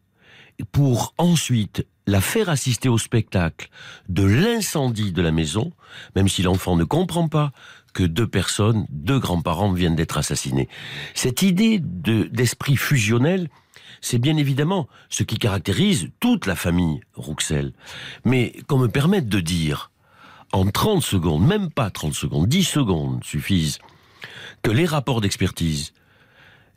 pour 0.72 1.14
ensuite 1.18 1.86
la 2.08 2.22
faire 2.22 2.50
assister 2.50 2.90
au 2.90 2.98
spectacle 2.98 3.70
de 4.10 4.24
l'incendie 4.24 5.12
de 5.12 5.22
la 5.22 5.32
maison, 5.32 5.72
même 6.16 6.28
si 6.28 6.44
l'enfant 6.44 6.76
ne 6.76 6.84
comprend 6.84 7.28
pas 7.28 7.52
que 7.94 8.04
deux 8.04 8.28
personnes, 8.28 8.86
deux 8.90 9.20
grands-parents 9.20 9.72
viennent 9.72 9.96
d'être 9.96 10.18
assassinés. 10.18 10.68
Cette 11.14 11.42
idée 11.44 11.80
d'esprit 11.80 12.76
fusionnel, 12.76 13.50
c'est 14.02 14.18
bien 14.18 14.36
évidemment 14.36 14.88
ce 15.10 15.24
qui 15.24 15.38
caractérise 15.38 16.10
toute 16.20 16.46
la 16.46 16.56
famille 16.56 17.02
Rouxel. 17.14 17.74
Mais 18.26 18.54
qu'on 18.68 18.80
me 18.80 18.88
permette 18.88 19.30
de 19.30 19.40
dire, 19.40 19.92
en 20.52 20.66
30 20.66 21.02
secondes, 21.02 21.46
même 21.46 21.72
pas 21.72 21.90
30 21.90 22.14
secondes, 22.14 22.48
10 22.48 22.64
secondes 22.64 23.24
suffisent, 23.24 23.80
que 24.62 24.72
les 24.72 24.86
rapports 24.86 25.22
d'expertise 25.22 25.94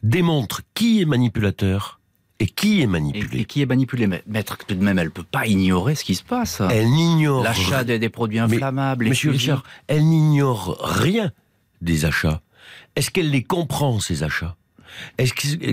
démontrent 0.03 0.62
qui 0.75 1.01
est 1.01 1.07
manipulateur 1.07 2.01
et 2.38 2.46
qui 2.46 2.83
est 2.83 2.87
manipulé. 2.87 3.40
Et, 3.40 3.44
qui 3.44 3.62
est 3.62 3.66
manipulé 3.66 4.07
Maître, 4.27 4.59
tout 4.66 4.75
de 4.75 4.85
même, 4.85 4.99
elle 4.99 5.11
peut 5.11 5.22
pas 5.22 5.46
ignorer 5.46 5.94
ce 5.94 6.05
qui 6.05 6.14
se 6.14 6.22
passe. 6.22 6.61
Elle 6.70 6.90
n'ignore... 6.90 7.42
L'achat 7.42 7.85
des, 7.85 8.09
produits 8.09 8.38
inflammables. 8.38 9.09
monsieur 9.09 9.31
Richard, 9.31 9.62
elle 9.87 10.05
n'ignore 10.05 10.79
rien 10.81 11.33
des 11.81 12.05
achats. 12.05 12.42
Est-ce 12.94 13.11
qu'elle 13.11 13.31
les 13.31 13.42
comprend, 13.42 14.01
ces 14.01 14.22
achats? 14.22 14.57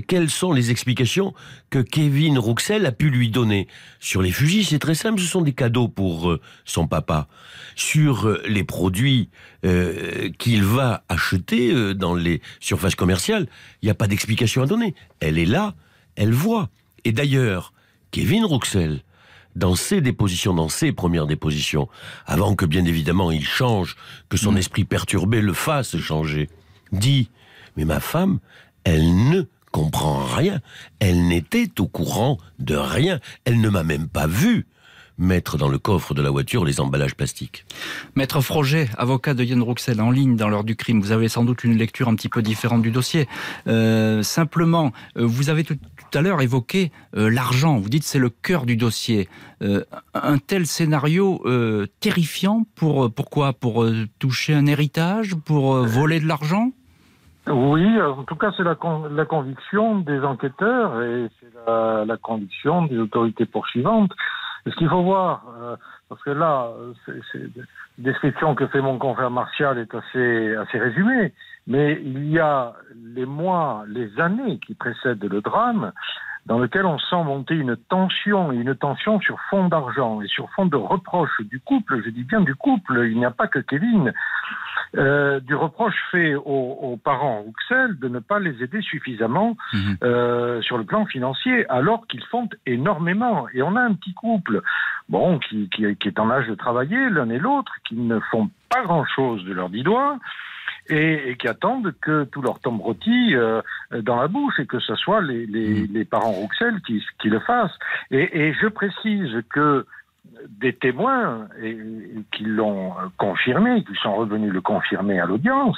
Quelles 0.07 0.29
sont 0.29 0.51
les 0.51 0.71
explications 0.71 1.33
que 1.69 1.79
Kevin 1.79 2.37
Rouxel 2.37 2.85
a 2.85 2.91
pu 2.91 3.09
lui 3.09 3.29
donner? 3.29 3.67
Sur 3.99 4.21
les 4.21 4.31
fusils, 4.31 4.65
c'est 4.65 4.79
très 4.79 4.95
simple, 4.95 5.19
ce 5.19 5.27
sont 5.27 5.41
des 5.41 5.53
cadeaux 5.53 5.87
pour 5.87 6.31
euh, 6.31 6.41
son 6.65 6.87
papa. 6.87 7.27
Sur 7.75 8.27
euh, 8.27 8.41
les 8.47 8.63
produits 8.63 9.29
euh, 9.65 10.29
qu'il 10.37 10.63
va 10.63 11.03
acheter 11.09 11.93
dans 11.93 12.15
les 12.15 12.41
surfaces 12.59 12.95
commerciales, 12.95 13.47
il 13.81 13.85
n'y 13.85 13.91
a 13.91 13.95
pas 13.95 14.07
d'explication 14.07 14.61
à 14.61 14.65
donner. 14.65 14.93
Elle 15.19 15.37
est 15.37 15.45
là, 15.45 15.75
elle 16.15 16.33
voit. 16.33 16.69
Et 17.05 17.11
d'ailleurs, 17.11 17.73
Kevin 18.11 18.45
Rouxel, 18.45 19.01
dans 19.55 19.75
ses 19.75 20.01
dépositions, 20.01 20.53
dans 20.53 20.69
ses 20.69 20.91
premières 20.91 21.27
dépositions, 21.27 21.87
avant 22.25 22.55
que 22.55 22.65
bien 22.65 22.85
évidemment 22.85 23.31
il 23.31 23.45
change, 23.45 23.95
que 24.29 24.37
son 24.37 24.53
mm. 24.53 24.57
esprit 24.57 24.83
perturbé 24.85 25.41
le 25.41 25.53
fasse 25.53 25.97
changer, 25.97 26.49
dit, 26.91 27.29
mais 27.77 27.85
ma 27.85 27.99
femme, 27.99 28.39
elle 28.83 29.29
ne 29.29 29.43
comprend 29.71 30.23
rien. 30.23 30.61
Elle 30.99 31.27
n'était 31.27 31.79
au 31.79 31.87
courant 31.87 32.37
de 32.59 32.75
rien. 32.75 33.19
Elle 33.45 33.59
ne 33.59 33.69
m'a 33.69 33.83
même 33.83 34.07
pas 34.07 34.27
vu 34.27 34.67
mettre 35.17 35.57
dans 35.57 35.69
le 35.69 35.77
coffre 35.77 36.13
de 36.13 36.21
la 36.21 36.29
voiture 36.29 36.65
les 36.65 36.79
emballages 36.79 37.15
plastiques. 37.15 37.65
Maître 38.15 38.41
Froget, 38.41 38.89
avocat 38.97 39.33
de 39.33 39.43
Yann 39.43 39.61
Rouxel 39.61 40.01
en 40.01 40.11
ligne 40.11 40.35
dans 40.35 40.49
l'heure 40.49 40.63
du 40.63 40.75
crime, 40.75 41.01
vous 41.01 41.11
avez 41.11 41.29
sans 41.29 41.43
doute 41.43 41.63
une 41.63 41.77
lecture 41.77 42.07
un 42.07 42.15
petit 42.15 42.29
peu 42.29 42.41
différente 42.41 42.81
du 42.81 42.91
dossier. 42.91 43.27
Euh, 43.67 44.23
simplement, 44.23 44.91
euh, 45.17 45.25
vous 45.25 45.49
avez 45.49 45.63
tout, 45.63 45.77
à 46.15 46.21
l'heure 46.21 46.41
évoqué 46.41 46.91
euh, 47.15 47.29
l'argent. 47.29 47.77
Vous 47.77 47.89
dites 47.89 48.03
c'est 48.03 48.19
le 48.19 48.29
cœur 48.29 48.65
du 48.65 48.77
dossier. 48.77 49.29
un 50.13 50.37
tel 50.37 50.65
scénario 50.65 51.41
terrifiant 51.99 52.65
pour 52.75 53.13
pourquoi? 53.13 53.53
Pour 53.53 53.85
toucher 54.19 54.53
un 54.53 54.65
héritage? 54.65 55.35
Pour 55.35 55.75
voler 55.85 56.19
de 56.19 56.27
l'argent? 56.27 56.71
Oui, 57.47 58.01
en 58.01 58.23
tout 58.23 58.35
cas, 58.35 58.51
c'est 58.55 58.63
la, 58.63 58.75
conviction 59.25 59.99
des 59.99 60.21
enquêteurs 60.21 61.01
et 61.01 61.27
c'est 61.39 61.51
la, 61.67 62.17
conviction 62.21 62.85
des 62.85 62.97
autorités 62.97 63.45
poursuivantes. 63.45 64.11
Ce 64.65 64.75
qu'il 64.75 64.87
faut 64.87 65.03
voir, 65.03 65.43
euh, 65.61 65.75
parce 66.07 66.23
que 66.23 66.29
là, 66.29 66.69
c'est, 67.05 67.41
la 67.55 67.63
description 67.97 68.55
que 68.55 68.65
fait 68.67 68.79
mon 68.79 68.97
confrère 68.97 69.29
Martial 69.29 69.77
est 69.77 69.93
assez, 69.93 70.55
assez 70.55 70.79
résumée, 70.79 71.33
mais 71.67 72.01
il 72.03 72.29
y 72.29 72.39
a 72.39 72.73
les 73.15 73.25
mois, 73.25 73.83
les 73.87 74.19
années 74.19 74.59
qui 74.59 74.73
précèdent 74.73 75.23
le 75.23 75.41
drame, 75.41 75.91
dans 76.45 76.59
lequel 76.59 76.85
on 76.85 76.99
sent 76.99 77.23
monter 77.23 77.55
une 77.55 77.77
tension, 77.77 78.51
une 78.51 78.75
tension 78.75 79.19
sur 79.21 79.39
fond 79.49 79.69
d'argent 79.69 80.21
et 80.21 80.27
sur 80.27 80.49
fond 80.51 80.65
de 80.65 80.75
reproche 80.75 81.41
du 81.41 81.59
couple, 81.59 82.01
je 82.03 82.09
dis 82.09 82.23
bien 82.23 82.41
du 82.41 82.53
couple, 82.55 83.07
il 83.09 83.17
n'y 83.17 83.25
a 83.25 83.31
pas 83.31 83.47
que 83.47 83.59
Kevin, 83.59 84.11
euh, 84.95 85.39
du 85.39 85.55
reproche 85.55 85.95
fait 86.11 86.35
aux, 86.35 86.99
parents 87.03 87.41
Rouxel 87.41 87.97
de 87.97 88.07
ne 88.09 88.19
pas 88.19 88.39
les 88.39 88.61
aider 88.61 88.81
suffisamment 88.81 89.55
mhm. 89.73 89.97
euh, 90.03 90.61
sur 90.61 90.77
le 90.77 90.83
plan 90.83 91.05
financier, 91.05 91.67
alors 91.69 92.05
qu'ils 92.07 92.23
font 92.25 92.49
énormément. 92.65 93.47
Et 93.53 93.63
on 93.63 93.75
a 93.75 93.81
un 93.81 93.93
petit 93.93 94.13
couple, 94.13 94.61
bon, 95.09 95.39
qui, 95.39 95.69
qui, 95.69 95.95
qui 95.95 96.07
est 96.07 96.19
en 96.19 96.29
âge 96.29 96.47
de 96.47 96.55
travailler 96.55 97.09
l'un 97.09 97.29
et 97.29 97.39
l'autre, 97.39 97.73
qui 97.87 97.95
ne 97.95 98.19
font 98.19 98.49
pas 98.69 98.83
grand-chose 98.83 99.43
de 99.45 99.53
leurs 99.53 99.69
dix 99.69 99.83
doigts, 99.83 100.19
et, 100.89 101.35
qui 101.39 101.47
attendent 101.47 101.93
que 102.01 102.23
tout 102.25 102.41
leur 102.41 102.59
tombe 102.59 102.81
rôti 102.81 103.35
euh, 103.35 103.61
dans 104.01 104.17
la 104.17 104.27
bouche 104.27 104.59
et 104.59 104.65
que 104.65 104.79
ce 104.79 104.95
soit 104.95 105.21
les, 105.21 105.45
les, 105.45 105.87
mm. 105.87 105.93
les 105.93 106.05
parents 106.05 106.31
Rouxel 106.31 106.81
qui, 106.85 107.03
qui, 107.19 107.29
le 107.29 107.39
fassent. 107.39 107.77
Et, 108.11 108.47
et, 108.47 108.53
je 108.53 108.67
précise 108.67 109.43
que 109.49 109.85
des 110.47 110.73
témoins 110.73 111.47
et, 111.61 111.77
qui 112.31 112.43
l'ont 112.45 112.93
confirmé, 113.17 113.83
qui 113.83 113.95
sont 113.95 114.15
revenus 114.15 114.51
le 114.51 114.61
confirmer 114.61 115.19
à 115.19 115.25
l'audience, 115.25 115.77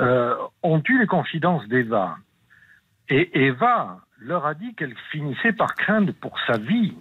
euh, 0.00 0.34
ont 0.62 0.82
eu 0.88 0.98
les 0.98 1.06
confidences 1.06 1.66
d'Eva. 1.68 2.16
Et 3.08 3.46
Eva 3.46 3.98
leur 4.20 4.46
a 4.46 4.54
dit 4.54 4.74
qu'elle 4.74 4.94
finissait 5.10 5.52
par 5.52 5.74
craindre 5.74 6.12
pour 6.20 6.38
sa 6.46 6.58
vie 6.58 6.94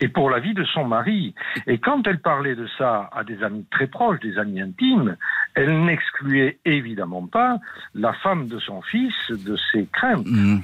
et 0.00 0.08
pour 0.08 0.30
la 0.30 0.40
vie 0.40 0.54
de 0.54 0.64
son 0.64 0.84
mari. 0.84 1.34
Et 1.66 1.78
quand 1.78 2.06
elle 2.06 2.20
parlait 2.20 2.54
de 2.54 2.66
ça 2.78 3.08
à 3.12 3.24
des 3.24 3.42
amis 3.42 3.64
très 3.70 3.86
proches, 3.86 4.20
des 4.20 4.38
amis 4.38 4.60
intimes, 4.60 5.16
elle 5.54 5.84
n'excluait 5.84 6.58
évidemment 6.64 7.26
pas 7.26 7.58
la 7.94 8.12
femme 8.12 8.48
de 8.48 8.58
son 8.58 8.82
fils 8.82 9.14
de 9.30 9.56
ses 9.72 9.86
craintes. 9.92 10.26
Mmh. 10.26 10.58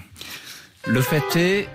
Le 0.89 1.01
fait 1.01 1.37
est 1.37 1.69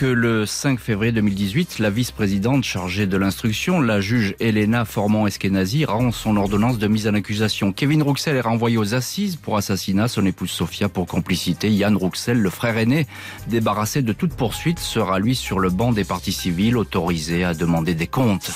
que 0.00 0.06
le 0.06 0.46
5 0.46 0.80
février 0.80 1.12
2018, 1.12 1.78
la 1.78 1.90
vice-présidente 1.90 2.64
chargée 2.64 3.06
de 3.06 3.18
l'instruction, 3.18 3.82
la 3.82 4.00
juge 4.00 4.34
Elena 4.40 4.86
Formand-Eskenazi, 4.86 5.84
rend 5.84 6.10
son 6.10 6.38
ordonnance 6.38 6.78
de 6.78 6.88
mise 6.88 7.06
en 7.06 7.12
accusation. 7.12 7.74
Kevin 7.74 8.02
Rouxel 8.02 8.34
est 8.34 8.40
renvoyé 8.40 8.78
aux 8.78 8.94
assises 8.94 9.36
pour 9.36 9.58
assassinat, 9.58 10.08
son 10.08 10.24
épouse 10.24 10.50
Sophia 10.50 10.88
pour 10.88 11.06
complicité. 11.06 11.70
Yann 11.70 11.94
Rouxel, 11.98 12.38
le 12.38 12.48
frère 12.48 12.78
aîné, 12.78 13.06
débarrassé 13.48 14.00
de 14.00 14.14
toute 14.14 14.32
poursuite, 14.32 14.78
sera 14.78 15.18
lui 15.18 15.34
sur 15.34 15.58
le 15.58 15.68
banc 15.68 15.92
des 15.92 16.04
parties 16.04 16.32
civiles, 16.32 16.78
autorisé 16.78 17.44
à 17.44 17.52
demander 17.52 17.92
des 17.92 18.06
comptes. 18.06 18.50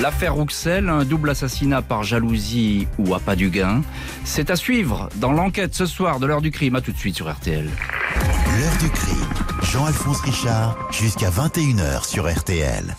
L'affaire 0.00 0.34
Rouxel, 0.34 0.88
un 0.88 1.04
double 1.04 1.28
assassinat 1.28 1.82
par 1.82 2.04
jalousie 2.04 2.88
ou 2.96 3.14
à 3.14 3.20
pas 3.20 3.36
du 3.36 3.50
gain, 3.50 3.82
c'est 4.24 4.48
à 4.48 4.56
suivre 4.56 5.10
dans 5.16 5.32
l'enquête 5.32 5.74
ce 5.74 5.84
soir 5.84 6.20
de 6.20 6.26
l'heure 6.26 6.40
du 6.40 6.50
crime. 6.50 6.76
À 6.76 6.80
tout 6.80 6.92
de 6.92 6.96
suite 6.96 7.16
sur 7.16 7.30
RTL. 7.30 7.66
L'heure 7.66 8.76
du 8.80 8.88
crime. 8.88 9.49
Jean-Alphonse 9.72 10.20
Richard, 10.22 10.76
jusqu'à 10.90 11.30
21h 11.30 12.04
sur 12.04 12.28
RTL. 12.28 12.96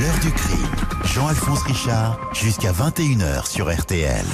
L'heure 0.00 0.18
du 0.22 0.30
crime. 0.30 0.70
Jean-Alphonse 1.02 1.62
Richard, 1.64 2.20
jusqu'à 2.32 2.70
21h 2.70 3.50
sur 3.50 3.76
RTL. 3.76 4.24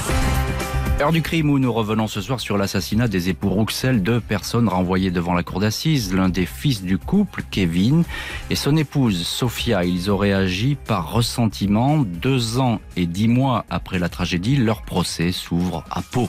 Heure 1.01 1.13
du 1.13 1.23
crime 1.23 1.49
où 1.49 1.59
nous 1.59 1.73
revenons 1.73 2.09
ce 2.09 2.21
soir 2.21 2.41
sur 2.41 2.59
l'assassinat 2.59 3.09
des 3.09 3.31
époux 3.31 3.49
Rouxel, 3.49 4.03
deux 4.03 4.21
personnes 4.21 4.69
renvoyées 4.69 5.11
devant 5.11 5.33
la 5.33 5.43
cour 5.43 5.61
d'assises, 5.61 6.13
l'un 6.13 6.29
des 6.29 6.45
fils 6.45 6.83
du 6.83 6.99
couple, 6.99 7.43
Kevin, 7.51 8.05
et 8.51 8.55
son 8.55 8.77
épouse, 8.77 9.27
Sophia. 9.27 9.87
Ils 9.87 10.11
auraient 10.11 10.35
agi 10.35 10.77
par 10.77 11.11
ressentiment. 11.11 12.01
Deux 12.01 12.59
ans 12.59 12.81
et 12.97 13.07
dix 13.07 13.29
mois 13.29 13.65
après 13.71 13.99
la 13.99 14.11
tragédie, 14.11 14.57
leur 14.57 14.83
procès 14.83 15.33
s'ouvre 15.33 15.85
à 15.91 16.03
Pau. 16.03 16.29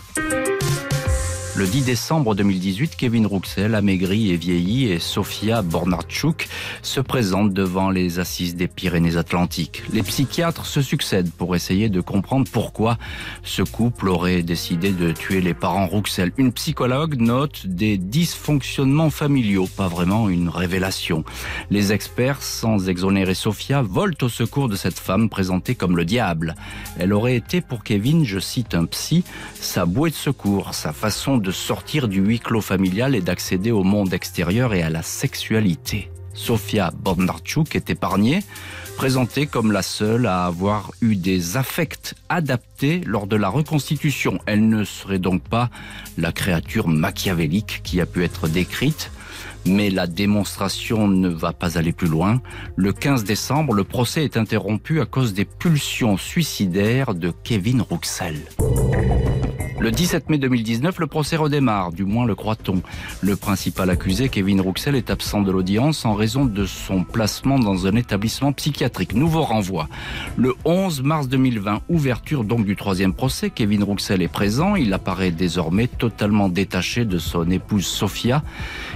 Le 1.58 1.68
10 1.68 1.86
décembre 1.86 2.36
2018, 2.36 2.98
Kevin 2.98 3.26
Rouxel, 3.26 3.76
amaigri 3.76 4.30
et 4.30 4.36
vieilli, 4.36 4.91
et 4.91 5.00
Sofia 5.00 5.62
Bornarchuk 5.62 6.50
se 6.82 7.00
présentent 7.00 7.54
devant 7.54 7.91
les 7.91 8.20
assises 8.20 8.58
des 8.58 8.68
Pyrénées-Atlantiques. 8.68 9.84
Les 9.94 10.04
psychiatres 10.04 10.65
se 10.65 10.82
succèdent 10.82 11.32
pour 11.32 11.56
essayer 11.56 11.88
de 11.88 12.02
comprendre 12.02 12.46
pourquoi 12.52 12.98
ce 13.41 13.62
couple 13.62 14.10
aurait 14.10 14.44
décidé 14.44 14.91
de 14.91 15.13
tuer 15.13 15.39
les 15.39 15.54
parents 15.54 15.88
Rouxel. 15.88 16.34
Une 16.36 16.52
psychologue 16.52 17.15
note 17.22 17.65
des 17.65 17.98
dysfonctionnements 17.98 19.10
familiaux, 19.10 19.70
pas 19.78 19.88
vraiment 19.88 20.28
une 20.28 20.50
révélation. 20.50 21.24
Les 21.70 21.94
experts, 21.94 22.41
sans 22.41 22.89
exonérer 22.89 23.34
Sofia, 23.34 23.82
volent 23.82 24.18
au 24.22 24.28
secours 24.28 24.68
de 24.68 24.76
cette 24.76 25.00
femme 25.00 25.30
présentée 25.30 25.76
comme 25.76 25.96
le 25.96 26.04
diable. 26.04 26.56
Elle 27.00 27.13
aurait 27.13 27.38
été 27.38 27.62
pour 27.62 27.86
Kevin, 27.86 28.26
je 28.26 28.39
cite 28.39 28.76
un 28.76 28.84
psy, 28.84 29.24
sa 29.54 29.86
bouée 29.86 30.10
de 30.10 30.15
secours, 30.15 30.74
sa 30.74 30.91
façon 30.91 31.45
de 31.46 31.52
sortir 31.52 32.08
du 32.08 32.22
huis 32.22 32.40
clos 32.40 32.60
familial 32.60 33.14
et 33.16 33.22
d'accéder 33.22 33.72
au 33.72 33.84
monde 33.84 34.14
extérieur 34.14 34.74
et 34.74 34.82
à 34.82 34.90
la 34.90 35.04
sexualité. 35.04 36.10
Sofia 36.34 36.91
Bondarchuk 36.91 37.76
est 37.76 37.91
épargnée, 37.91 38.43
présentée 38.98 39.46
comme 39.46 39.72
la 39.72 39.84
seule 39.84 40.26
à 40.26 40.46
avoir 40.46 40.91
eu 41.02 41.16
des 41.16 41.56
affects 41.56 42.16
adaptés 42.30 43.02
lors 43.06 43.28
de 43.28 43.36
la 43.36 43.48
reconstitution. 43.48 44.39
Elle 44.48 44.68
ne 44.68 44.84
serait 44.84 45.20
donc 45.20 45.43
pas 45.43 45.70
la 46.18 46.32
créature 46.32 46.88
machiavélique 46.88 47.82
qui 47.84 48.02
a 48.02 48.08
pu 48.08 48.24
être 48.24 48.48
décrite. 48.48 49.12
Mais 49.68 49.89
la 49.89 50.08
démonstration 50.08 51.08
ne 51.08 51.30
va 51.30 51.54
pas 51.54 51.78
aller 51.78 51.91
plus 51.91 52.08
loin. 52.08 52.41
Le 52.76 52.91
15 52.91 53.24
décembre, 53.24 53.74
le 53.74 53.84
procès 53.84 54.24
est 54.24 54.38
interrompu 54.38 55.00
à 55.00 55.06
cause 55.06 55.34
des 55.34 55.46
pulsions 55.46 56.18
suicidaires 56.18 57.14
de 57.14 57.32
Kevin 57.43 57.82
Rouxel. 57.82 58.38
Le 59.86 59.92
17 59.92 60.32
mai 60.32 60.40
2019, 60.40 60.98
le 60.98 61.06
procès 61.06 61.36
redémarre, 61.36 61.92
du 61.92 62.06
moins 62.06 62.26
le 62.26 62.34
croit-on. 62.34 62.82
Le 63.22 63.36
principal 63.36 63.92
accusé, 63.92 64.30
Kevin 64.30 64.60
Rouxel, 64.60 64.96
est 64.96 65.12
absent 65.12 65.44
de 65.44 65.52
l'audience 65.52 66.06
en 66.06 66.16
raison 66.16 66.46
de 66.46 66.66
son 66.66 67.04
placement 67.04 67.60
dans 67.60 67.86
un 67.86 67.96
établissement 67.96 68.52
psychiatrique. 68.52 69.14
Nouveau 69.14 69.44
renvoi. 69.44 69.88
Le 70.38 70.56
11 70.66 71.04
mars 71.04 71.28
2020, 71.28 71.84
ouverture 71.88 72.46
donc 72.46 72.66
du 72.66 72.76
troisième 72.76 73.14
procès. 73.14 73.52
Kevin 73.52 73.84
Rouxel 73.84 74.24
est 74.24 74.28
présent. 74.28 74.76
Il 74.76 74.92
apparaît 74.92 75.30
désormais 75.30 75.86
totalement 75.86 76.50
détaché 76.50 77.06
de 77.06 77.20
son 77.20 77.48
épouse 77.52 77.86
Sophia, 77.86 78.42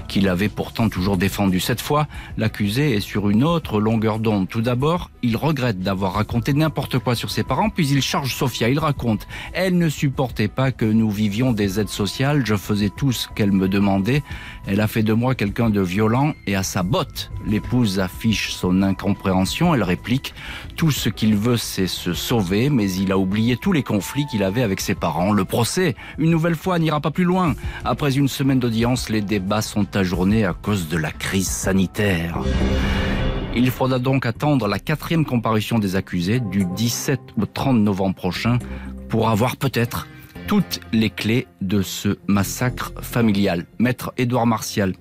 qu'il 0.07 0.27
avait 0.27 0.49
pourtant 0.49 0.89
toujours 0.89 1.17
défendue. 1.17 1.59
Cette 1.59 1.81
fois, 1.81 2.07
l'accusé 2.35 2.95
est 2.95 2.99
sur 2.99 3.29
une 3.29 3.43
autre 3.43 3.79
longueur 3.79 4.17
d'onde. 4.17 4.49
Tout 4.49 4.61
d'abord, 4.61 5.11
il 5.21 5.37
regrette 5.37 5.81
d'avoir 5.81 6.13
raconté 6.13 6.51
n'importe 6.53 6.97
quoi 6.97 7.13
sur 7.13 7.29
ses 7.29 7.43
parents, 7.43 7.69
puis 7.69 7.87
il 7.89 8.01
charge 8.01 8.33
Sophia. 8.33 8.69
Il 8.69 8.79
raconte, 8.79 9.27
elle 9.53 9.77
ne 9.77 9.87
supportait 9.87 10.47
pas 10.47 10.71
que 10.79 10.85
nous 10.85 11.11
vivions 11.11 11.51
des 11.51 11.81
aides 11.81 11.89
sociales, 11.89 12.45
je 12.45 12.55
faisais 12.55 12.89
tout 12.89 13.11
ce 13.11 13.27
qu'elle 13.27 13.51
me 13.51 13.67
demandait. 13.67 14.23
Elle 14.65 14.79
a 14.79 14.87
fait 14.87 15.03
de 15.03 15.11
moi 15.11 15.35
quelqu'un 15.35 15.69
de 15.69 15.81
violent 15.81 16.33
et 16.47 16.55
à 16.55 16.63
sa 16.63 16.83
botte. 16.83 17.31
L'épouse 17.45 17.99
affiche 17.99 18.53
son 18.53 18.81
incompréhension, 18.81 19.75
elle 19.75 19.83
réplique 19.83 20.33
tout 20.77 20.89
ce 20.89 21.09
qu'il 21.09 21.35
veut 21.35 21.57
c'est 21.57 21.87
se 21.87 22.13
sauver, 22.13 22.69
mais 22.69 22.89
il 22.93 23.11
a 23.11 23.17
oublié 23.17 23.57
tous 23.57 23.73
les 23.73 23.83
conflits 23.83 24.25
qu'il 24.27 24.41
avait 24.41 24.63
avec 24.63 24.79
ses 24.79 24.95
parents. 24.95 25.33
Le 25.33 25.43
procès, 25.43 25.95
une 26.17 26.31
nouvelle 26.31 26.55
fois, 26.55 26.79
n'ira 26.79 27.01
pas 27.01 27.11
plus 27.11 27.25
loin. 27.25 27.55
Après 27.83 28.17
une 28.17 28.29
semaine 28.29 28.59
d'audience, 28.59 29.09
les 29.09 29.21
débats 29.21 29.61
sont 29.61 29.97
ajournés 29.97 30.45
à 30.45 30.53
cause 30.53 30.87
de 30.87 30.97
la 30.97 31.11
crise 31.11 31.49
sanitaire. 31.49 32.39
Il 33.53 33.69
faudra 33.69 33.99
donc 33.99 34.25
attendre 34.25 34.69
la 34.69 34.79
quatrième 34.79 35.25
comparution 35.25 35.77
des 35.77 35.97
accusés 35.97 36.39
du 36.39 36.63
17 36.63 37.19
au 37.37 37.45
30 37.45 37.79
novembre 37.79 38.15
prochain 38.15 38.59
pour 39.09 39.29
avoir 39.29 39.57
peut-être 39.57 40.07
toutes 40.49 40.79
les 40.93 41.11
clés 41.11 41.45
de 41.61 41.83
ce 41.83 42.17
massacre 42.25 42.91
familial. 43.03 43.67
Maître 43.77 44.11
Édouard 44.17 44.47
Martial, 44.47 44.95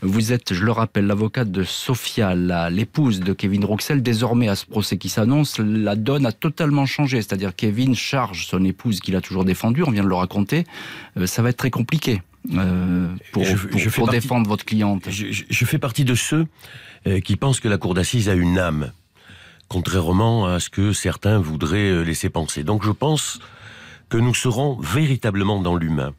vous 0.00 0.32
êtes, 0.32 0.54
je 0.54 0.64
le 0.64 0.70
rappelle, 0.70 1.08
l'avocat 1.08 1.44
de 1.44 1.64
Sophia, 1.64 2.36
l'épouse 2.70 3.18
de 3.18 3.32
Kevin 3.32 3.64
Rouxel. 3.64 4.00
Désormais, 4.00 4.46
à 4.46 4.54
ce 4.54 4.64
procès 4.64 4.98
qui 4.98 5.08
s'annonce, 5.08 5.58
la 5.58 5.96
donne 5.96 6.24
a 6.24 6.30
totalement 6.30 6.86
changé. 6.86 7.20
C'est-à-dire 7.20 7.56
Kevin 7.56 7.96
charge 7.96 8.46
son 8.46 8.62
épouse 8.64 9.00
qu'il 9.00 9.16
a 9.16 9.20
toujours 9.20 9.44
défendue, 9.44 9.82
on 9.84 9.90
vient 9.90 10.04
de 10.04 10.08
le 10.08 10.14
raconter. 10.14 10.66
Euh, 11.16 11.26
ça 11.26 11.42
va 11.42 11.48
être 11.48 11.56
très 11.56 11.72
compliqué. 11.72 12.22
Euh, 12.54 13.08
pour, 13.32 13.42
je, 13.42 14.08
défendre 14.08 14.48
votre 14.48 14.64
cliente. 14.64 15.10
Je, 15.10 15.64
fais 15.64 15.78
partie 15.78 16.04
de 16.04 16.14
ceux 16.14 16.46
euh, 17.08 17.18
qui 17.18 17.34
pensent 17.34 17.58
que 17.58 17.68
la 17.68 17.76
cour 17.76 17.94
d'assises 17.94 18.28
a 18.28 18.34
une 18.34 18.56
âme, 18.56 18.92
contrairement 19.66 20.46
à 20.46 20.60
ce 20.60 20.70
que 20.70 20.92
certains 20.92 21.40
voudraient 21.40 22.04
laisser 22.04 22.30
penser. 22.30 22.62
Donc 22.62 22.84
je 22.84 22.92
pense 22.92 23.40
que 24.12 24.18
nous 24.18 24.34
serons 24.34 24.78
véritablement 24.78 25.58
dans 25.58 25.74
l'humain. 25.74 26.12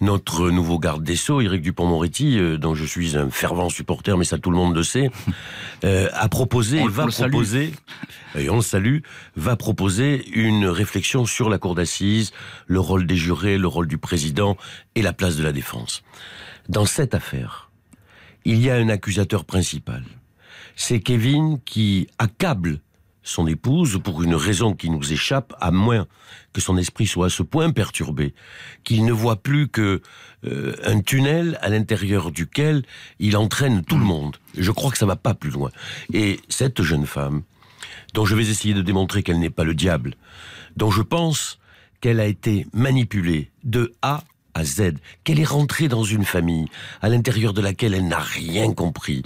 Notre 0.00 0.48
nouveau 0.50 0.78
garde 0.78 1.02
des 1.02 1.16
Sceaux, 1.16 1.40
Éric 1.40 1.60
Dupont-Moretti, 1.60 2.38
euh, 2.38 2.56
dont 2.56 2.76
je 2.76 2.84
suis 2.84 3.16
un 3.16 3.30
fervent 3.30 3.68
supporter, 3.68 4.16
mais 4.16 4.24
ça 4.24 4.38
tout 4.38 4.52
le 4.52 4.56
monde 4.56 4.76
le 4.76 4.84
sait, 4.84 5.10
euh, 5.82 6.08
a 6.12 6.28
proposé, 6.28 6.86
va 6.86 7.08
proposer, 7.08 7.72
et 8.36 8.48
on 8.48 8.56
le 8.56 8.62
salue, 8.62 8.98
va 9.34 9.56
proposer 9.56 10.24
une 10.38 10.66
réflexion 10.66 11.26
sur 11.26 11.48
la 11.48 11.58
cour 11.58 11.74
d'assises, 11.74 12.30
le 12.68 12.78
rôle 12.78 13.08
des 13.08 13.16
jurés, 13.16 13.58
le 13.58 13.66
rôle 13.66 13.88
du 13.88 13.98
président 13.98 14.56
et 14.94 15.02
la 15.02 15.12
place 15.12 15.34
de 15.34 15.42
la 15.42 15.50
défense. 15.50 16.04
Dans 16.68 16.86
cette 16.86 17.12
affaire, 17.12 17.72
il 18.44 18.60
y 18.60 18.70
a 18.70 18.76
un 18.76 18.88
accusateur 18.88 19.44
principal. 19.44 20.04
C'est 20.76 21.00
Kevin 21.00 21.58
qui 21.64 22.06
accable 22.20 22.78
son 23.24 23.46
épouse 23.46 23.98
pour 24.04 24.22
une 24.22 24.34
raison 24.34 24.74
qui 24.74 24.90
nous 24.90 25.12
échappe, 25.12 25.54
à 25.60 25.70
moins 25.70 26.06
que 26.52 26.60
son 26.60 26.76
esprit 26.76 27.06
soit 27.06 27.26
à 27.26 27.30
ce 27.30 27.42
point 27.42 27.70
perturbé 27.72 28.34
qu'il 28.84 29.04
ne 29.04 29.12
voit 29.12 29.36
plus 29.36 29.68
que 29.68 30.02
euh, 30.44 30.76
un 30.84 31.00
tunnel 31.00 31.58
à 31.62 31.70
l'intérieur 31.70 32.30
duquel 32.30 32.84
il 33.18 33.36
entraîne 33.36 33.82
tout 33.82 33.98
le 33.98 34.04
monde. 34.04 34.36
Je 34.56 34.70
crois 34.70 34.92
que 34.92 34.98
ça 34.98 35.06
va 35.06 35.16
pas 35.16 35.34
plus 35.34 35.50
loin. 35.50 35.70
Et 36.12 36.38
cette 36.48 36.82
jeune 36.82 37.06
femme, 37.06 37.42
dont 38.12 38.26
je 38.26 38.36
vais 38.36 38.48
essayer 38.48 38.74
de 38.74 38.82
démontrer 38.82 39.22
qu'elle 39.22 39.40
n'est 39.40 39.50
pas 39.50 39.64
le 39.64 39.74
diable, 39.74 40.14
dont 40.76 40.90
je 40.90 41.02
pense 41.02 41.58
qu'elle 42.00 42.20
a 42.20 42.26
été 42.26 42.66
manipulée 42.74 43.50
de 43.64 43.92
A 44.02 44.22
Z, 44.62 44.94
qu'elle 45.24 45.40
est 45.40 45.44
rentrée 45.44 45.88
dans 45.88 46.04
une 46.04 46.24
famille 46.24 46.66
à 47.02 47.08
l'intérieur 47.08 47.52
de 47.52 47.60
laquelle 47.60 47.94
elle 47.94 48.06
n'a 48.06 48.20
rien 48.20 48.72
compris, 48.72 49.22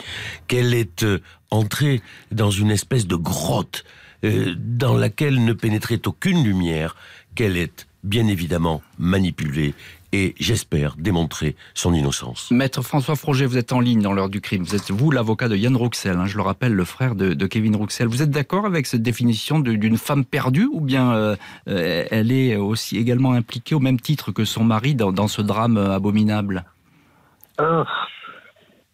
qu'elle 0.47 0.72
est 0.72 1.03
euh, 1.03 1.20
entrée 1.51 2.01
dans 2.33 2.51
une 2.51 2.70
espèce 2.70 3.07
de 3.07 3.16
grotte 3.16 3.85
euh, 4.24 4.55
dans 4.57 4.97
laquelle 4.97 5.45
ne 5.45 5.53
pénétrait 5.53 6.01
aucune 6.07 6.43
lumière, 6.43 6.97
qu'elle 7.35 7.57
est 7.57 7.87
bien 8.05 8.26
évidemment 8.26 8.81
manipulée 8.99 9.74
et 10.13 10.35
j'espère 10.39 10.97
démontrer 10.97 11.57
son 11.75 11.93
innocence. 11.93 12.51
Maître 12.51 12.83
François 12.83 13.17
Froger, 13.17 13.47
vous 13.47 13.59
êtes 13.59 13.73
en 13.73 13.81
ligne 13.81 14.01
dans 14.01 14.13
l'heure 14.13 14.29
du 14.29 14.41
crime. 14.41 14.63
Vous 14.63 14.75
êtes 14.75 14.91
vous 14.91 15.11
l'avocat 15.11 15.49
de 15.49 15.57
Yann 15.57 15.77
Rouxel, 15.77 16.17
hein, 16.17 16.27
je 16.27 16.37
le 16.37 16.43
rappelle, 16.43 16.73
le 16.73 16.85
frère 16.85 17.15
de, 17.15 17.47
Kevin 17.47 17.77
Rouxel. 17.77 18.09
Vous 18.09 18.23
êtes 18.23 18.31
d'accord 18.31 18.67
avec 18.67 18.87
cette 18.87 19.03
définition 19.03 19.61
d'une 19.61 19.99
femme 19.99 20.25
perdue 20.25 20.69
ou 20.71 20.81
bien 20.81 21.13
euh, 21.13 21.37
euh, 21.69 22.05
elle 22.11 22.33
est 22.33 22.57
aussi 22.57 22.97
également 22.97 23.33
impliquée 23.33 23.75
au 23.75 23.81
même 23.81 24.01
titre 24.01 24.33
que 24.33 24.45
son 24.45 24.65
mari 24.65 24.95
dans, 24.95 25.29
ce 25.29 25.43
drame 25.43 25.77
euh, 25.77 25.95
abominable 25.95 26.65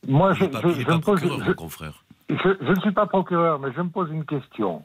Moi, 0.07 0.33
je, 0.35 0.45
je, 0.45 0.99
pose, 0.99 1.21
je, 2.29 2.71
ne 2.71 2.81
suis 2.81 2.93
pas 2.93 3.07
procureur, 3.07 3.59
mais 3.59 3.69
je 3.77 3.83
me 3.83 3.89
pose 3.89 4.11
une 4.11 4.25
question 4.25 4.83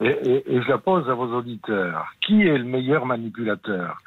et, 0.00 0.44
et 0.46 0.62
je 0.62 0.68
la 0.68 0.78
pose 0.78 1.08
à 1.08 1.14
vos 1.14 1.34
auditeurs. 1.34 2.06
Qui 2.20 2.42
est 2.42 2.58
le 2.58 2.64
meilleur 2.64 3.06
manipulateur? 3.06 3.98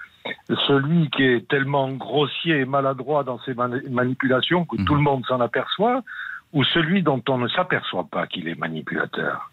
Celui 0.68 1.10
qui 1.10 1.24
est 1.24 1.48
tellement 1.48 1.92
grossier 1.92 2.60
et 2.60 2.66
maladroit 2.66 3.24
dans 3.24 3.40
ses 3.40 3.54
manipulations 3.54 4.66
que 4.66 4.78
tout 4.84 4.94
le 4.94 5.00
mhm. 5.00 5.06
monde 5.06 5.26
s'en 5.28 5.40
aperçoit, 5.40 6.04
ou 6.54 6.64
celui 6.64 7.04
dont 7.04 7.22
on 7.30 7.38
ne 7.38 7.48
s'aperçoit 7.48 8.08
pas 8.10 8.28
qu'il 8.28 8.48
est 8.48 8.58
manipulateur? 8.58 9.52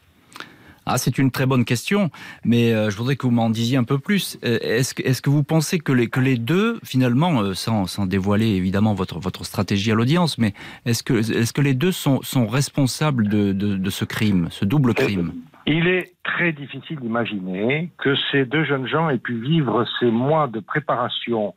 Ah, 0.89 0.99
c'est 0.99 1.19
une 1.19 1.33
très 1.33 1.47
bonne 1.47 1.65
question, 1.65 2.11
mais 2.45 2.73
euh, 2.73 2.91
je 2.91 2.97
voudrais 2.97 3.17
que 3.17 3.27
vous 3.27 3.33
m'en 3.33 3.51
disiez 3.51 3.77
un 3.77 3.83
peu 3.83 3.99
plus. 3.99 4.39
Euh, 4.45 4.59
est-ce 4.63 4.95
que, 4.95 5.03
est 5.03 5.21
que 5.21 5.31
vous 5.31 5.43
pensez 5.43 5.81
que 5.81 5.91
les, 5.91 6.09
que 6.09 6.21
les 6.21 6.37
deux, 6.37 6.79
finalement, 6.85 7.41
euh, 7.41 7.55
sans, 7.55 7.89
sans 7.89 8.07
dévoiler 8.07 8.47
évidemment 8.47 8.95
votre, 8.95 9.19
votre 9.19 9.45
stratégie 9.45 9.91
à 9.91 9.97
l'audience, 9.97 10.39
mais 10.39 10.55
est-ce 10.85 11.03
que, 11.03 11.15
est 11.15 11.53
que 11.53 11.61
les 11.61 11.75
deux 11.75 11.91
sont, 11.91 12.23
sont 12.23 12.47
responsables 12.47 13.29
de, 13.29 13.53
de, 13.53 13.77
de 13.77 13.91
ce 13.91 14.05
crime, 14.05 14.47
ce 14.53 14.65
double 14.65 14.95
crime? 14.95 15.33
Il 15.67 15.89
est 15.89 16.15
très 16.23 16.53
difficile 16.53 17.01
d'imaginer 17.01 17.91
que 17.99 18.15
ces 18.31 18.45
deux 18.45 18.65
jeunes 18.65 18.87
gens 18.87 19.11
aient 19.11 19.19
pu 19.19 19.41
vivre 19.41 19.85
ces 19.99 20.11
mois 20.11 20.47
de 20.47 20.61
préparation 20.61 21.55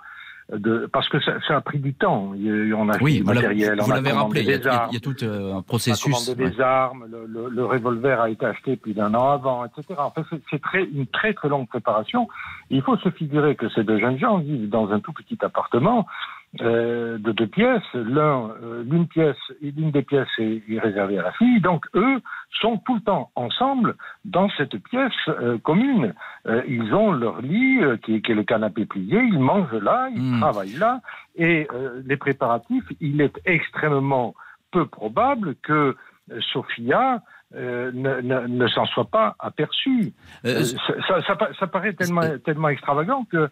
de, 0.51 0.89
parce 0.91 1.07
que 1.09 1.19
ça, 1.21 1.37
a 1.49 1.61
pris 1.61 1.77
du 1.77 1.93
temps. 1.93 2.33
On 2.33 2.89
a 2.89 2.97
oui, 3.01 3.17
du 3.17 3.23
matériel, 3.23 3.79
vous 3.79 3.91
l'avez 3.91 4.11
rappelé, 4.11 4.41
il 4.41 4.49
y, 4.49 4.53
a, 4.53 4.87
il 4.89 4.93
y, 4.93 4.97
a, 4.97 4.99
tout 4.99 5.23
euh, 5.23 5.55
un 5.55 5.61
processus. 5.61 6.27
On 6.27 6.31
a 6.31 6.35
des 6.35 6.59
armes, 6.59 7.05
le, 7.07 7.49
le, 7.49 7.65
revolver 7.65 8.19
a 8.19 8.29
été 8.29 8.45
acheté 8.45 8.75
plus 8.75 8.93
d'un 8.93 9.13
an 9.13 9.29
avant, 9.29 9.63
etc. 9.65 9.83
En 9.99 10.09
fait, 10.09 10.23
c'est 10.49 10.61
très, 10.61 10.85
une 10.85 11.05
très 11.05 11.33
très 11.33 11.49
longue 11.49 11.67
préparation. 11.67 12.27
Il 12.71 12.81
faut 12.81 12.97
se 12.97 13.09
figurer 13.11 13.55
que 13.55 13.69
ces 13.69 13.83
deux 13.83 13.99
jeunes 13.99 14.17
gens 14.17 14.39
vivent 14.39 14.69
dans 14.69 14.91
un 14.91 14.99
tout 14.99 15.13
petit 15.13 15.37
appartement 15.41 16.07
euh, 16.61 17.19
de 17.19 17.31
deux 17.31 17.45
pièces. 17.45 17.83
L'un, 17.93 18.49
euh, 18.63 18.83
l'une 18.83 19.07
pièce, 19.07 19.37
l'une 19.61 19.91
des 19.91 20.01
pièces 20.01 20.27
est, 20.39 20.79
réservée 20.79 21.19
à 21.19 21.21
la 21.21 21.31
fille. 21.33 21.61
Donc 21.61 21.85
eux 21.93 22.21
sont 22.59 22.77
tout 22.77 22.95
le 22.95 23.01
temps 23.01 23.29
ensemble 23.35 23.95
dans 24.25 24.49
cette 24.57 24.75
pièce 24.85 25.13
euh, 25.27 25.59
commune. 25.59 26.15
ils 26.67 26.91
ont 26.95 27.11
leur 27.11 27.43
lit 27.43 27.81
qui, 28.01 28.15
est 28.15 28.29
le 28.29 28.43
canapé 28.43 28.87
plié. 28.87 29.21
Ils 29.21 29.37
mangent 29.37 29.71
là, 29.73 30.09
ils 30.11 30.19
hmm. 30.19 30.39
travaillent 30.39 30.77
là. 30.79 31.01
Et 31.35 31.67
les 32.03 32.17
préparatifs, 32.17 32.85
il 32.99 33.21
est 33.21 33.39
extrêmement 33.45 34.33
peu 34.71 34.87
probable 34.87 35.53
que 35.61 35.95
Sophia 36.51 37.21
ne, 37.53 38.21
ne, 38.47 38.67
s'en 38.69 38.87
soit 38.87 39.09
pas 39.09 39.35
aperçue. 39.37 40.13
Ça, 40.43 41.21
ça, 41.27 41.37
ça, 41.59 41.67
paraît 41.67 41.93
tellement, 41.93 42.23
tellement 42.43 42.69
extravagant 42.69 43.25
que 43.31 43.49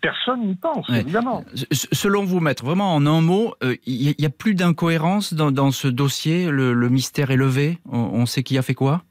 Personne 0.00 0.46
n'y 0.46 0.56
pense, 0.56 0.88
évidemment. 0.90 1.44
Selon 1.72 2.24
vous, 2.24 2.40
maître, 2.40 2.64
vraiment 2.64 2.94
en 2.94 3.06
un 3.06 3.20
mot, 3.20 3.54
il 3.62 4.08
euh, 4.08 4.14
n'y 4.18 4.26
a, 4.26 4.30
plus 4.30 4.54
d'incohérence 4.54 5.32
dans, 5.32 5.70
ce 5.70 5.86
dossier, 5.86 6.50
le, 6.50 6.88
mystère 6.88 7.30
est 7.30 7.36
levé, 7.36 7.78
on, 7.88 8.26
sait 8.26 8.42
qui 8.42 8.58
a 8.58 8.62
fait 8.62 8.74
quoi? 8.74 9.02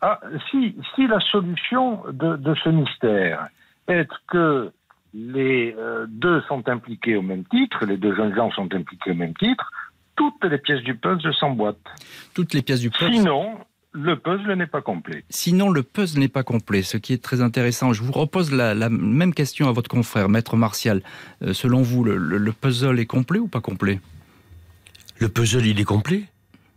Ah, 0.00 0.18
si, 0.50 0.74
si 0.94 1.06
la 1.06 1.20
solution 1.20 2.02
de, 2.12 2.54
ce 2.64 2.70
mystère 2.70 3.48
est 3.88 4.08
que 4.28 4.72
les 5.12 5.74
euh, 5.78 6.06
deux 6.08 6.40
sont 6.48 6.66
impliqués 6.68 7.16
au 7.16 7.22
même 7.22 7.44
titre, 7.44 7.84
les 7.84 7.98
deux 7.98 8.14
jeunes 8.14 8.34
gens 8.34 8.50
sont 8.52 8.72
impliqués 8.74 9.10
au 9.10 9.14
même 9.14 9.34
titre, 9.34 9.70
toutes 10.16 10.44
les 10.44 10.58
pièces 10.58 10.82
du 10.82 10.94
puzzle 10.94 11.34
s'emboîtent. 11.34 11.76
Toutes 12.34 12.54
les 12.54 12.62
pièces 12.62 12.80
du 12.80 12.90
puzzle 12.90 13.12
Sinon, 13.12 13.58
le 13.92 14.18
puzzle 14.18 14.54
n'est 14.54 14.66
pas 14.66 14.80
complet. 14.80 15.24
Sinon, 15.28 15.70
le 15.70 15.82
puzzle 15.82 16.20
n'est 16.20 16.28
pas 16.28 16.42
complet, 16.42 16.82
ce 16.82 16.96
qui 16.96 17.12
est 17.12 17.22
très 17.22 17.42
intéressant. 17.42 17.92
Je 17.92 18.02
vous 18.02 18.12
repose 18.12 18.50
la, 18.50 18.88
même 18.88 19.34
question 19.34 19.68
à 19.68 19.72
votre 19.72 19.88
confrère, 19.88 20.28
Maître 20.28 20.56
Martial. 20.56 21.02
Euh, 21.42 21.52
selon 21.52 21.82
vous, 21.82 22.02
le, 22.02 22.52
puzzle 22.52 22.98
est 22.98 23.06
complet 23.06 23.38
ou 23.38 23.48
pas 23.48 23.60
complet? 23.60 24.00
Le 25.18 25.28
puzzle, 25.28 25.66
il 25.66 25.78
est 25.78 25.84
complet. 25.84 26.24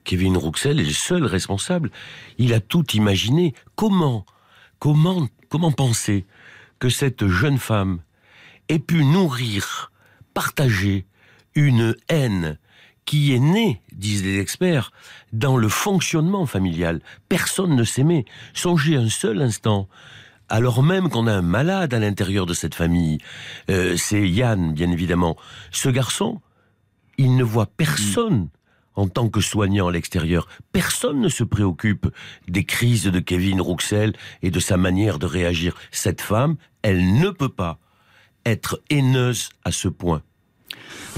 Kevin 0.03 0.38
Rouxel 0.38 0.80
est 0.80 0.84
le 0.84 0.91
seul 0.91 1.26
responsable. 1.26 1.89
Il 2.38 2.53
a 2.53 2.59
tout 2.59 2.86
imaginé. 2.91 3.53
Comment, 3.76 4.26
comment, 4.78 5.28
comment 5.49 5.72
penser 5.72 6.26
que 6.80 6.89
cette 6.89 7.28
jeune 7.28 7.57
femme 7.57 7.99
ait 8.68 8.80
pu 8.80 9.05
nourrir, 9.05 9.91
partager 10.34 11.05
une 11.55 11.95
haine 12.09 12.59
qui 13.06 13.34
est 13.34 13.39
née, 13.39 13.82
disent 13.93 14.24
les 14.24 14.39
experts, 14.39 14.91
dans 15.32 15.58
le 15.58 15.70
fonctionnement 15.70 16.45
familial. 16.45 17.01
Personne 17.30 17.76
ne 17.76 17.84
s'aimait. 17.84 18.26
Songez 18.53 18.95
un 18.95 19.10
seul 19.10 19.41
instant 19.41 19.88
alors 20.49 20.84
même 20.84 21.10
qu'on 21.10 21.28
a 21.28 21.34
un 21.34 21.41
malade 21.41 21.93
à 21.93 21.99
l'intérieur 21.99 22.45
de 22.45 22.53
cette 22.53 22.76
famille. 22.76 23.18
Euh, 23.70 23.97
c'est 23.97 24.28
Yann, 24.28 24.74
bien 24.74 24.91
évidemment. 24.91 25.38
Ce 25.72 25.89
garçon, 25.89 26.41
il 27.18 27.36
ne 27.36 27.43
voit 27.43 27.66
personne 27.66 28.49
en 28.95 29.08
tant 29.08 29.30
que 29.30 29.41
soignant 29.41 29.88
à 29.88 29.91
l'extérieur. 29.91 30.47
Personne 30.72 31.20
ne 31.20 31.30
se 31.30 31.43
préoccupe 31.43 32.08
des 32.47 32.64
crises 32.64 33.06
de 33.06 33.20
Kevin 33.20 33.60
Rouxel 33.60 34.14
et 34.41 34.51
de 34.51 34.60
sa 34.60 34.78
manière 34.78 35.20
de 35.20 35.26
réagir. 35.26 35.76
Cette 35.91 36.22
femme, 36.22 36.56
elle 36.82 37.16
ne 37.16 37.30
peut 37.30 37.49
pas 37.49 37.80
être 38.45 38.82
haineuse 38.89 39.49
à 39.64 39.72
ce 39.72 39.88
point. 39.88 40.22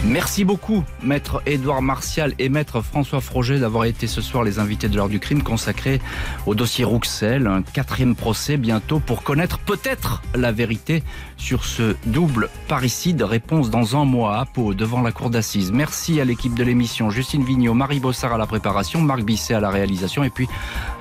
Merci 0.03 0.45
beaucoup, 0.45 0.83
maître 1.01 1.41
Édouard 1.45 1.81
Martial 1.81 2.33
et 2.37 2.49
maître 2.49 2.81
François 2.81 3.19
Froger, 3.19 3.59
d'avoir 3.59 3.85
été 3.85 4.07
ce 4.07 4.21
soir 4.21 4.43
les 4.43 4.59
invités 4.59 4.89
de 4.89 4.95
l'heure 4.95 5.09
du 5.09 5.19
crime 5.19 5.41
consacré 5.41 5.99
au 6.45 6.53
dossier 6.53 6.85
Rouxel. 6.85 7.47
Un 7.47 7.63
quatrième 7.63 8.15
procès 8.15 8.57
bientôt 8.57 8.99
pour 8.99 9.23
connaître 9.23 9.57
peut-être 9.57 10.21
la 10.35 10.51
vérité 10.51 11.03
sur 11.35 11.65
ce 11.65 11.95
double 12.05 12.49
parricide. 12.67 13.21
Réponse 13.23 13.69
dans 13.69 13.99
un 13.99 14.05
mois 14.05 14.37
à 14.37 14.45
Pau, 14.45 14.73
devant 14.73 15.01
la 15.01 15.11
cour 15.11 15.29
d'assises. 15.29 15.71
Merci 15.71 16.21
à 16.21 16.25
l'équipe 16.25 16.53
de 16.53 16.63
l'émission, 16.63 17.09
Justine 17.09 17.43
Vignot, 17.43 17.73
Marie 17.73 17.99
Bossard 17.99 18.33
à 18.33 18.37
la 18.37 18.45
préparation, 18.45 19.01
Marc 19.01 19.23
Bisset 19.23 19.55
à 19.55 19.59
la 19.59 19.71
réalisation. 19.71 20.23
Et 20.23 20.29
puis, 20.29 20.47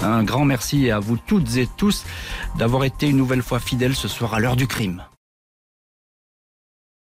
un 0.03 0.25
grand 0.25 0.47
merci 0.47 0.91
à 0.91 0.99
vous 0.99 1.19
toutes 1.19 1.57
et 1.59 1.69
tous 1.77 2.07
d'avoir 2.59 2.85
été 2.85 3.09
une 3.09 3.19
nouvelle 3.19 3.43
fois 3.43 3.61
fidèles 3.61 3.95
ce 3.95 4.09
soir 4.09 4.35
à 4.35 4.41
l'heure 4.41 4.57
du 4.57 4.67
crime. 4.67 5.03